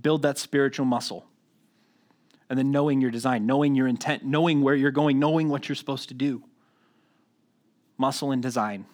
Build 0.00 0.22
that 0.22 0.38
spiritual 0.38 0.86
muscle. 0.86 1.26
And 2.48 2.58
then 2.58 2.70
knowing 2.70 3.00
your 3.00 3.10
design, 3.10 3.46
knowing 3.46 3.74
your 3.74 3.86
intent, 3.86 4.24
knowing 4.24 4.62
where 4.62 4.74
you're 4.74 4.90
going, 4.90 5.18
knowing 5.18 5.48
what 5.48 5.68
you're 5.68 5.76
supposed 5.76 6.08
to 6.08 6.14
do. 6.14 6.42
Muscle 7.96 8.30
and 8.30 8.42
design. 8.42 8.86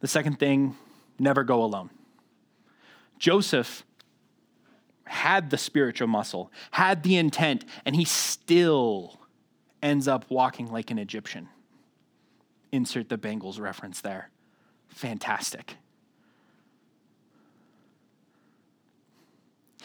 The 0.00 0.08
second 0.08 0.38
thing, 0.38 0.76
never 1.18 1.44
go 1.44 1.62
alone. 1.62 1.90
Joseph 3.18 3.84
had 5.06 5.50
the 5.50 5.58
spiritual 5.58 6.08
muscle, 6.08 6.50
had 6.72 7.02
the 7.02 7.16
intent, 7.16 7.64
and 7.84 7.94
he 7.94 8.04
still 8.04 9.20
ends 9.82 10.08
up 10.08 10.24
walking 10.30 10.70
like 10.70 10.90
an 10.90 10.98
Egyptian. 10.98 11.48
Insert 12.72 13.08
the 13.08 13.18
Bangles 13.18 13.60
reference 13.60 14.00
there. 14.00 14.30
Fantastic. 14.88 15.76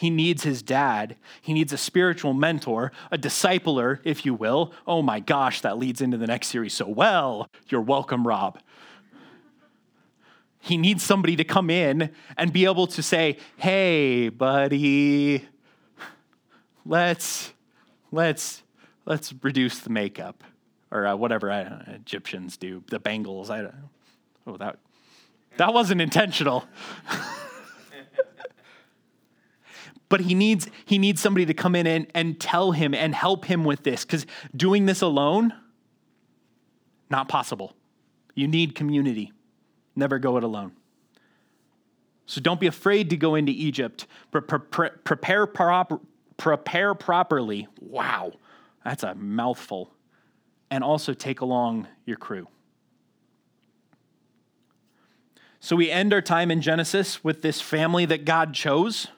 He 0.00 0.08
needs 0.08 0.44
his 0.44 0.62
dad. 0.62 1.16
He 1.42 1.52
needs 1.52 1.74
a 1.74 1.76
spiritual 1.76 2.32
mentor, 2.32 2.90
a 3.10 3.18
discipler, 3.18 3.98
if 4.02 4.24
you 4.24 4.32
will. 4.32 4.72
Oh 4.86 5.02
my 5.02 5.20
gosh, 5.20 5.60
that 5.60 5.76
leads 5.76 6.00
into 6.00 6.16
the 6.16 6.26
next 6.26 6.46
series 6.46 6.72
so 6.72 6.88
well. 6.88 7.50
You're 7.68 7.82
welcome, 7.82 8.26
Rob. 8.26 8.58
He 10.58 10.78
needs 10.78 11.02
somebody 11.02 11.36
to 11.36 11.44
come 11.44 11.68
in 11.68 12.12
and 12.38 12.50
be 12.50 12.64
able 12.64 12.86
to 12.86 13.02
say, 13.02 13.36
"Hey, 13.58 14.30
buddy, 14.30 15.46
let's 16.86 17.52
let's 18.10 18.62
let's 19.04 19.34
reduce 19.42 19.80
the 19.80 19.90
makeup 19.90 20.42
or 20.90 21.08
uh, 21.08 21.14
whatever 21.14 21.50
I, 21.50 21.64
uh, 21.64 21.82
Egyptians 21.88 22.56
do, 22.56 22.82
the 22.88 23.00
bangles. 23.00 23.50
I 23.50 23.60
don't. 23.60 23.74
Oh, 24.46 24.56
that 24.56 24.78
that 25.58 25.74
wasn't 25.74 26.00
intentional. 26.00 26.64
but 30.10 30.20
he 30.20 30.34
needs 30.34 30.68
he 30.84 30.98
needs 30.98 31.22
somebody 31.22 31.46
to 31.46 31.54
come 31.54 31.74
in 31.74 31.86
and, 31.86 32.06
and 32.14 32.38
tell 32.38 32.72
him 32.72 32.92
and 32.92 33.14
help 33.14 33.46
him 33.46 33.64
with 33.64 33.82
this 33.84 34.04
because 34.04 34.26
doing 34.54 34.84
this 34.84 35.00
alone 35.00 35.54
not 37.08 37.28
possible. 37.28 37.74
You 38.34 38.46
need 38.46 38.74
community. 38.74 39.32
Never 39.96 40.18
go 40.18 40.36
it 40.36 40.44
alone. 40.44 40.72
So 42.26 42.40
don't 42.40 42.60
be 42.60 42.68
afraid 42.68 43.10
to 43.10 43.16
go 43.16 43.34
into 43.34 43.50
egypt. 43.50 44.06
Pre- 44.30 44.42
pre- 44.42 44.90
prepare, 45.02 45.46
prepare 45.46 46.94
properly. 46.94 47.66
Wow 47.80 48.32
that's 48.84 49.02
a 49.02 49.14
mouthful. 49.14 49.92
And 50.70 50.84
also 50.84 51.14
take 51.14 51.40
along 51.40 51.88
your 52.06 52.16
crew. 52.16 52.46
So 55.58 55.76
we 55.76 55.90
end 55.90 56.12
our 56.12 56.22
time 56.22 56.50
in 56.50 56.62
genesis 56.62 57.22
with 57.22 57.42
this 57.42 57.60
family 57.60 58.06
that 58.06 58.24
god 58.24 58.54
chose 58.54 59.08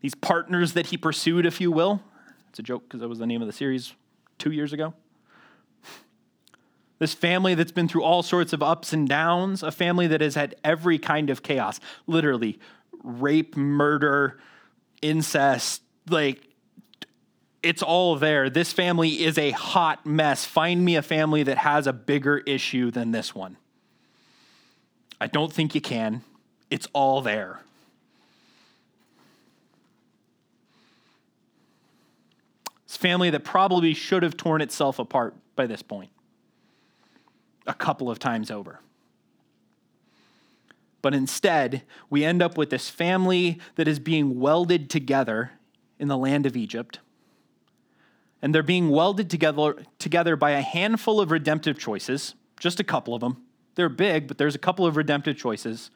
these 0.00 0.14
partners 0.14 0.74
that 0.74 0.86
he 0.86 0.96
pursued, 0.96 1.46
if 1.46 1.60
you 1.60 1.72
will. 1.72 2.02
It's 2.50 2.58
a 2.58 2.62
joke 2.62 2.84
because 2.84 3.00
that 3.00 3.08
was 3.08 3.18
the 3.18 3.26
name 3.26 3.42
of 3.42 3.46
the 3.46 3.52
series 3.52 3.94
two 4.38 4.50
years 4.50 4.72
ago. 4.72 4.94
This 6.98 7.12
family 7.12 7.54
that's 7.54 7.72
been 7.72 7.88
through 7.88 8.02
all 8.02 8.22
sorts 8.22 8.52
of 8.52 8.62
ups 8.62 8.92
and 8.92 9.06
downs, 9.06 9.62
a 9.62 9.70
family 9.70 10.06
that 10.06 10.20
has 10.22 10.34
had 10.34 10.54
every 10.64 10.98
kind 10.98 11.28
of 11.28 11.42
chaos 11.42 11.78
literally, 12.06 12.58
rape, 13.02 13.56
murder, 13.56 14.38
incest, 15.02 15.82
like 16.08 16.42
it's 17.62 17.82
all 17.82 18.16
there. 18.16 18.48
This 18.48 18.72
family 18.72 19.24
is 19.24 19.36
a 19.36 19.50
hot 19.50 20.06
mess. 20.06 20.44
Find 20.44 20.84
me 20.84 20.96
a 20.96 21.02
family 21.02 21.42
that 21.42 21.58
has 21.58 21.86
a 21.86 21.92
bigger 21.92 22.38
issue 22.38 22.90
than 22.90 23.10
this 23.10 23.34
one. 23.34 23.56
I 25.20 25.26
don't 25.26 25.52
think 25.52 25.74
you 25.74 25.80
can. 25.80 26.22
It's 26.70 26.86
all 26.92 27.22
there. 27.22 27.60
Family 32.96 33.30
that 33.30 33.44
probably 33.44 33.94
should 33.94 34.22
have 34.22 34.36
torn 34.36 34.60
itself 34.60 34.98
apart 34.98 35.34
by 35.54 35.66
this 35.66 35.82
point 35.82 36.10
a 37.66 37.74
couple 37.74 38.10
of 38.10 38.18
times 38.18 38.50
over. 38.50 38.80
But 41.02 41.14
instead, 41.14 41.82
we 42.10 42.24
end 42.24 42.42
up 42.42 42.56
with 42.56 42.70
this 42.70 42.88
family 42.88 43.60
that 43.76 43.86
is 43.86 43.98
being 43.98 44.40
welded 44.40 44.90
together 44.90 45.52
in 45.98 46.08
the 46.08 46.16
land 46.16 46.46
of 46.46 46.56
Egypt. 46.56 47.00
And 48.42 48.54
they're 48.54 48.62
being 48.62 48.90
welded 48.90 49.30
together, 49.30 49.76
together 49.98 50.36
by 50.36 50.52
a 50.52 50.62
handful 50.62 51.20
of 51.20 51.30
redemptive 51.30 51.78
choices, 51.78 52.34
just 52.58 52.80
a 52.80 52.84
couple 52.84 53.14
of 53.14 53.20
them. 53.20 53.42
They're 53.74 53.88
big, 53.88 54.26
but 54.26 54.38
there's 54.38 54.54
a 54.54 54.58
couple 54.58 54.86
of 54.86 54.96
redemptive 54.96 55.36
choices 55.36 55.90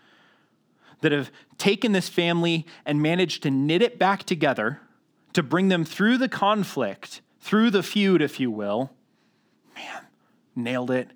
that 1.01 1.13
have 1.13 1.31
taken 1.59 1.93
this 1.93 2.09
family 2.09 2.67
and 2.85 3.01
managed 3.01 3.43
to 3.45 3.51
knit 3.51 3.83
it 3.83 3.99
back 3.99 4.25
together 4.25 4.81
to 5.33 5.43
bring 5.43 5.69
them 5.69 5.85
through 5.85 6.19
the 6.19 6.29
conflict, 6.29 7.21
through 7.41 7.71
the 7.71 7.83
feud, 7.83 8.23
if 8.23 8.41
you 8.41 8.51
will. 8.51 8.91
Man, 9.75 10.07
nailed 10.57 10.91
it. 10.91 11.11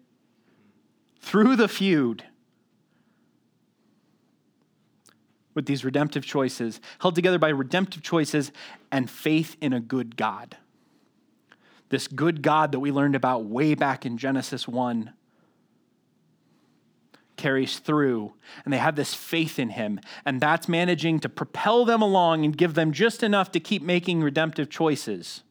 Through 1.20 1.56
the 1.56 1.68
feud. 1.68 2.24
With 5.54 5.66
these 5.66 5.84
redemptive 5.84 6.24
choices, 6.24 6.80
held 7.00 7.14
together 7.14 7.38
by 7.38 7.48
redemptive 7.48 8.02
choices 8.02 8.50
and 8.90 9.08
faith 9.08 9.56
in 9.60 9.72
a 9.72 9.80
good 9.80 10.16
God. 10.16 10.56
This 11.90 12.08
good 12.08 12.42
God 12.42 12.72
that 12.72 12.80
we 12.80 12.90
learned 12.90 13.14
about 13.14 13.44
way 13.44 13.74
back 13.74 14.04
in 14.04 14.18
Genesis 14.18 14.66
1 14.66 15.12
carries 17.36 17.78
through 17.78 18.32
and 18.64 18.72
they 18.72 18.78
have 18.78 18.96
this 18.96 19.14
faith 19.14 19.58
in 19.58 19.70
him 19.70 19.98
and 20.24 20.40
that's 20.40 20.68
managing 20.68 21.18
to 21.18 21.28
propel 21.28 21.84
them 21.84 22.00
along 22.00 22.44
and 22.44 22.56
give 22.56 22.74
them 22.74 22.92
just 22.92 23.22
enough 23.22 23.50
to 23.50 23.58
keep 23.58 23.82
making 23.82 24.22
redemptive 24.22 24.70
choices 24.70 25.42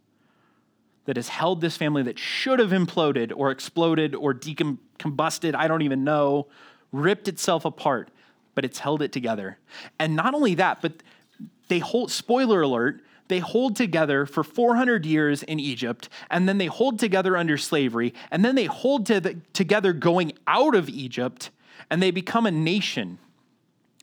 that 1.06 1.18
has 1.18 1.28
held 1.28 1.60
this 1.60 1.76
family 1.76 2.02
that 2.02 2.18
should 2.18 2.60
have 2.60 2.70
imploded 2.70 3.34
or 3.36 3.52
exploded 3.52 4.16
or 4.16 4.34
decombusted 4.34 5.56
i 5.56 5.68
don't 5.68 5.82
even 5.82 6.04
know 6.04 6.48
ripped 6.92 7.28
itself 7.28 7.66
apart 7.66 8.10
but 8.56 8.64
it's 8.64 8.80
held 8.80 9.02
it 9.02 9.12
together. 9.12 9.58
And 10.00 10.16
not 10.16 10.34
only 10.34 10.56
that 10.56 10.82
but 10.82 10.94
they 11.68 11.80
hold 11.80 12.12
spoiler 12.12 12.62
alert 12.62 13.02
they 13.30 13.40
hold 13.40 13.78
together 13.78 14.26
for 14.26 14.44
400 14.44 15.06
years 15.06 15.44
in 15.44 15.58
Egypt, 15.58 16.10
and 16.30 16.48
then 16.48 16.58
they 16.58 16.66
hold 16.66 17.00
together 17.00 17.38
under 17.38 17.58
slavery, 17.58 18.14
and 18.30 18.44
then 18.44 18.56
they 18.56 18.66
hold 18.66 19.06
to 19.06 19.22
the, 19.22 19.38
together 19.54 19.94
going 19.94 20.34
out 20.46 20.76
of 20.76 20.90
Egypt, 20.90 21.50
and 21.90 22.02
they 22.02 22.12
become 22.12 22.46
a 22.46 22.52
nation 22.52 23.20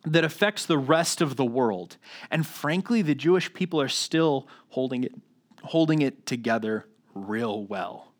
that 0.05 0.25
affects 0.25 0.65
the 0.65 0.79
rest 0.79 1.21
of 1.21 1.37
the 1.37 1.45
world. 1.45 1.97
And 2.31 2.47
frankly, 2.47 3.03
the 3.03 3.15
Jewish 3.15 3.53
people 3.53 3.81
are 3.81 3.89
still 3.89 4.49
holding 4.71 5.05
it, 5.05 5.15
holding 5.63 6.01
it 6.01 6.27
together 6.27 6.87
real 7.15 7.65
well. 7.65 8.13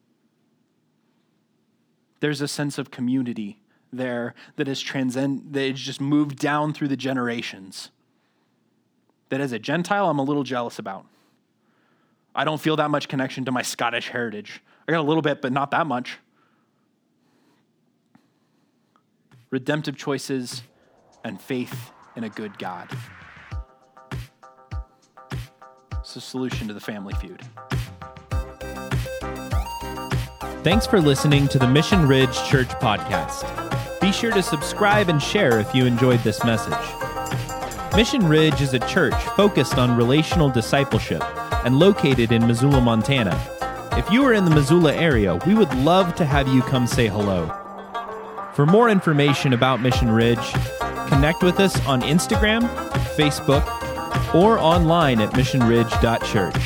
There's 2.21 2.41
a 2.41 2.49
sense 2.49 2.77
of 2.77 2.91
community 2.91 3.63
there 3.93 4.35
that 4.57 4.69
is 4.69 4.81
transcend 4.81 5.53
that 5.53 5.63
is 5.63 5.81
just 5.81 6.01
moved 6.01 6.39
down 6.39 6.73
through 6.75 6.89
the 6.89 6.97
generations. 6.97 7.91
That 9.31 9.41
as 9.41 9.53
a 9.53 9.59
Gentile, 9.59 10.09
I'm 10.09 10.19
a 10.19 10.25
little 10.25 10.43
jealous 10.43 10.79
about. 10.79 11.07
I 12.35 12.45
don't 12.45 12.61
feel 12.61 12.77
that 12.77 12.91
much 12.91 13.09
connection 13.09 13.45
to 13.47 13.53
my 13.53 13.63
Scottish 13.63 14.09
heritage. 14.09 14.63
I 14.87 14.93
got 14.93 15.01
a 15.01 15.03
little 15.03 15.23
bit, 15.23 15.41
but 15.41 15.53
not 15.53 15.71
that 15.71 15.87
much. 15.87 16.19
Redemptive 19.51 19.97
choices, 19.97 20.63
and 21.25 21.41
faith 21.41 21.91
in 22.17 22.25
a 22.25 22.29
good 22.29 22.57
God. 22.59 22.89
It's 25.99 26.15
the 26.15 26.21
solution 26.21 26.69
to 26.69 26.75
the 26.75 26.81
family 26.81 27.15
feud. 27.15 27.43
Thanks 30.63 30.87
for 30.87 31.01
listening 31.01 31.49
to 31.49 31.59
the 31.59 31.67
Mission 31.67 32.07
Ridge 32.07 32.35
Church 32.45 32.69
podcast. 32.69 34.01
Be 34.01 34.13
sure 34.13 34.33
to 34.33 34.43
subscribe 34.43 35.09
and 35.09 35.21
share 35.21 35.59
if 35.59 35.75
you 35.75 35.85
enjoyed 35.85 36.21
this 36.21 36.45
message. 36.45 36.75
Mission 37.97 38.27
Ridge 38.27 38.61
is 38.61 38.73
a 38.73 38.79
church 38.81 39.15
focused 39.37 39.79
on 39.79 39.97
relational 39.97 40.49
discipleship 40.49 41.23
and 41.65 41.79
located 41.79 42.31
in 42.31 42.47
Missoula, 42.47 42.81
Montana. 42.81 43.39
If 43.93 44.11
you 44.11 44.25
are 44.25 44.33
in 44.33 44.45
the 44.45 44.55
Missoula 44.55 44.95
area, 44.95 45.35
we 45.47 45.55
would 45.55 45.75
love 45.75 46.15
to 46.15 46.25
have 46.25 46.47
you 46.49 46.63
come 46.63 46.87
say 46.87 47.09
hello. 47.09 47.60
For 48.55 48.67
more 48.67 48.91
information 48.91 49.53
about 49.53 49.81
Mission 49.81 50.11
Ridge, 50.11 50.53
connect 51.09 51.41
with 51.43 51.61
us 51.61 51.79
on 51.87 52.03
Instagram, 52.03 52.63
Facebook, 53.17 53.65
or 54.35 54.59
online 54.59 55.21
at 55.21 55.31
missionridge.church. 55.33 56.57